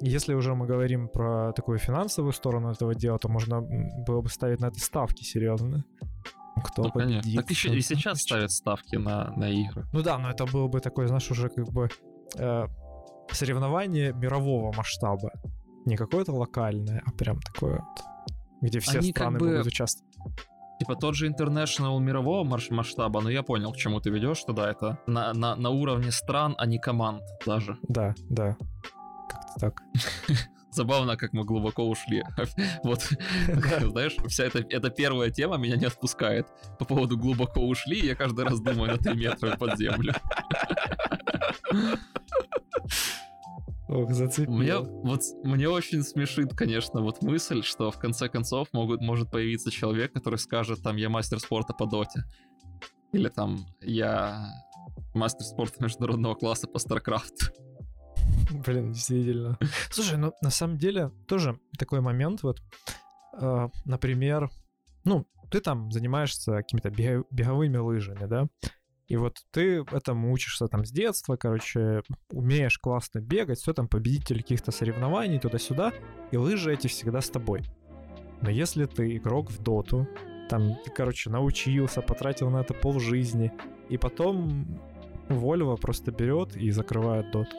если 0.00 0.34
уже 0.34 0.54
мы 0.54 0.66
говорим 0.66 1.08
про 1.08 1.52
такую 1.52 1.78
финансовую 1.78 2.32
сторону 2.32 2.70
этого 2.70 2.94
дела, 2.94 3.18
то 3.18 3.28
можно 3.28 3.60
было 3.60 4.22
бы 4.22 4.28
ставить 4.28 4.60
на 4.60 4.66
это 4.66 4.80
ставки 4.80 5.22
серьезно. 5.22 5.84
Кто 6.64 6.84
ну, 6.84 6.90
конечно. 6.90 7.22
победит, 7.22 7.40
Так 7.40 7.50
еще 7.50 7.74
и 7.74 7.80
сейчас 7.80 8.20
ставят 8.20 8.50
ставки 8.50 8.96
на, 8.96 9.32
на 9.36 9.48
игры. 9.48 9.86
Ну 9.92 10.02
да, 10.02 10.18
но 10.18 10.30
это 10.30 10.46
было 10.46 10.68
бы 10.68 10.80
такое, 10.80 11.06
знаешь, 11.06 11.30
уже 11.30 11.48
как 11.48 11.70
бы 11.72 11.88
э, 12.36 12.66
соревнование 13.30 14.12
мирового 14.12 14.72
масштаба. 14.76 15.32
Не 15.86 15.96
какое-то 15.96 16.32
локальное, 16.32 17.02
а 17.06 17.10
прям 17.12 17.40
такое 17.40 17.78
вот, 17.78 18.04
где 18.60 18.80
все 18.80 18.98
Они 18.98 19.12
как 19.12 19.22
страны 19.22 19.38
бы- 19.38 19.48
будут 19.48 19.66
участвовать. 19.66 20.14
Типа 20.80 20.96
тот 20.96 21.14
же 21.14 21.28
International 21.28 22.00
мирового 22.00 22.42
масштаба, 22.42 23.20
но 23.20 23.28
я 23.28 23.42
понял, 23.42 23.70
к 23.72 23.76
чему 23.76 24.00
ты 24.00 24.08
ведешь, 24.08 24.38
что 24.38 24.54
да, 24.54 24.70
это 24.70 24.98
на, 25.06 25.34
на, 25.34 25.54
на 25.54 25.68
уровне 25.68 26.10
стран, 26.10 26.54
а 26.56 26.64
не 26.64 26.78
команд 26.78 27.22
даже. 27.44 27.76
Да, 27.82 28.14
да. 28.30 28.56
Так. 29.60 29.82
Забавно, 30.72 31.16
как 31.16 31.32
мы 31.32 31.44
глубоко 31.44 31.88
ушли. 31.88 32.22
Вот, 32.84 33.02
знаешь, 33.80 34.16
вся 34.28 34.44
эта, 34.44 34.60
эта 34.70 34.90
первая 34.90 35.30
тема 35.30 35.56
меня 35.56 35.76
не 35.76 35.86
отпускает. 35.86 36.46
По 36.78 36.84
поводу 36.84 37.18
глубоко 37.18 37.60
ушли, 37.60 37.98
я 38.06 38.14
каждый 38.14 38.44
раз 38.44 38.60
думаю 38.60 38.92
на 38.92 38.98
3 38.98 39.14
метра 39.16 39.56
под 39.56 39.76
землю. 39.78 40.14
Ох, 43.88 44.12
зацепил. 44.12 44.52
Мне, 44.52 44.78
вот, 44.78 45.22
мне 45.42 45.68
очень 45.68 46.04
смешит, 46.04 46.54
конечно, 46.54 47.00
вот 47.00 47.22
мысль, 47.22 47.62
что 47.64 47.90
в 47.90 47.98
конце 47.98 48.28
концов 48.28 48.68
могут, 48.72 49.00
может 49.00 49.32
появиться 49.32 49.72
человек, 49.72 50.12
который 50.12 50.38
скажет, 50.38 50.80
там, 50.82 50.96
я 50.96 51.08
мастер 51.08 51.40
спорта 51.40 51.74
по 51.74 51.86
доте. 51.86 52.22
Или 53.12 53.28
там, 53.28 53.66
я 53.80 54.46
мастер 55.12 55.44
спорта 55.44 55.82
международного 55.82 56.36
класса 56.36 56.68
по 56.68 56.78
StarCraft. 56.78 57.50
Блин, 58.66 58.92
действительно. 58.92 59.58
Слушай, 59.90 60.18
ну 60.18 60.32
на 60.42 60.50
самом 60.50 60.78
деле 60.78 61.10
тоже 61.26 61.58
такой 61.78 62.00
момент 62.00 62.42
вот, 62.42 62.60
э, 63.40 63.68
например, 63.84 64.50
ну 65.04 65.26
ты 65.50 65.60
там 65.60 65.90
занимаешься 65.90 66.56
какими-то 66.56 66.90
беговыми 66.90 67.76
лыжами, 67.76 68.26
да, 68.26 68.48
и 69.10 69.16
вот 69.16 69.38
ты 69.50 69.84
этому 69.90 70.32
учишься 70.32 70.68
там 70.68 70.84
с 70.84 70.92
детства, 70.92 71.36
короче, 71.36 72.02
умеешь 72.30 72.78
классно 72.78 73.18
бегать, 73.18 73.58
все 73.58 73.74
там 73.74 73.88
победитель 73.88 74.40
каких-то 74.40 74.70
соревнований 74.70 75.40
туда-сюда, 75.40 75.92
и 76.30 76.36
лыжи 76.36 76.72
эти 76.72 76.86
всегда 76.86 77.20
с 77.20 77.28
тобой. 77.28 77.64
Но 78.40 78.50
если 78.50 78.84
ты 78.86 79.16
игрок 79.16 79.50
в 79.50 79.60
доту, 79.60 80.06
там, 80.48 80.76
ты, 80.84 80.92
короче, 80.92 81.28
научился, 81.28 82.02
потратил 82.02 82.50
на 82.50 82.58
это 82.58 82.72
полжизни, 82.72 83.52
и 83.88 83.96
потом 83.96 84.80
Вольво 85.28 85.74
просто 85.74 86.12
берет 86.12 86.56
и 86.56 86.70
закрывает 86.70 87.32
доту. 87.32 87.50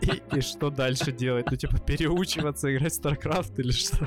И, 0.00 0.36
и 0.36 0.40
что 0.40 0.70
дальше 0.70 1.10
делать? 1.10 1.46
Ну, 1.50 1.56
типа, 1.56 1.78
переучиваться 1.78 2.74
играть 2.74 2.92
в 2.92 3.00
StarCraft 3.00 3.54
или 3.56 3.72
что? 3.72 4.06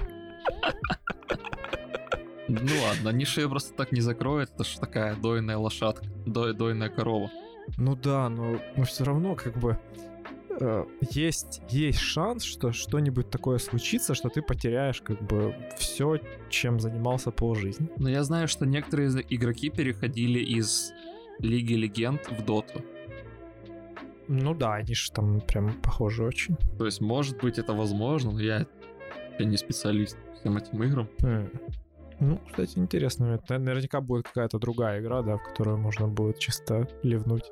Ну 2.47 2.71
ладно, 2.83 3.09
ниша 3.09 3.41
ее 3.41 3.49
просто 3.49 3.73
так 3.75 3.91
не 3.91 4.01
закроет, 4.01 4.49
это 4.49 4.63
ж 4.63 4.79
такая 4.79 5.15
дойная 5.15 5.57
лошадка, 5.57 6.05
дой, 6.25 6.55
дойная 6.55 6.89
корова. 6.89 7.29
Ну 7.77 7.95
да, 7.95 8.27
но, 8.27 8.59
но 8.75 8.83
все 8.85 9.03
равно, 9.03 9.35
как 9.35 9.59
бы, 9.59 9.77
э, 10.59 10.85
есть, 11.11 11.61
есть 11.69 11.99
шанс, 11.99 12.43
что 12.43 12.71
что-нибудь 12.71 13.29
такое 13.29 13.59
случится, 13.59 14.15
что 14.15 14.29
ты 14.29 14.41
потеряешь, 14.41 14.99
как 15.01 15.21
бы, 15.21 15.55
все, 15.77 16.19
чем 16.49 16.79
занимался 16.79 17.29
полжизни. 17.29 17.87
Но 17.97 18.09
я 18.09 18.23
знаю, 18.23 18.47
что 18.47 18.65
некоторые 18.65 19.09
игроки 19.29 19.69
переходили 19.69 20.39
из 20.39 20.91
Лиги 21.37 21.73
Легенд 21.73 22.27
в 22.31 22.43
Доту. 22.43 22.83
Ну 24.31 24.53
да, 24.53 24.75
они 24.75 24.93
же 24.93 25.11
там 25.11 25.41
прям 25.41 25.73
похожи 25.81 26.23
очень. 26.23 26.55
То 26.77 26.85
есть, 26.85 27.01
может 27.01 27.37
быть, 27.41 27.57
это 27.57 27.73
возможно, 27.73 28.31
но 28.31 28.39
я, 28.39 28.67
я 29.39 29.45
не 29.45 29.57
специалист 29.57 30.17
по 30.17 30.33
всем 30.35 30.57
этим 30.57 30.83
играм. 30.83 31.09
М. 31.23 31.51
Ну, 32.19 32.39
кстати, 32.47 32.77
интересно. 32.77 33.25
Это 33.25 33.57
наверняка 33.57 34.01
будет 34.01 34.27
какая-то 34.27 34.59
другая 34.59 35.01
игра, 35.01 35.23
да, 35.23 35.37
в 35.37 35.43
которую 35.43 35.77
можно 35.77 36.07
будет 36.07 36.37
чисто 36.37 36.87
ливнуть. 37.01 37.51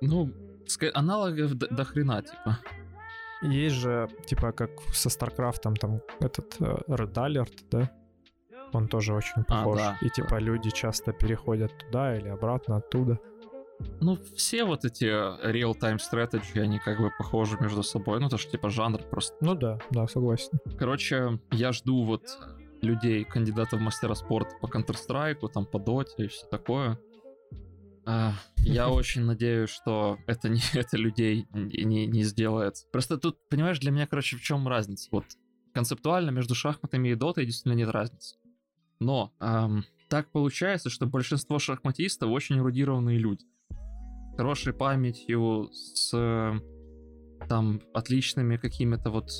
Ну, 0.00 0.32
аналогов 0.94 1.54
до, 1.54 1.68
до 1.68 1.84
хрена, 1.84 2.22
типа. 2.22 2.58
Есть 3.42 3.76
же, 3.76 4.08
типа, 4.24 4.52
как 4.52 4.70
со 4.92 5.10
StarCraft 5.10 5.59
ом, 5.59 5.76
там, 5.76 6.00
этот 6.20 6.56
э, 6.60 6.76
Red 6.88 7.12
Alert, 7.12 7.64
да? 7.70 7.90
Он 8.72 8.88
тоже 8.88 9.12
очень 9.12 9.44
похож. 9.44 9.78
да, 9.78 9.98
И, 10.00 10.08
типа, 10.08 10.40
люди 10.40 10.70
часто 10.70 11.12
переходят 11.12 11.76
туда 11.76 12.16
или 12.16 12.28
обратно 12.28 12.76
оттуда. 12.76 13.18
Ну, 14.00 14.18
все 14.36 14.64
вот 14.64 14.84
эти 14.84 15.04
э, 15.04 15.52
real-time 15.52 15.98
strategy, 15.98 16.60
они 16.60 16.78
как 16.78 16.98
бы 16.98 17.10
похожи 17.16 17.56
между 17.60 17.82
собой. 17.82 18.20
Ну, 18.20 18.26
это 18.26 18.38
же 18.38 18.48
типа 18.48 18.70
жанр 18.70 19.02
просто. 19.10 19.34
Ну 19.40 19.54
да, 19.54 19.78
да, 19.90 20.06
согласен. 20.06 20.58
Короче, 20.78 21.38
я 21.50 21.72
жду 21.72 22.04
вот 22.04 22.22
людей, 22.82 23.24
кандидатов 23.24 23.80
в 23.80 23.82
мастера 23.82 24.14
спорта 24.14 24.54
по 24.60 24.66
Counter-Strike, 24.66 25.48
там 25.52 25.66
по 25.66 25.78
Доте 25.78 26.24
и 26.24 26.28
все 26.28 26.46
такое. 26.46 26.98
Я 28.06 28.88
очень 28.90 29.22
надеюсь, 29.22 29.70
что 29.70 30.18
это 30.26 30.48
не 30.48 30.60
это 30.74 30.96
людей 30.96 31.46
не, 31.52 32.06
не, 32.06 32.22
сделает. 32.22 32.86
Просто 32.92 33.18
тут, 33.18 33.38
понимаешь, 33.48 33.78
для 33.78 33.90
меня, 33.90 34.06
короче, 34.06 34.36
в 34.36 34.42
чем 34.42 34.68
разница? 34.68 35.08
Вот 35.10 35.24
концептуально 35.72 36.30
между 36.30 36.54
шахматами 36.54 37.08
и 37.08 37.14
дотой 37.14 37.46
действительно 37.46 37.74
нет 37.74 37.88
разницы. 37.88 38.36
Но 39.00 39.32
ам, 39.40 39.84
так 40.08 40.30
получается, 40.30 40.88
что 40.88 41.06
большинство 41.06 41.58
шахматистов 41.58 42.30
очень 42.30 42.58
эрудированные 42.58 43.18
люди. 43.18 43.44
Хорошей 44.36 44.72
памятью, 44.72 45.68
с 45.72 46.12
э, 46.12 46.54
там 47.48 47.80
отличными 47.92 48.56
какими-то 48.56 49.10
вот 49.10 49.30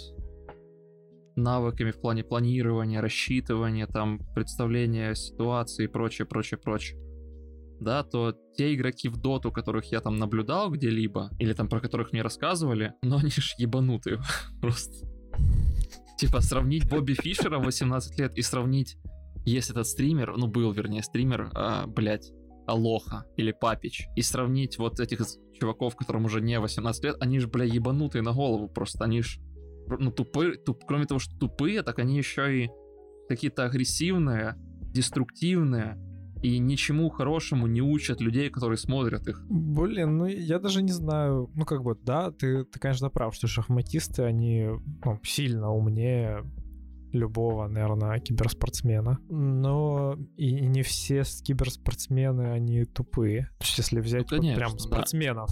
навыками 1.37 1.91
в 1.91 2.01
плане 2.01 2.23
планирования, 2.25 3.01
рассчитывания, 3.01 3.87
там, 3.87 4.21
представления 4.35 5.15
ситуации 5.15 5.85
и 5.85 5.89
прочее, 5.89 6.27
прочее, 6.27 6.59
прочее. 6.59 7.01
Да, 7.81 8.05
то 8.05 8.35
те 8.57 8.75
игроки 8.75 9.09
в 9.09 9.17
доту, 9.17 9.51
которых 9.51 9.87
я 9.91 10.01
там 10.01 10.17
наблюдал 10.17 10.71
где-либо, 10.71 11.31
или 11.39 11.53
там 11.53 11.69
про 11.69 11.81
которых 11.81 12.13
мне 12.13 12.23
рассказывали, 12.23 12.95
но 13.03 13.19
они 13.19 13.31
ж 13.31 13.55
ебанутые 13.59 14.21
просто. 14.61 15.07
Типа 16.19 16.41
сравнить 16.41 16.89
Бобби 16.89 17.15
Фишера 17.15 17.59
в 17.59 17.65
18 17.65 18.19
лет 18.19 18.39
и 18.39 18.43
сравнить, 18.43 18.97
есть 19.45 19.71
этот 19.71 19.87
стример, 19.87 20.37
ну 20.37 20.47
был, 20.47 20.71
вернее, 20.73 21.03
стример, 21.03 21.51
а, 21.55 21.87
блядь, 21.87 22.31
Алоха 22.67 23.25
или 23.37 23.53
Папич, 23.53 24.07
и 24.17 24.23
сравнить 24.23 24.79
вот 24.79 25.01
этих 25.01 25.21
чуваков, 25.59 25.97
которым 25.97 26.25
уже 26.25 26.41
не 26.41 26.59
18 26.59 27.05
лет, 27.05 27.17
они 27.21 27.39
же, 27.39 27.49
бля, 27.49 27.65
ебанутые 27.65 28.23
на 28.23 28.33
голову 28.33 28.69
просто, 28.69 29.05
они 29.05 29.23
ж 29.23 29.39
ну, 29.87 30.11
тупые, 30.11 30.57
туп, 30.57 30.85
кроме 30.87 31.05
того, 31.05 31.19
что 31.19 31.37
тупые, 31.37 31.83
так 31.83 31.99
они 31.99 32.17
еще 32.17 32.65
и 32.65 32.71
какие-то 33.29 33.65
агрессивные, 33.65 34.55
деструктивные, 34.81 35.99
и 36.43 36.59
ничему 36.59 37.09
хорошему 37.09 37.67
не 37.67 37.81
учат 37.81 38.21
людей, 38.21 38.51
которые 38.51 38.77
смотрят 38.77 39.27
их. 39.29 39.43
Блин, 39.49 40.19
ну 40.19 40.27
я 40.27 40.59
даже 40.59 40.83
не 40.83 40.93
знаю. 40.93 41.51
Ну, 41.55 41.65
как 41.65 41.83
бы, 41.83 41.97
да, 42.03 42.31
ты, 42.33 42.65
ты 42.65 42.79
конечно, 42.79 43.09
прав, 43.09 43.35
что 43.35 43.47
шахматисты, 43.47 44.23
они 44.23 44.69
ну, 45.05 45.19
сильно 45.23 45.71
умнее 45.71 46.45
любого, 47.15 47.67
наверное, 47.69 48.19
киберспортсмена. 48.21 49.19
Но 49.29 50.17
и, 50.37 50.53
не 50.53 50.83
все 50.83 51.23
киберспортсмены, 51.23 52.53
они 52.53 52.85
тупые. 52.85 53.51
То 53.59 53.65
есть, 53.65 53.79
если 53.79 54.01
взять 54.01 54.31
Ну, 54.31 54.37
вот 54.37 54.41
конечно, 54.41 54.57
прям 54.57 54.73
да. 54.73 54.79
спортсменов, 54.79 55.51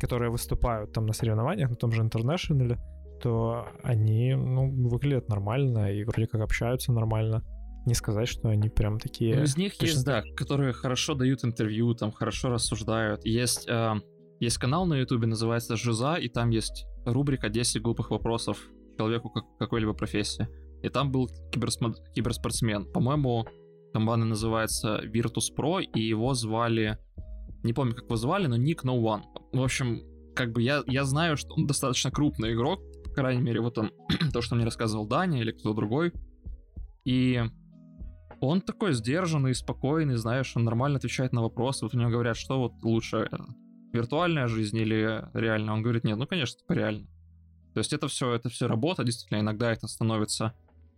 которые 0.00 0.30
выступают 0.30 0.92
там 0.92 1.06
на 1.06 1.12
соревнованиях, 1.12 1.70
на 1.70 1.76
том 1.76 1.92
же 1.92 2.02
International, 2.02 2.78
то 3.22 3.66
они, 3.82 4.34
ну, 4.34 4.70
выглядят 4.88 5.28
нормально 5.28 5.92
и 5.92 6.04
вроде 6.04 6.26
как 6.26 6.40
общаются 6.40 6.92
нормально. 6.92 7.42
Не 7.86 7.94
сказать, 7.94 8.28
что 8.28 8.48
они 8.48 8.68
прям 8.68 8.98
такие... 8.98 9.36
Ну, 9.36 9.42
из 9.42 9.56
них 9.56 9.76
точно 9.76 9.92
есть, 9.92 10.04
да, 10.06 10.22
которые 10.36 10.72
хорошо 10.72 11.14
дают 11.14 11.44
интервью, 11.44 11.94
там 11.94 12.12
хорошо 12.12 12.48
рассуждают. 12.48 13.24
Есть, 13.26 13.68
э, 13.68 13.94
есть 14.40 14.58
канал 14.58 14.86
на 14.86 14.94
Ютубе, 14.94 15.26
называется 15.26 15.76
Жиза, 15.76 16.14
и 16.14 16.28
там 16.28 16.50
есть 16.50 16.86
рубрика 17.04 17.50
10 17.50 17.82
глупых 17.82 18.10
вопросов 18.10 18.58
человеку 18.96 19.30
как, 19.30 19.44
какой-либо 19.58 19.92
профессии. 19.92 20.48
И 20.84 20.88
там 20.90 21.10
был 21.10 21.30
киберсмо- 21.50 21.96
киберспортсмен. 22.14 22.84
По-моему, 22.92 23.46
команда 23.94 24.26
называется 24.26 25.00
Virtus 25.04 25.50
Pro, 25.56 25.82
и 25.82 26.00
его 26.00 26.34
звали... 26.34 26.98
Не 27.62 27.72
помню, 27.72 27.94
как 27.94 28.04
его 28.04 28.16
звали, 28.16 28.46
но 28.46 28.56
ник 28.56 28.84
No 28.84 29.00
One. 29.00 29.22
В 29.52 29.62
общем, 29.62 30.02
как 30.34 30.52
бы 30.52 30.60
я, 30.60 30.82
я 30.86 31.04
знаю, 31.04 31.38
что 31.38 31.54
он 31.54 31.66
достаточно 31.66 32.10
крупный 32.10 32.52
игрок, 32.52 32.80
по 33.04 33.10
крайней 33.10 33.40
мере, 33.40 33.60
вот 33.60 33.78
он, 33.78 33.92
то, 34.32 34.42
что 34.42 34.56
мне 34.56 34.66
рассказывал 34.66 35.06
Даня 35.06 35.40
или 35.40 35.52
кто-то 35.52 35.74
другой. 35.74 36.12
И 37.06 37.42
он 38.40 38.60
такой 38.60 38.92
сдержанный, 38.92 39.54
спокойный, 39.54 40.16
знаешь, 40.16 40.54
он 40.54 40.64
нормально 40.64 40.98
отвечает 40.98 41.32
на 41.32 41.40
вопросы. 41.40 41.86
Вот 41.86 41.94
у 41.94 41.98
него 41.98 42.10
говорят, 42.10 42.36
что 42.36 42.58
вот 42.58 42.72
лучше, 42.82 43.28
э, 43.30 43.36
виртуальная 43.94 44.48
жизнь 44.48 44.76
или 44.76 45.24
реальная? 45.32 45.72
Он 45.72 45.82
говорит, 45.82 46.04
нет, 46.04 46.18
ну, 46.18 46.26
конечно, 46.26 46.58
типа 46.58 46.72
реально. 46.74 47.06
То 47.72 47.78
есть 47.78 47.92
это 47.94 48.06
все, 48.08 48.34
это 48.34 48.50
все 48.50 48.68
работа, 48.68 49.02
действительно, 49.02 49.40
иногда 49.40 49.72
это 49.72 49.88
становится... 49.88 50.52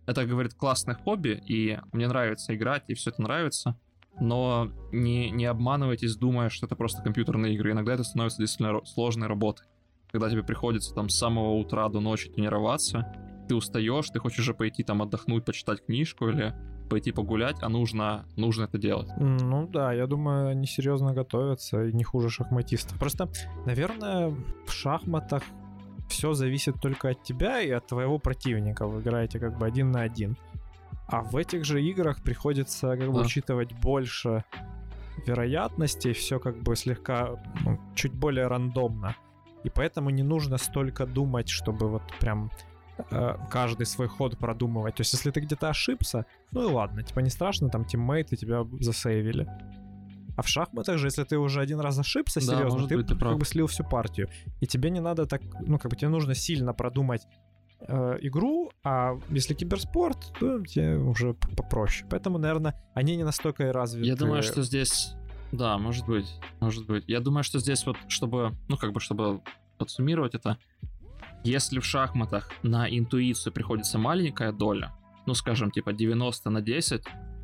Это, 0.07 0.25
говорит, 0.25 0.53
классное 0.53 0.95
хобби, 0.95 1.41
и 1.45 1.77
мне 1.91 2.07
нравится 2.07 2.55
играть, 2.55 2.85
и 2.87 2.93
все 2.93 3.11
это 3.11 3.21
нравится, 3.21 3.77
но 4.19 4.71
не, 4.91 5.29
не 5.29 5.45
обманывайтесь, 5.45 6.15
думая, 6.15 6.49
что 6.49 6.65
это 6.65 6.75
просто 6.75 7.03
компьютерные 7.03 7.53
игры. 7.53 7.71
Иногда 7.71 7.93
это 7.93 8.03
становится 8.03 8.39
действительно 8.39 8.83
сложной 8.85 9.27
работой. 9.27 9.67
Когда 10.11 10.29
тебе 10.29 10.43
приходится 10.43 10.95
там 10.95 11.09
с 11.09 11.17
самого 11.17 11.51
утра 11.51 11.89
до 11.89 11.99
ночи 11.99 12.29
тренироваться, 12.29 13.13
ты 13.47 13.55
устаешь, 13.55 14.09
ты 14.09 14.19
хочешь 14.19 14.39
уже 14.39 14.53
пойти 14.53 14.83
там 14.83 15.01
отдохнуть, 15.01 15.45
почитать 15.45 15.85
книжку 15.85 16.29
или 16.29 16.55
пойти 16.89 17.11
погулять, 17.11 17.57
а 17.61 17.69
нужно, 17.69 18.25
нужно 18.37 18.63
это 18.63 18.77
делать. 18.77 19.09
Ну 19.17 19.67
да, 19.67 19.91
я 19.91 20.07
думаю, 20.07 20.47
они 20.47 20.65
серьезно 20.65 21.13
готовятся 21.13 21.83
и 21.85 21.93
не 21.93 22.05
хуже 22.05 22.29
шахматистов. 22.29 22.97
Просто, 22.97 23.29
наверное, 23.65 24.33
в 24.65 24.71
шахматах 24.71 25.43
все 26.07 26.33
зависит 26.33 26.79
только 26.81 27.09
от 27.09 27.23
тебя 27.23 27.61
и 27.61 27.69
от 27.71 27.87
твоего 27.87 28.17
противника. 28.19 28.87
Вы 28.87 29.01
играете 29.01 29.39
как 29.39 29.57
бы 29.57 29.65
один 29.65 29.91
на 29.91 30.01
один. 30.01 30.37
А 31.07 31.21
в 31.21 31.35
этих 31.37 31.63
же 31.65 31.81
играх 31.81 32.21
приходится 32.21 32.97
как 32.97 33.07
бы 33.07 33.19
Да. 33.19 33.21
учитывать 33.21 33.73
больше 33.73 34.43
вероятностей, 35.25 36.13
все 36.13 36.39
как 36.39 36.61
бы 36.61 36.75
слегка 36.75 37.29
ну, 37.65 37.79
чуть 37.95 38.13
более 38.13 38.47
рандомно. 38.47 39.15
И 39.63 39.69
поэтому 39.69 40.09
не 40.11 40.23
нужно 40.23 40.57
столько 40.57 41.05
думать, 41.05 41.49
чтобы 41.49 41.89
вот 41.89 42.03
прям 42.19 42.51
э, 43.11 43.35
каждый 43.49 43.85
свой 43.85 44.07
ход 44.07 44.37
продумывать. 44.37 44.95
То 44.95 45.01
есть, 45.01 45.13
если 45.13 45.31
ты 45.31 45.39
где-то 45.41 45.69
ошибся, 45.69 46.25
ну 46.51 46.69
и 46.69 46.73
ладно, 46.73 47.03
типа 47.03 47.19
не 47.19 47.29
страшно, 47.29 47.69
там 47.69 47.83
тиммейты 47.85 48.35
тебя 48.35 48.65
засейвили. 48.79 49.47
А 50.37 50.43
в 50.43 50.47
шахматах 50.47 50.97
же, 50.99 51.07
если 51.07 51.23
ты 51.23 51.37
уже 51.37 51.59
один 51.61 51.79
раз 51.79 51.97
ошибся, 51.99 52.39
Да, 52.39 52.45
серьезно, 52.45 52.87
ты, 52.87 52.95
быть, 52.97 53.07
ты 53.07 53.13
как 53.13 53.19
прав. 53.19 53.37
бы 53.39 53.45
слил 53.45 53.65
всю 53.67 53.83
партию. 53.83 54.29
И 54.61 54.67
тебе 54.67 54.91
не 54.91 55.01
надо 55.01 55.25
так, 55.25 55.41
ну 55.61 55.79
как 55.79 55.91
бы 55.91 55.97
тебе 55.97 56.09
нужно 56.09 56.35
сильно 56.35 56.73
продумать 56.73 57.23
э, 57.81 58.17
игру, 58.21 58.71
а 58.83 59.19
если 59.29 59.55
киберспорт, 59.55 60.33
то 60.39 60.63
тебе 60.63 60.95
уже 60.97 61.33
попроще. 61.33 62.07
Поэтому, 62.09 62.37
наверное, 62.37 62.75
они 62.93 63.15
не 63.17 63.23
настолько 63.23 63.67
и 63.67 63.71
развиты. 63.71 64.07
Я 64.07 64.15
думаю, 64.15 64.43
что 64.43 64.61
здесь... 64.61 65.13
Да, 65.51 65.77
может 65.77 66.05
быть, 66.05 66.29
может 66.59 66.85
быть. 66.85 67.03
Я 67.07 67.19
думаю, 67.19 67.43
что 67.43 67.59
здесь 67.59 67.85
вот, 67.85 67.97
чтобы, 68.07 68.53
ну, 68.67 68.77
как 68.77 68.91
бы, 68.93 68.99
чтобы 68.99 69.41
подсуммировать 69.77 70.35
это, 70.35 70.57
если 71.43 71.79
в 71.79 71.85
шахматах 71.85 72.51
на 72.63 72.87
интуицию 72.89 73.53
приходится 73.53 73.97
маленькая 73.97 74.51
доля, 74.51 74.93
ну, 75.25 75.33
скажем, 75.33 75.71
типа 75.71 75.93
90 75.93 76.49
на 76.49 76.61
10, 76.61 77.03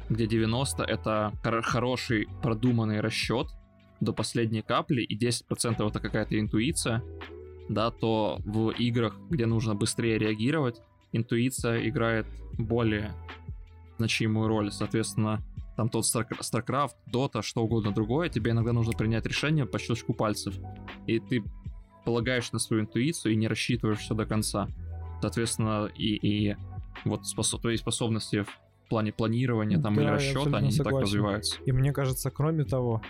где 0.09 0.27
90 0.27 0.83
это 0.83 1.33
хор- 1.43 1.61
хороший 1.63 2.27
продуманный 2.41 2.99
расчет 2.99 3.47
до 3.99 4.13
последней 4.13 4.61
капли, 4.61 5.01
и 5.01 5.17
10% 5.17 5.87
это 5.87 5.99
какая-то 5.99 6.39
интуиция, 6.39 7.03
да, 7.69 7.91
то 7.91 8.39
в 8.45 8.71
играх, 8.71 9.15
где 9.29 9.45
нужно 9.45 9.75
быстрее 9.75 10.17
реагировать, 10.17 10.81
интуиция 11.13 11.87
играет 11.87 12.25
более 12.57 13.13
значимую 13.97 14.47
роль. 14.47 14.71
Соответственно, 14.71 15.41
там 15.75 15.89
тот 15.89 16.03
Star- 16.03 16.27
StarCraft, 16.29 16.95
Dota, 17.11 17.41
что 17.41 17.63
угодно 17.63 17.91
другое, 17.91 18.29
тебе 18.29 18.51
иногда 18.51 18.73
нужно 18.73 18.93
принять 18.93 19.25
решение 19.25 19.65
по 19.65 19.79
щелчку 19.79 20.13
пальцев. 20.13 20.55
И 21.07 21.19
ты 21.19 21.43
полагаешь 22.05 22.51
на 22.51 22.59
свою 22.59 22.83
интуицию 22.83 23.33
и 23.33 23.37
не 23.37 23.47
рассчитываешь 23.47 23.99
все 23.99 24.13
до 24.13 24.25
конца. 24.25 24.67
Соответственно, 25.21 25.89
и, 25.97 26.15
и 26.15 26.55
вот 27.05 27.25
способ, 27.25 27.61
твои 27.61 27.77
способности 27.77 28.45
плане 28.89 29.11
планирования 29.11 29.79
там, 29.81 29.95
Да, 29.95 30.01
или 30.01 30.09
расчета, 30.09 30.57
они 30.57 30.69
не 30.69 30.77
так 30.77 30.85
согласен. 30.85 31.05
развиваются. 31.05 31.61
И 31.65 31.71
мне 31.71 31.91
кажется, 31.91 32.31
кроме 32.31 32.63
того, 32.63 33.01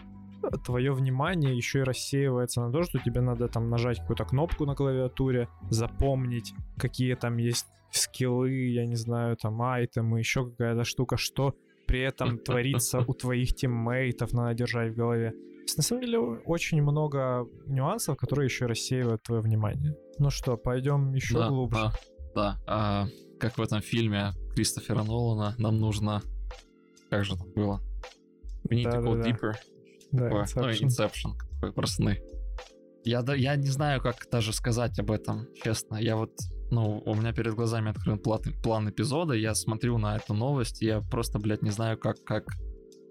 твое 0.66 0.94
внимание 0.94 1.56
еще 1.56 1.80
и 1.80 1.84
рассеивается 1.84 2.62
на 2.62 2.72
то, 2.72 2.84
что 2.84 3.00
тебе 3.00 3.22
надо 3.22 3.48
там 3.48 3.70
нажать 3.70 4.00
какую-то 4.00 4.26
кнопку 4.26 4.66
на 4.66 4.76
клавиатуре, 4.76 5.48
запомнить, 5.70 6.54
какие 6.78 7.16
там 7.16 7.38
есть 7.38 7.68
скиллы, 7.92 8.52
я 8.52 8.86
не 8.86 8.96
знаю, 8.96 9.38
там 9.38 9.62
айтемы, 9.62 10.20
еще 10.20 10.50
какая-то 10.50 10.84
штука, 10.84 11.18
что 11.18 11.56
при 11.88 12.02
этом 12.02 12.38
творится 12.46 13.00
у 13.08 13.14
твоих 13.14 13.56
тиммейтов, 13.56 14.34
надо 14.34 14.54
держать 14.54 14.94
в 14.94 14.96
голове. 14.96 15.34
Есть, 15.62 15.78
на 15.78 15.84
самом 15.84 16.02
деле 16.02 16.20
очень 16.20 16.82
много 16.82 17.48
нюансов, 17.68 18.18
которые 18.18 18.46
еще 18.46 18.66
рассеивают 18.66 19.24
твое 19.24 19.42
внимание. 19.42 19.96
Ну 20.20 20.30
что, 20.30 20.58
пойдем 20.58 21.14
еще 21.14 21.36
да, 21.36 21.48
глубже. 21.48 21.78
Да, 21.78 21.94
да. 22.36 22.58
А, 22.68 23.08
как 23.40 23.58
в 23.58 23.62
этом 23.62 23.82
фильме 23.82 24.32
Кристофера 24.54 25.04
Нолана, 25.04 25.56
нам 25.58 25.80
нужно... 25.80 26.22
Как 27.10 27.26
же 27.26 27.36
это 27.36 27.43
было? 27.45 27.82
We 28.70 28.78
need 28.78 28.86
to 28.86 29.01
go 29.01 29.16
Да-да-да. 29.16 29.30
deeper. 29.30 29.54
Да, 30.12 30.24
Такое. 30.30 30.47
Ну, 30.56 30.70
Inception. 30.70 30.88
Inception. 30.88 31.32
Такой 31.56 31.74
про 31.74 31.88
сны. 31.88 32.22
Я, 33.04 33.22
да- 33.22 33.36
я 33.36 33.56
не 33.56 33.68
знаю, 33.68 34.01
как 34.01 34.28
даже 34.32 34.54
сказать 34.54 34.97
об 34.99 35.12
этом, 35.12 35.47
честно. 35.62 35.97
Я 35.97 36.16
вот, 36.16 36.32
ну, 36.72 37.01
у 37.06 37.16
меня 37.16 37.34
перед 37.34 37.54
глазами 37.54 37.89
открыт 37.91 38.24
план, 38.24 38.41
план 38.64 38.89
эпизода, 38.89 39.34
я 39.34 39.54
смотрю 39.56 39.97
на 39.97 40.16
эту 40.16 40.34
новость, 40.34 40.82
и 40.82 40.86
я 40.86 41.01
просто, 41.01 41.39
блядь, 41.39 41.62
не 41.64 41.72
знаю, 41.72 41.97
как, 41.97 42.24
как 42.24 42.45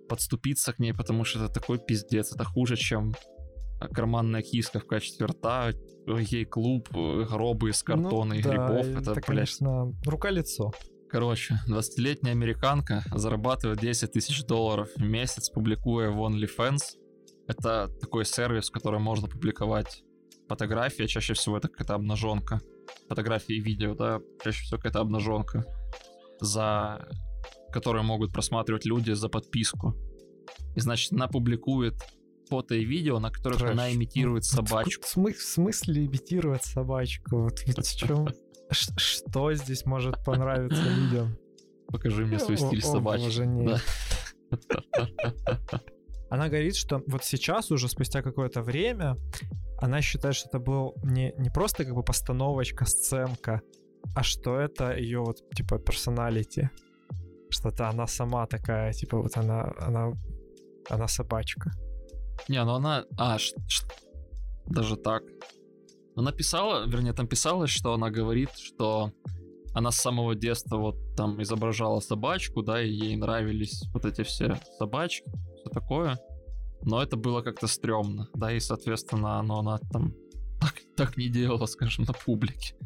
подступиться 0.09 0.73
к 0.73 0.79
ней, 0.79 0.95
потому 0.95 1.25
что 1.25 1.45
это 1.45 1.53
такой 1.53 1.79
пиздец, 1.79 2.35
это 2.35 2.45
хуже, 2.45 2.77
чем 2.77 3.13
карманная 3.93 4.43
киска 4.43 4.79
в 4.81 4.87
качестве 4.87 5.27
рта, 5.27 5.73
гей-клуб, 6.07 6.89
э, 6.95 7.25
гробы 7.29 7.71
из 7.71 7.83
картона 7.83 8.35
Ну 8.35 8.41
и 8.41 8.43
да, 8.43 8.51
грибов. 8.51 8.87
и 8.87 8.91
Это, 8.93 9.13
блядь, 9.13 9.25
конечно, 9.25 9.93
рука-лицо. 10.07 10.73
Короче, 11.13 11.61
20-летняя 11.69 12.33
американка 12.33 13.05
зарабатывает 13.15 13.81
10 13.81 14.13
тысяч 14.13 14.45
долларов 14.47 14.89
в 14.97 15.03
месяц, 15.03 15.51
публикуя 15.51 16.09
в 16.11 16.19
OnlyFans. 16.19 16.79
Это 17.47 17.89
такой 18.01 18.25
сервис, 18.25 18.71
в 18.71 18.73
котором 18.73 19.03
можно 19.03 19.29
публиковать 19.29 20.03
фотографии, 20.49 21.05
чаще 21.05 21.35
всего 21.35 21.59
это 21.59 21.69
какая-то 21.69 21.97
обнаженка. 21.97 22.61
Фотографии 23.11 23.57
и 23.57 23.61
видео, 23.61 23.95
да, 23.95 24.21
чаще 24.43 24.63
всего 24.65 24.79
какая-то 24.79 25.01
обнаженка, 25.01 25.67
за 26.41 27.07
которые 27.73 28.05
могут 28.05 28.33
просматривать 28.33 28.87
люди 28.87 29.13
за 29.13 29.29
подписку. 29.29 29.95
И 30.75 30.81
значит, 30.81 31.13
она 31.13 31.29
публикует 31.29 31.95
фото 32.49 32.75
и 32.75 32.87
видео, 32.87 33.19
на 33.19 33.31
которых 33.31 33.59
Трэш. 33.59 33.73
она 33.73 33.93
имитирует 33.93 34.45
Ну, 34.51 34.65
собачку. 34.67 35.03
В, 35.07 35.15
смы- 35.17 35.35
в 35.35 35.43
смысле 35.43 36.07
имитировать 36.07 36.65
собачку? 36.65 37.43
Вот 37.43 37.59
в 37.59 37.97
чем... 37.97 38.29
Что 38.73 39.53
здесь 39.55 39.85
может 39.87 40.25
понравиться 40.25 40.83
людям? 40.83 41.37
Покажи 41.89 42.25
мне 42.25 42.39
свой 42.39 42.57
стиль. 42.69 42.81
Да. 43.67 43.81
Она 46.31 46.49
говорит, 46.49 46.77
что 46.77 47.03
вот 47.07 47.25
сейчас 47.25 47.71
уже 47.71 47.89
спустя 47.89 48.23
какое-то 48.23 48.63
время 48.63 49.17
она 49.79 50.01
считает, 50.01 50.35
что 50.35 50.49
это 50.49 50.59
был 50.59 50.95
не, 51.03 51.35
не 51.39 51.51
просто 51.51 51.85
как 51.85 51.95
бы 51.95 52.03
постановочка, 52.03 52.85
сценка, 52.87 53.61
а 54.15 54.23
что 54.23 54.59
это 54.59 54.97
ее 54.97 55.21
вот 55.21 55.39
типа 55.55 55.79
персоналити. 55.79 56.71
Что-то 57.51 57.89
она 57.89 58.07
сама 58.07 58.47
такая, 58.47 58.93
типа 58.93 59.19
вот 59.19 59.37
она, 59.37 59.73
она, 59.81 60.13
она 60.89 61.09
собачка. 61.09 61.71
Не, 62.49 62.65
ну 62.65 62.75
она... 62.75 63.05
А, 63.19 63.39
ш- 63.39 63.55
ш- 63.69 63.87
даже 64.67 64.97
так. 64.97 65.23
Она 66.17 66.33
писала, 66.33 66.87
вернее, 66.87 67.13
там 67.13 67.27
писалось, 67.27 67.71
что 67.71 67.95
она 67.95 68.11
говорит, 68.11 68.51
что 68.57 69.13
она 69.75 69.91
с 69.91 69.97
самого 69.97 70.35
детства 70.35 70.77
вот 70.77 70.97
там 71.17 71.43
изображала 71.43 72.01
собачку, 72.01 72.63
да, 72.63 72.83
и 72.83 72.91
ей 72.91 73.17
нравились 73.17 73.85
вот 73.93 74.05
эти 74.05 74.23
все 74.23 74.61
собачки, 74.79 75.31
все 75.57 75.71
такое. 75.71 76.19
Но 76.83 77.03
это 77.03 77.17
было 77.17 77.43
как-то 77.43 77.67
стрёмно, 77.67 78.29
да, 78.35 78.53
и, 78.53 78.61
соответственно, 78.61 79.41
но 79.43 79.61
она 79.61 79.79
там 79.91 80.15
так, 80.61 80.75
так 80.97 81.17
не 81.17 81.29
делала, 81.29 81.67
скажем, 81.67 82.05
на 82.05 82.13
публике. 82.13 82.77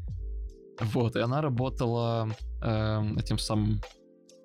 Вот, 0.80 1.16
и 1.16 1.20
она 1.20 1.40
работала 1.40 2.28
эм, 2.62 3.18
этим 3.18 3.38
самым 3.38 3.80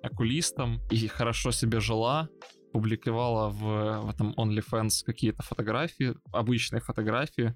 окулистом 0.02 0.80
и 0.90 1.06
хорошо 1.06 1.52
себе 1.52 1.80
жила, 1.80 2.28
публиковала 2.72 3.50
в, 3.50 4.00
в 4.00 4.10
этом 4.10 4.34
OnlyFans 4.36 5.04
какие-то 5.04 5.42
фотографии, 5.42 6.14
обычные 6.32 6.80
фотографии, 6.80 7.54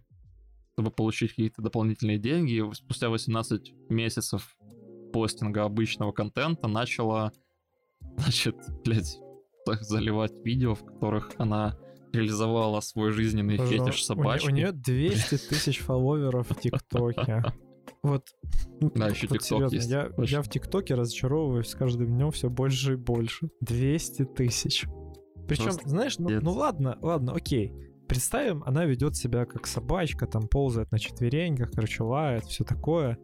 чтобы 0.76 0.90
получить 0.90 1.30
какие-то 1.30 1.62
дополнительные 1.62 2.18
деньги. 2.18 2.62
Спустя 2.74 3.08
18 3.08 3.72
месяцев 3.88 4.58
постинга 5.10 5.64
обычного 5.64 6.12
контента 6.12 6.68
начала, 6.68 7.32
значит, 8.18 8.56
блядь, 8.84 9.18
так 9.64 9.82
заливать 9.82 10.34
видео, 10.44 10.74
в 10.74 10.84
которых 10.84 11.32
она 11.38 11.78
реализовала 12.12 12.80
свой 12.80 13.12
жизненный 13.12 13.56
Боже, 13.56 13.70
фетиш 13.70 14.04
собачки. 14.04 14.48
У, 14.48 14.50
нее 14.50 14.72
200 14.72 15.48
тысяч 15.48 15.78
фолловеров 15.78 16.50
в 16.50 16.60
ТикТоке. 16.60 17.42
Вот. 18.02 18.24
ну, 18.80 18.90
Да, 18.94 19.08
еще 19.08 19.26
вот 19.26 19.42
серьезно, 19.42 19.74
есть, 19.74 19.90
Я, 20.30 20.42
в 20.42 20.48
ТикТоке 20.48 20.94
разочаровываюсь 20.94 21.68
с 21.68 21.74
каждым 21.74 22.06
днем 22.06 22.30
все 22.30 22.50
больше 22.50 22.92
и 22.92 22.96
больше. 22.96 23.48
200 23.62 24.24
тысяч. 24.26 24.86
Причем, 25.48 25.64
Просто 25.64 25.88
знаешь, 25.88 26.18
ну, 26.18 26.28
ну 26.40 26.52
ладно, 26.52 26.98
ладно, 27.00 27.32
окей. 27.32 27.72
Представим, 28.08 28.62
она 28.64 28.84
ведет 28.84 29.16
себя 29.16 29.46
как 29.46 29.66
собачка, 29.66 30.26
там 30.26 30.48
ползает 30.48 30.92
на 30.92 30.98
четвереньках, 30.98 31.72
короче, 31.72 32.02
лает, 32.02 32.44
все 32.44 32.64
такое. 32.64 33.18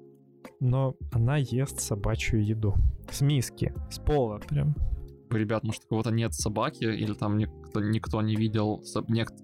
Но 0.61 0.97
она 1.13 1.37
ест 1.37 1.81
собачью 1.81 2.45
еду. 2.45 2.75
С 3.11 3.21
миски, 3.21 3.73
с 3.91 3.99
пола 3.99 4.39
прям. 4.39 4.75
Ребят, 5.31 5.63
может, 5.63 5.85
у 5.85 5.89
кого-то 5.89 6.11
нет 6.11 6.35
собаки, 6.35 6.85
или 6.85 7.15
там 7.15 7.39
никто, 7.39 7.81
никто 7.81 8.21
не 8.21 8.37
видел, 8.37 8.83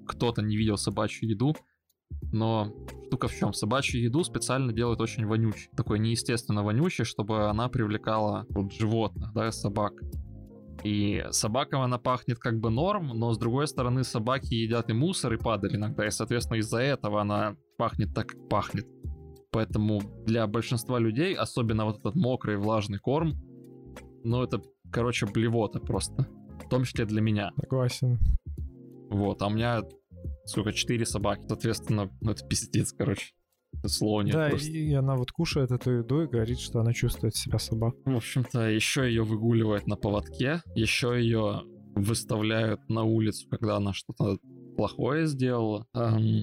кто-то 0.06 0.42
не 0.42 0.56
видел 0.56 0.76
собачью 0.76 1.30
еду, 1.30 1.54
но 2.32 2.74
штука 3.06 3.28
в 3.28 3.34
чем? 3.34 3.52
Собачью 3.52 4.02
еду 4.02 4.24
специально 4.24 4.72
делают 4.72 5.00
очень 5.00 5.26
вонючей. 5.26 5.70
Такой 5.76 5.98
неестественно 5.98 6.62
вонючей, 6.62 7.04
чтобы 7.04 7.48
она 7.48 7.68
привлекала 7.68 8.46
вот, 8.50 8.72
животных, 8.72 9.32
да, 9.32 9.50
собак. 9.52 9.94
И 10.84 11.24
собакам 11.30 11.82
она 11.82 11.98
пахнет 11.98 12.38
как 12.38 12.60
бы 12.60 12.70
норм, 12.70 13.08
но 13.08 13.32
с 13.32 13.38
другой 13.38 13.66
стороны 13.66 14.04
собаки 14.04 14.54
едят 14.54 14.90
и 14.90 14.92
мусор, 14.92 15.34
и 15.34 15.36
падаль 15.36 15.76
иногда, 15.76 16.06
и, 16.06 16.10
соответственно, 16.10 16.58
из-за 16.58 16.78
этого 16.78 17.20
она 17.20 17.56
пахнет 17.76 18.14
так, 18.14 18.28
как 18.28 18.48
пахнет. 18.48 18.86
Поэтому 19.50 20.00
для 20.24 20.46
большинства 20.46 20.98
людей, 20.98 21.34
особенно 21.34 21.84
вот 21.84 21.98
этот 21.98 22.14
мокрый 22.14 22.58
влажный 22.58 22.98
корм, 22.98 23.32
ну 24.22 24.42
это, 24.42 24.62
короче, 24.92 25.26
блевота 25.26 25.80
просто. 25.80 26.28
В 26.64 26.68
том 26.68 26.84
числе 26.84 27.06
для 27.06 27.22
меня. 27.22 27.50
Согласен. 27.60 28.18
Вот, 29.10 29.40
а 29.42 29.46
у 29.46 29.50
меня, 29.50 29.82
сколько, 30.44 30.72
четыре 30.72 31.06
собаки. 31.06 31.42
Соответственно, 31.48 32.10
ну 32.20 32.32
это 32.32 32.46
пиздец, 32.46 32.92
короче. 32.92 33.32
Нет 33.82 34.32
да, 34.32 34.48
просто. 34.50 34.70
и 34.70 34.92
она 34.92 35.14
вот 35.16 35.30
кушает 35.30 35.70
эту 35.70 35.90
еду 35.98 36.22
и 36.22 36.26
говорит, 36.26 36.58
что 36.58 36.80
она 36.80 36.92
чувствует 36.92 37.36
себя 37.36 37.58
собакой. 37.58 38.00
В 38.12 38.16
общем-то, 38.16 38.68
еще 38.68 39.02
ее 39.08 39.22
выгуливают 39.22 39.86
на 39.86 39.96
поводке, 39.96 40.62
еще 40.74 41.14
ее 41.20 41.62
выставляют 41.94 42.80
на 42.88 43.04
улицу, 43.04 43.48
когда 43.48 43.76
она 43.76 43.92
что-то 43.92 44.38
плохое 44.76 45.26
сделала. 45.26 45.86
Ам, 45.92 46.42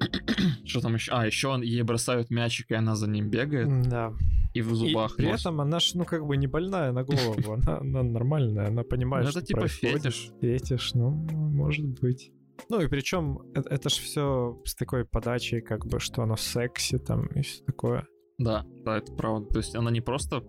Что 0.64 0.80
там 0.80 0.94
еще? 0.94 1.12
А, 1.12 1.26
еще 1.26 1.58
ей 1.62 1.82
бросают 1.82 2.30
мячик, 2.30 2.70
и 2.70 2.74
она 2.74 2.94
за 2.96 3.08
ним 3.08 3.30
бегает, 3.30 3.88
Да. 3.88 4.12
и 4.52 4.60
в 4.60 4.72
И 4.72 4.74
зубах 4.74 5.16
при 5.16 5.26
носит. 5.26 5.40
этом 5.40 5.60
она 5.60 5.80
ж, 5.80 5.92
ну, 5.94 6.04
как 6.04 6.26
бы 6.26 6.36
не 6.36 6.46
больная 6.46 6.92
на 6.92 7.04
голову, 7.04 7.52
она, 7.54 7.78
она 7.78 8.02
нормальная, 8.02 8.68
она 8.68 8.82
понимает, 8.82 9.24
Ну, 9.26 9.30
что 9.30 9.40
это 9.40 9.48
типа 9.48 9.60
происходит. 9.60 10.02
фетиш. 10.02 10.30
Фетиш, 10.40 10.94
ну, 10.94 11.10
может 11.10 11.86
быть. 12.00 12.30
Ну 12.68 12.80
и 12.80 12.88
причем 12.88 13.38
это, 13.54 13.68
это 13.68 13.88
ж 13.88 13.94
все 13.94 14.60
с 14.64 14.74
такой 14.74 15.04
подачей, 15.04 15.60
как 15.60 15.86
бы, 15.86 16.00
что 16.00 16.22
оно 16.22 16.36
секси 16.36 16.98
там 16.98 17.26
и 17.26 17.42
все 17.42 17.62
такое. 17.64 18.06
Да, 18.38 18.64
да, 18.84 18.98
это 18.98 19.12
правда. 19.12 19.48
То 19.48 19.58
есть 19.58 19.76
она 19.76 19.90
не 19.90 20.00
просто, 20.00 20.42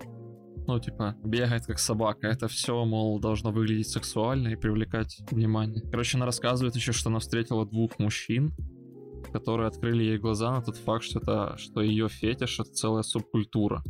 ну, 0.67 0.79
типа, 0.79 1.15
бегает 1.23 1.65
как 1.65 1.79
собака. 1.79 2.27
Это 2.27 2.47
все, 2.47 2.83
мол, 2.85 3.19
должно 3.19 3.51
выглядеть 3.51 3.89
сексуально 3.89 4.49
и 4.49 4.55
привлекать 4.55 5.17
внимание. 5.29 5.81
Короче, 5.91 6.17
она 6.17 6.25
рассказывает 6.25 6.75
еще, 6.75 6.91
что 6.91 7.09
она 7.09 7.19
встретила 7.19 7.65
двух 7.65 7.99
мужчин, 7.99 8.53
которые 9.31 9.67
открыли 9.67 10.03
ей 10.03 10.17
глаза 10.17 10.51
на 10.51 10.61
тот 10.61 10.77
факт, 10.77 11.03
что 11.03 11.19
это, 11.19 11.57
что 11.57 11.81
ее 11.81 12.09
фетиш 12.09 12.59
это 12.59 12.71
целая 12.71 13.03
субкультура. 13.03 13.83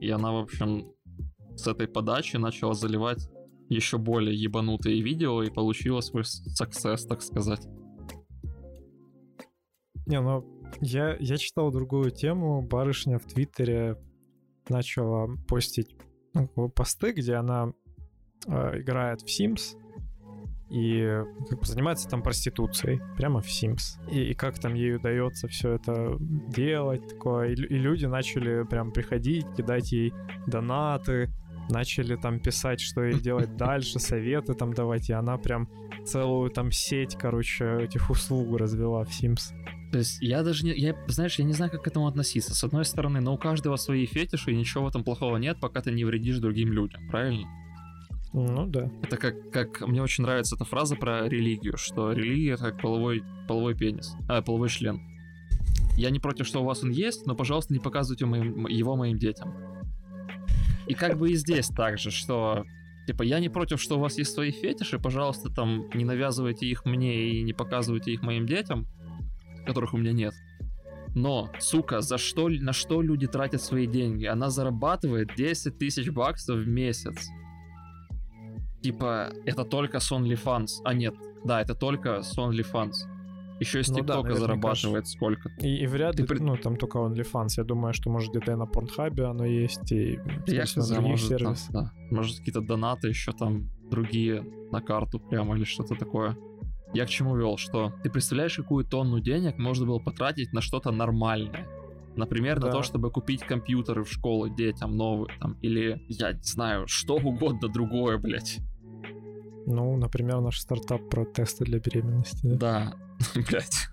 И 0.00 0.08
она, 0.08 0.32
в 0.32 0.36
общем, 0.36 0.92
с 1.56 1.66
этой 1.66 1.88
подачи 1.88 2.36
начала 2.36 2.74
заливать 2.74 3.28
еще 3.74 3.98
более 3.98 4.34
ебанутые 4.34 5.02
видео 5.02 5.42
и 5.42 5.50
получила 5.50 6.00
свой 6.00 6.24
саксесс, 6.24 7.04
так 7.06 7.22
сказать. 7.22 7.66
Не, 10.06 10.20
ну, 10.20 10.44
я, 10.80 11.16
я 11.20 11.36
читал 11.36 11.70
другую 11.70 12.10
тему. 12.10 12.62
Барышня 12.62 13.18
в 13.18 13.24
Твиттере 13.24 13.96
начала 14.68 15.28
постить 15.48 15.96
ну, 16.34 16.68
посты, 16.68 17.12
где 17.12 17.34
она 17.34 17.72
э, 18.46 18.80
играет 18.80 19.22
в 19.22 19.26
Sims 19.26 19.76
и 20.72 21.06
как 21.50 21.60
бы 21.60 21.66
занимается 21.66 22.08
там 22.08 22.22
проституцией 22.22 23.00
прямо 23.18 23.42
в 23.42 23.46
Sims. 23.46 24.00
И, 24.10 24.30
и 24.30 24.34
как 24.34 24.58
там 24.58 24.72
ей 24.72 24.96
удается 24.96 25.46
все 25.46 25.74
это 25.74 26.16
делать 26.18 27.06
такое. 27.08 27.50
И, 27.50 27.52
и 27.52 27.78
люди 27.78 28.06
начали 28.06 28.64
прям 28.64 28.90
приходить, 28.90 29.44
кидать 29.54 29.92
ей 29.92 30.14
донаты, 30.46 31.30
начали 31.72 32.16
там 32.16 32.38
писать, 32.38 32.80
что 32.80 33.02
ей 33.02 33.18
делать 33.20 33.56
дальше, 33.56 33.98
советы 33.98 34.54
там 34.54 34.72
давать, 34.72 35.10
и 35.10 35.12
она 35.12 35.36
прям 35.38 35.68
целую 36.04 36.50
там 36.50 36.70
сеть, 36.70 37.16
короче, 37.16 37.78
этих 37.80 38.10
услуг 38.10 38.58
развела 38.58 39.04
в 39.04 39.08
Sims. 39.08 39.52
То 39.90 39.98
есть 39.98 40.22
я 40.22 40.42
даже 40.42 40.64
не, 40.64 40.72
я, 40.72 40.96
знаешь, 41.06 41.38
я 41.38 41.44
не 41.44 41.52
знаю, 41.52 41.70
как 41.70 41.82
к 41.82 41.86
этому 41.86 42.06
относиться. 42.06 42.54
С 42.54 42.64
одной 42.64 42.84
стороны, 42.84 43.20
но 43.20 43.34
у 43.34 43.38
каждого 43.38 43.76
свои 43.76 44.06
фетиши, 44.06 44.52
и 44.52 44.56
ничего 44.56 44.84
в 44.84 44.88
этом 44.88 45.04
плохого 45.04 45.36
нет, 45.36 45.58
пока 45.60 45.80
ты 45.80 45.92
не 45.92 46.04
вредишь 46.04 46.38
другим 46.38 46.72
людям, 46.72 47.08
правильно? 47.10 47.46
Ну 48.32 48.66
да. 48.66 48.90
Это 49.02 49.16
как, 49.18 49.50
как 49.50 49.86
мне 49.86 50.02
очень 50.02 50.24
нравится 50.24 50.56
эта 50.56 50.64
фраза 50.64 50.96
про 50.96 51.28
религию, 51.28 51.76
что 51.76 52.12
религия 52.12 52.52
это 52.54 52.70
как 52.70 52.80
половой, 52.80 53.22
половой 53.46 53.76
пенис, 53.76 54.14
а, 54.28 54.40
половой 54.40 54.70
член. 54.70 55.00
Я 55.96 56.08
не 56.08 56.18
против, 56.18 56.46
что 56.46 56.62
у 56.62 56.64
вас 56.64 56.82
он 56.82 56.90
есть, 56.90 57.26
но, 57.26 57.34
пожалуйста, 57.34 57.74
не 57.74 57.80
показывайте 57.80 58.24
моим- 58.24 58.66
его 58.66 58.96
моим 58.96 59.18
детям. 59.18 59.54
И 60.86 60.94
как 60.94 61.18
бы 61.18 61.30
и 61.30 61.36
здесь 61.36 61.68
так 61.68 61.98
же, 61.98 62.10
что 62.10 62.64
Типа, 63.06 63.24
я 63.24 63.40
не 63.40 63.48
против, 63.48 63.80
что 63.80 63.96
у 63.96 64.00
вас 64.00 64.16
есть 64.16 64.32
свои 64.32 64.52
фетиши, 64.52 64.98
пожалуйста, 64.98 65.50
там, 65.50 65.88
не 65.92 66.04
навязывайте 66.04 66.66
их 66.66 66.84
мне 66.84 67.30
и 67.30 67.42
не 67.42 67.52
показывайте 67.52 68.12
их 68.12 68.22
моим 68.22 68.46
детям, 68.46 68.86
которых 69.66 69.92
у 69.92 69.96
меня 69.96 70.12
нет. 70.12 70.34
Но, 71.14 71.50
сука, 71.58 72.00
за 72.00 72.16
что, 72.16 72.48
на 72.48 72.72
что 72.72 73.02
люди 73.02 73.26
тратят 73.26 73.60
свои 73.60 73.86
деньги? 73.86 74.24
Она 74.24 74.50
зарабатывает 74.50 75.34
10 75.36 75.78
тысяч 75.78 76.10
баксов 76.10 76.60
в 76.60 76.68
месяц. 76.68 77.28
Типа, 78.82 79.32
это 79.44 79.64
только 79.64 79.98
с 79.98 80.10
OnlyFans. 80.10 80.82
А 80.84 80.94
нет, 80.94 81.14
да, 81.44 81.60
это 81.60 81.74
только 81.74 82.22
с 82.22 82.38
OnlyFans. 82.38 82.92
Еще 83.62 83.80
из 83.80 83.88
Ну 83.88 83.94
да, 83.96 84.00
ТикТока 84.02 84.28
наверняка 84.28 84.46
зарабатывает 84.74 85.06
сколько 85.08 85.48
И, 85.60 85.76
и 85.82 85.86
вряд 85.86 86.16
Ты 86.16 86.22
ли, 86.22 86.28
при- 86.28 86.38
ну, 86.38 86.56
там 86.56 86.76
только 86.76 86.98
OnlyFans. 86.98 87.48
Я 87.56 87.64
думаю, 87.64 87.92
что, 87.94 88.10
может, 88.10 88.30
где-то 88.30 88.52
и 88.52 88.54
на 88.56 88.66
Порнхабе 88.66 89.24
оно 89.24 89.44
есть, 89.44 89.90
и, 89.92 90.18
Я 90.46 90.64
хз, 90.64 90.76
на 90.76 91.00
может, 91.00 91.28
там, 91.28 91.38
сервисах. 91.38 91.70
да. 91.72 91.92
может 92.10 92.38
какие-то 92.38 92.60
донаты 92.60 93.08
еще 93.08 93.32
там 93.32 93.68
другие 93.90 94.42
на 94.70 94.80
карту 94.80 95.18
прямо 95.20 95.56
или 95.56 95.64
что-то 95.64 95.94
такое. 95.94 96.36
Я 96.94 97.06
к 97.06 97.08
чему 97.08 97.36
вел, 97.36 97.56
что 97.56 97.92
ты 98.02 98.10
представляешь, 98.10 98.56
какую 98.56 98.84
тонну 98.84 99.20
денег 99.20 99.56
можно 99.58 99.86
было 99.86 99.98
потратить 99.98 100.52
на 100.52 100.60
что-то 100.60 100.90
нормальное? 100.92 101.66
Например, 102.16 102.56
на 102.60 102.66
Да. 102.66 102.72
то, 102.72 102.82
чтобы 102.82 103.10
купить 103.10 103.40
компьютеры 103.42 104.04
в 104.04 104.12
школу 104.12 104.48
детям 104.54 104.96
новые, 104.96 105.28
там, 105.40 105.54
или, 105.62 106.02
я 106.08 106.32
не 106.32 106.42
знаю, 106.42 106.84
что 106.86 107.14
угодно 107.16 107.68
другое, 107.68 108.18
блядь. 108.18 108.58
Ну, 109.66 109.96
например, 109.96 110.40
наш 110.40 110.60
стартап 110.60 111.08
про 111.08 111.24
тесты 111.24 111.64
для 111.64 111.78
беременности. 111.78 112.40
да. 112.46 112.94
Да, 113.34 113.40
блядь. 113.48 113.88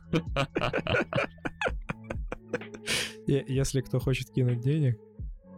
И 3.27 3.45
если 3.47 3.81
кто 3.81 3.99
хочет 3.99 4.29
кинуть 4.31 4.59
денег, 4.61 4.97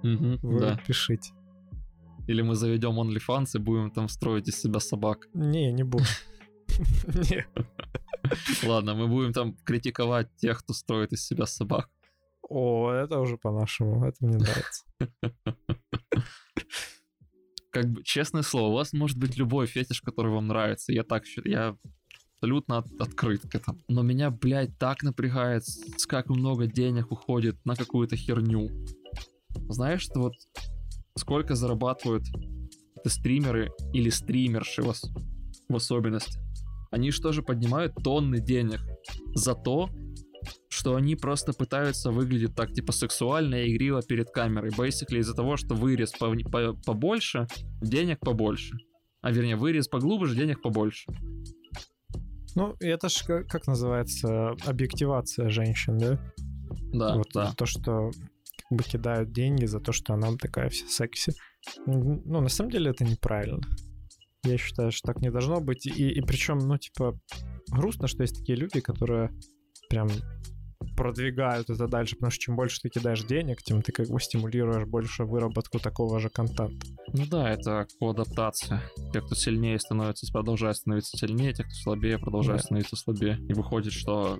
Мгм, 0.03 0.39
вы 0.41 0.59
Да. 0.59 0.79
пишите. 0.87 1.31
Или 2.27 2.41
мы 2.41 2.55
заведем 2.55 2.99
OnlyFans 2.99 3.51
и 3.55 3.59
будем 3.59 3.91
там 3.91 4.09
строить 4.09 4.47
из 4.47 4.59
себя 4.59 4.79
собак. 4.79 5.27
Не, 5.33 5.71
не 5.71 5.83
буду. 5.83 6.03
Не. 7.07 7.45
Ладно, 8.67 8.95
мы 8.95 9.07
будем 9.07 9.31
там 9.33 9.55
критиковать 9.63 10.27
тех, 10.37 10.59
кто 10.59 10.73
строит 10.73 11.13
из 11.13 11.25
себя 11.25 11.45
собак. 11.45 11.89
О, 12.49 12.89
это 12.91 13.19
уже 13.19 13.37
по-нашему, 13.37 14.05
это 14.05 14.25
мне 14.25 14.37
нравится. 14.37 14.85
как 17.71 17.89
бы, 17.89 18.03
честное 18.03 18.43
слово, 18.43 18.69
у 18.71 18.73
вас 18.75 18.93
может 18.93 19.17
быть 19.17 19.37
любой 19.37 19.65
фетиш, 19.65 20.01
который 20.01 20.31
вам 20.31 20.47
нравится. 20.47 20.91
Я 20.93 21.03
так 21.03 21.23
я 21.45 21.75
абсолютно 22.35 22.79
от- 22.79 22.91
открыт 22.99 23.41
к 23.41 23.55
этому. 23.55 23.79
Но 23.87 24.01
меня, 24.01 24.29
блядь, 24.29 24.77
так 24.77 25.03
напрягает, 25.03 25.63
как 26.07 26.29
много 26.29 26.67
денег 26.67 27.11
уходит 27.11 27.55
на 27.65 27.75
какую-то 27.75 28.15
херню. 28.15 28.69
Знаешь, 29.69 30.01
что 30.01 30.19
вот 30.19 30.33
сколько 31.17 31.55
зарабатывают 31.55 32.23
это 32.95 33.09
стримеры 33.09 33.71
или 33.93 34.09
стримерши 34.09 34.81
в, 34.83 34.89
ос- 34.89 35.11
в 35.69 35.75
особенности? 35.75 36.39
Они 36.91 37.11
же 37.31 37.41
поднимают 37.41 37.95
тонны 37.95 38.41
денег 38.41 38.81
за 39.33 39.55
то, 39.55 39.89
что 40.81 40.95
они 40.95 41.15
просто 41.15 41.53
пытаются 41.53 42.09
выглядеть 42.09 42.55
так, 42.55 42.73
типа, 42.73 42.91
сексуально 42.91 43.63
и 43.63 43.71
игриво 43.71 44.01
перед 44.01 44.31
камерой. 44.31 44.71
Basically 44.71 45.19
из-за 45.19 45.35
того, 45.35 45.55
что 45.55 45.75
вырез 45.75 46.11
по- 46.11 46.35
по- 46.49 46.73
побольше, 46.73 47.45
денег 47.81 48.19
побольше. 48.19 48.75
А 49.21 49.31
вернее, 49.31 49.57
вырез 49.57 49.87
поглубже, 49.87 50.35
денег 50.35 50.59
побольше. 50.63 51.05
Ну, 52.55 52.75
это 52.79 53.09
ж 53.09 53.23
как, 53.27 53.47
как 53.47 53.67
называется 53.67 54.55
объективация 54.65 55.49
женщин, 55.49 55.99
да? 55.99 56.19
Да, 56.91 57.15
вот 57.15 57.27
да. 57.31 57.53
то, 57.55 57.67
что 57.67 58.09
как 58.67 58.77
бы 58.79 58.83
кидают 58.83 59.31
деньги 59.31 59.65
за 59.65 59.79
то, 59.79 59.91
что 59.91 60.15
она 60.15 60.35
такая 60.35 60.69
вся 60.69 60.87
секси. 60.87 61.33
Ну, 61.85 62.41
на 62.41 62.49
самом 62.49 62.71
деле 62.71 62.89
это 62.89 63.03
неправильно. 63.03 63.61
Я 64.43 64.57
считаю, 64.57 64.91
что 64.91 65.13
так 65.13 65.21
не 65.21 65.29
должно 65.29 65.61
быть. 65.61 65.85
И, 65.85 66.09
и 66.09 66.21
причем, 66.21 66.57
ну, 66.57 66.79
типа, 66.79 67.19
грустно, 67.69 68.07
что 68.07 68.23
есть 68.23 68.39
такие 68.39 68.57
люди, 68.57 68.79
которые 68.79 69.29
прям 69.91 70.07
продвигают 70.95 71.69
это 71.69 71.87
дальше, 71.87 72.15
потому 72.15 72.31
что 72.31 72.39
чем 72.41 72.55
больше 72.55 72.79
ты 72.81 72.89
кидаешь 72.89 73.23
денег, 73.23 73.61
тем 73.61 73.81
ты 73.81 73.91
как 73.91 74.07
бы 74.07 74.19
стимулируешь 74.19 74.85
больше 74.87 75.23
выработку 75.25 75.79
такого 75.79 76.19
же 76.19 76.29
контента. 76.29 76.85
Ну 77.13 77.25
да, 77.25 77.49
это 77.49 77.87
коадаптация. 77.99 78.81
Те, 79.13 79.21
кто 79.21 79.35
сильнее 79.35 79.79
становится, 79.79 80.31
продолжают 80.31 80.77
становиться 80.77 81.17
сильнее, 81.17 81.53
те, 81.53 81.63
кто 81.63 81.73
слабее, 81.73 82.17
продолжают 82.17 82.61
Да. 82.61 82.65
становиться 82.65 82.95
слабее. 82.95 83.37
И 83.47 83.53
выходит, 83.53 83.93
что 83.93 84.39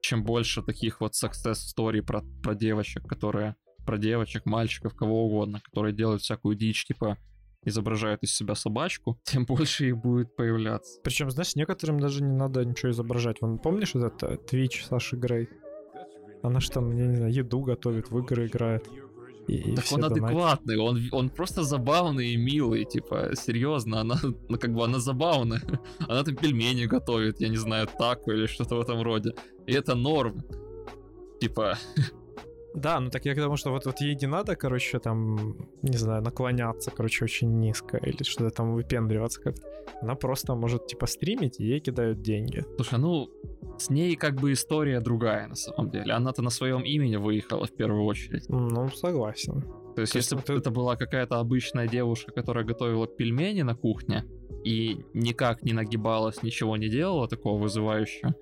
чем 0.00 0.24
больше 0.24 0.62
таких 0.62 1.00
вот 1.00 1.12
success 1.12 1.56
story 1.76 2.02
про, 2.02 2.22
про 2.42 2.54
девочек, 2.54 3.06
которые 3.06 3.56
про 3.86 3.98
девочек, 3.98 4.46
мальчиков, 4.46 4.94
кого 4.94 5.26
угодно, 5.26 5.60
которые 5.60 5.94
делают 5.94 6.22
всякую 6.22 6.56
дичь, 6.56 6.86
типа 6.86 7.18
изображают 7.64 8.22
из 8.22 8.34
себя 8.34 8.54
собачку, 8.54 9.18
тем 9.24 9.44
больше 9.44 9.88
их 9.88 9.96
будет 9.96 10.34
появляться. 10.36 11.00
Причем, 11.02 11.30
знаешь, 11.30 11.56
некоторым 11.56 12.00
даже 12.00 12.22
не 12.22 12.32
надо 12.32 12.64
ничего 12.64 12.90
изображать. 12.90 13.40
Вон, 13.40 13.58
помнишь 13.58 13.94
вот 13.94 14.04
это 14.04 14.34
Twitch 14.34 14.86
Саши 14.88 15.16
Грей? 15.16 15.48
Она 16.42 16.60
что 16.60 16.74
там, 16.74 16.96
я 16.96 17.06
не 17.06 17.16
знаю, 17.16 17.32
еду 17.32 17.60
готовит, 17.60 18.10
в 18.10 18.18
игры 18.18 18.46
играет. 18.46 18.86
И, 19.48 19.74
Так 19.74 19.84
он 19.92 20.04
адекватный, 20.04 20.78
он, 20.78 21.00
он 21.12 21.30
просто 21.30 21.64
забавный 21.64 22.28
и 22.28 22.36
милый, 22.36 22.84
типа, 22.84 23.30
серьезно, 23.34 24.00
она, 24.00 24.18
ну, 24.48 24.58
как 24.58 24.72
бы, 24.72 24.84
она 24.84 24.98
забавная. 24.98 25.60
Она 26.08 26.22
там 26.22 26.36
пельмени 26.36 26.86
готовит, 26.86 27.40
я 27.40 27.48
не 27.48 27.58
знаю, 27.58 27.86
тако 27.98 28.32
или 28.32 28.46
что-то 28.46 28.76
в 28.76 28.80
этом 28.80 29.02
роде. 29.02 29.34
И 29.66 29.72
это 29.72 29.94
норм. 29.94 30.42
Типа, 31.40 31.78
Да, 32.74 33.00
ну 33.00 33.10
так 33.10 33.24
я 33.24 33.34
к 33.34 33.38
тому, 33.38 33.56
что 33.56 33.70
вот, 33.70 33.86
вот 33.86 34.00
ей 34.00 34.16
не 34.16 34.26
надо, 34.26 34.56
короче, 34.56 34.98
там, 34.98 35.56
не 35.82 35.96
знаю, 35.96 36.22
наклоняться, 36.22 36.90
короче, 36.90 37.24
очень 37.24 37.60
низко 37.60 37.96
или 37.98 38.22
что-то 38.24 38.50
там 38.50 38.74
выпендриваться 38.74 39.40
как-то. 39.40 39.62
Она 40.02 40.14
просто 40.14 40.54
может, 40.54 40.86
типа, 40.86 41.06
стримить, 41.06 41.60
и 41.60 41.64
ей 41.64 41.80
кидают 41.80 42.20
деньги. 42.22 42.64
слушай, 42.76 42.98
ну, 42.98 43.28
с 43.78 43.90
ней 43.90 44.16
как 44.16 44.34
бы 44.40 44.52
история 44.52 45.00
другая 45.00 45.46
на 45.48 45.54
самом 45.54 45.90
деле. 45.90 46.12
Она-то 46.14 46.42
на 46.42 46.50
своем 46.50 46.82
имени 46.82 47.16
выехала 47.16 47.64
в 47.66 47.72
первую 47.72 48.04
очередь. 48.04 48.48
Ну, 48.48 48.88
согласен. 48.90 49.62
То 49.94 50.00
есть, 50.02 50.12
То 50.12 50.18
если 50.18 50.34
бы 50.36 50.42
это- 50.42 50.54
это 50.54 50.70
была 50.70 50.96
какая-то 50.96 51.38
обычная 51.38 51.86
девушка, 51.88 52.32
которая 52.32 52.64
готовила 52.64 53.06
пельмени 53.06 53.62
на 53.62 53.76
кухне 53.76 54.24
и 54.64 55.04
никак 55.14 55.62
не 55.62 55.72
нагибалась, 55.72 56.42
ничего 56.42 56.76
не 56.76 56.88
делала 56.88 57.28
такого 57.28 57.62
вызывающего, 57.62 58.34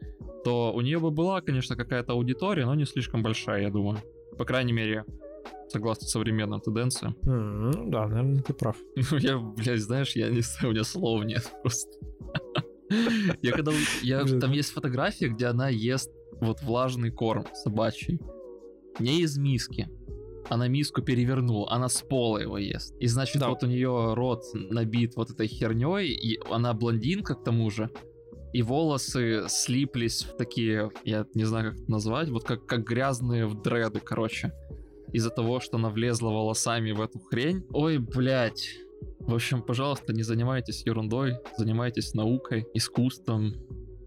то 0.45 0.73
у 0.75 0.81
нее 0.81 0.99
бы 0.99 1.11
была, 1.11 1.41
конечно, 1.43 1.77
какая-то 1.77 2.13
аудитория, 2.13 2.65
но 2.67 2.75
не 2.75 2.87
слишком 2.87 3.23
большая, 3.23 3.63
я 3.63 3.71
думаю. 3.71 3.99
По 4.39 4.45
крайней 4.45 4.73
мере, 4.73 5.05
согласно 5.69 6.07
современным 6.07 6.61
тенденциям. 6.61 7.17
М, 7.25 7.71
Ну 7.71 7.91
да, 7.91 8.07
наверное, 8.07 8.43
ты 8.43 8.53
прав. 8.55 8.77
Я, 9.13 9.39
блядь, 9.39 9.81
знаешь, 9.81 10.15
я 10.17 10.29
не 10.31 10.41
знаю, 10.41 10.69
у 10.69 10.73
меня 10.73 10.85
слов 10.85 11.25
нет 11.25 11.51
просто. 11.63 11.91
Я 13.43 13.53
когда... 13.53 13.73
Я, 14.03 14.25
там 14.25 14.53
есть 14.53 14.71
фотография, 14.73 15.29
где 15.29 15.47
она 15.47 15.69
ест 15.69 16.11
вот 16.41 16.61
влажный 16.63 17.11
корм 17.11 17.47
собачий. 17.55 18.21
Не 18.99 19.21
из 19.23 19.39
миски. 19.39 19.89
Она 20.51 20.69
миску 20.69 21.01
перевернула, 21.03 21.71
она 21.71 21.89
с 21.89 22.03
пола 22.03 22.39
его 22.39 22.59
ест. 22.59 22.95
И 23.01 23.07
значит, 23.07 23.41
Да. 23.41 23.49
вот 23.49 23.63
у 23.63 23.67
нее 23.67 24.13
рот 24.15 24.43
набит 24.55 25.17
вот 25.17 25.31
этой 25.31 25.47
херней, 25.47 26.09
и 26.09 26.39
она 26.51 26.75
блондинка 26.75 27.35
к 27.35 27.45
тому 27.45 27.71
же. 27.71 27.89
И 28.53 28.63
волосы 28.63 29.45
слиплись 29.49 30.25
в 30.25 30.37
такие, 30.37 30.91
я 31.05 31.27
не 31.35 31.45
знаю, 31.45 31.73
как 31.73 31.81
это 31.81 31.91
назвать, 31.91 32.29
вот 32.29 32.45
как, 32.45 32.67
как 32.67 32.85
грязные 32.85 33.47
в 33.47 33.61
дреды, 33.63 34.01
короче. 34.01 34.53
Из-за 35.13 35.31
того, 35.31 35.61
что 35.61 35.77
она 35.77 35.91
влезла 35.91 36.31
волосами 36.31 36.93
в 36.93 37.01
эту 37.01 37.19
хрень. 37.19 37.65
Ой, 37.71 37.99
блядь. 37.99 38.69
В 39.21 39.35
общем, 39.35 39.63
пожалуйста, 39.63 40.13
не 40.13 40.23
занимайтесь 40.23 40.85
ерундой, 40.87 41.37
занимайтесь 41.57 42.15
наукой, 42.15 42.67
искусством, 42.75 43.55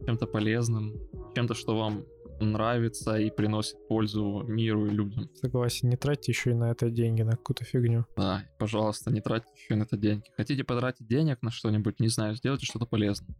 чем-то 0.05 0.27
полезным, 0.27 0.93
чем-то, 1.35 1.53
что 1.53 1.77
вам 1.77 2.05
нравится 2.39 3.15
и 3.17 3.29
приносит 3.29 3.87
пользу 3.87 4.43
миру 4.47 4.87
и 4.87 4.89
людям. 4.89 5.29
Согласен, 5.35 5.89
не 5.89 5.97
тратьте 5.97 6.31
еще 6.31 6.51
и 6.51 6.53
на 6.53 6.71
это 6.71 6.89
деньги, 6.89 7.21
на 7.21 7.31
какую-то 7.31 7.63
фигню. 7.63 8.05
Да, 8.17 8.43
и, 8.45 8.59
пожалуйста, 8.59 9.11
не 9.11 9.21
тратьте 9.21 9.49
еще 9.55 9.75
на 9.75 9.83
это 9.83 9.97
деньги. 9.97 10.25
Хотите 10.35 10.63
потратить 10.63 11.07
денег 11.07 11.41
на 11.41 11.51
что-нибудь, 11.51 11.99
не 11.99 12.09
знаю, 12.09 12.35
сделайте 12.35 12.65
что-то 12.65 12.85
полезное. 12.85 13.35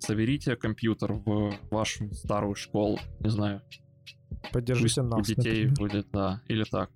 Соберите 0.00 0.56
компьютер 0.56 1.12
в 1.14 1.54
вашу 1.70 2.10
старую 2.14 2.54
школу, 2.54 2.98
не 3.20 3.30
знаю, 3.30 3.62
пусть 3.70 4.52
Поддержите 4.52 5.00
у 5.00 5.04
нас, 5.04 5.26
детей 5.26 5.66
например. 5.66 5.74
будет, 5.78 6.06
да, 6.12 6.42
или 6.48 6.64
так. 6.64 6.90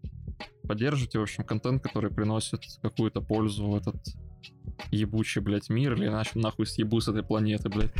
Поддержите, 0.66 1.18
в 1.18 1.22
общем, 1.22 1.44
контент, 1.44 1.82
который 1.82 2.10
приносит 2.10 2.60
какую-то 2.82 3.22
пользу 3.22 3.70
в 3.70 3.76
этот 3.76 3.96
ебучий, 4.90 5.40
блядь, 5.40 5.70
мир, 5.70 5.94
или 5.94 6.06
иначе 6.08 6.32
нахуй 6.38 6.66
съебу 6.66 7.00
с 7.00 7.08
этой 7.08 7.22
планеты, 7.22 7.68
блядь. 7.70 7.94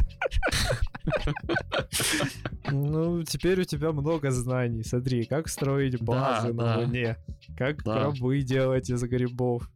Ну, 2.70 3.22
теперь 3.24 3.60
у 3.60 3.64
тебя 3.64 3.92
много 3.92 4.30
знаний. 4.30 4.82
Смотри, 4.84 5.24
как 5.24 5.48
строить 5.48 6.00
базы 6.02 6.52
на 6.52 6.64
да. 6.64 6.78
Луне, 6.80 7.16
как 7.56 7.82
Да. 7.82 8.10
гробы 8.10 8.42
делать 8.42 8.90
из 8.90 9.02
грибов, 9.02 9.70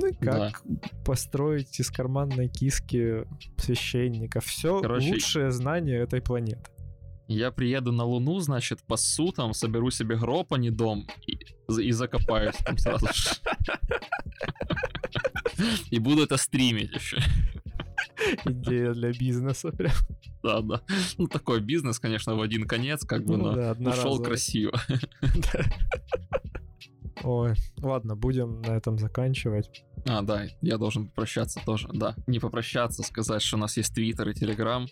ну 0.00 0.06
и 0.08 0.12
Да. 0.20 0.50
как 0.50 0.62
построить 1.04 1.78
из 1.80 1.90
карманной 1.90 2.48
киски 2.48 3.26
священника. 3.56 4.40
Все 4.40 4.80
Короче, 4.80 5.10
лучшее 5.12 5.50
знание 5.50 5.98
этой 6.00 6.20
планеты. 6.20 6.70
Я 7.26 7.50
приеду 7.50 7.92
на 7.92 8.04
Луну, 8.04 8.38
значит, 8.40 8.82
пасу 8.86 9.32
там, 9.32 9.52
соберу 9.52 9.90
себе 9.90 10.16
гроб, 10.16 10.52
а 10.54 10.58
не 10.58 10.70
дом, 10.70 11.06
и, 11.26 11.38
и 11.82 11.92
закопаюсь 11.92 12.56
там 12.56 12.78
сразу 12.78 13.06
же. 13.12 13.30
И 15.90 15.98
буду 15.98 16.22
это 16.22 16.36
стримить 16.36 16.92
еще. 16.94 17.18
Идея 18.44 18.92
для 18.92 19.12
бизнеса. 19.12 19.72
Прям. 19.72 19.92
Да, 20.42 20.60
да. 20.60 20.82
Ну, 21.18 21.26
такой 21.26 21.60
бизнес, 21.60 21.98
конечно, 21.98 22.36
в 22.36 22.40
один 22.40 22.66
конец, 22.66 23.04
как 23.04 23.24
бы, 23.24 23.36
Ну 23.36 23.52
но 23.52 23.74
да, 23.74 23.90
ушел 23.90 24.22
красиво. 24.22 24.80
Ой, 27.24 27.54
ладно, 27.78 28.16
будем 28.16 28.62
на 28.62 28.76
этом 28.76 28.98
заканчивать. 28.98 29.84
А, 30.06 30.22
да, 30.22 30.46
я 30.60 30.78
должен 30.78 31.08
попрощаться 31.08 31.60
тоже, 31.64 31.88
да. 31.92 32.14
Не 32.26 32.38
попрощаться, 32.38 33.02
сказать, 33.02 33.42
что 33.42 33.56
у 33.56 33.60
нас 33.60 33.76
есть 33.76 33.94
Твиттер 33.94 34.28
и 34.28 34.34
Телеграм. 34.34 34.86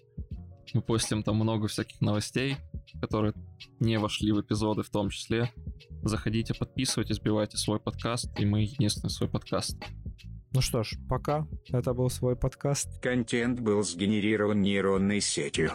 Мы 0.75 0.83
постим 0.83 1.23
там 1.23 1.37
много 1.37 1.69
всяких 1.69 2.01
новостей, 2.01 2.57
которые 3.01 3.35
не 3.79 3.99
вошли 3.99 4.33
в 4.33 4.41
эпизоды 4.41 4.83
в 4.83 4.91
том 4.91 5.11
числе. 5.11 5.53
Заходите, 6.03 6.55
подписывайтесь, 6.55 7.17
сбивайте 7.17 7.57
свой 7.57 7.79
подкаст, 7.79 8.29
и 8.39 8.45
мы 8.45 8.63
единственный 8.63 9.11
свой 9.11 9.29
подкаст. 9.29 9.77
Ну 10.53 10.61
что 10.61 10.83
ж, 10.83 10.97
пока. 11.09 11.47
Это 11.69 11.95
был 11.95 12.11
свой 12.11 12.35
подкаст. 12.35 13.01
Контент 13.01 13.61
был 13.61 13.83
сгенерирован 13.83 14.61
нейронной 14.61 15.21
сетью. 15.21 15.73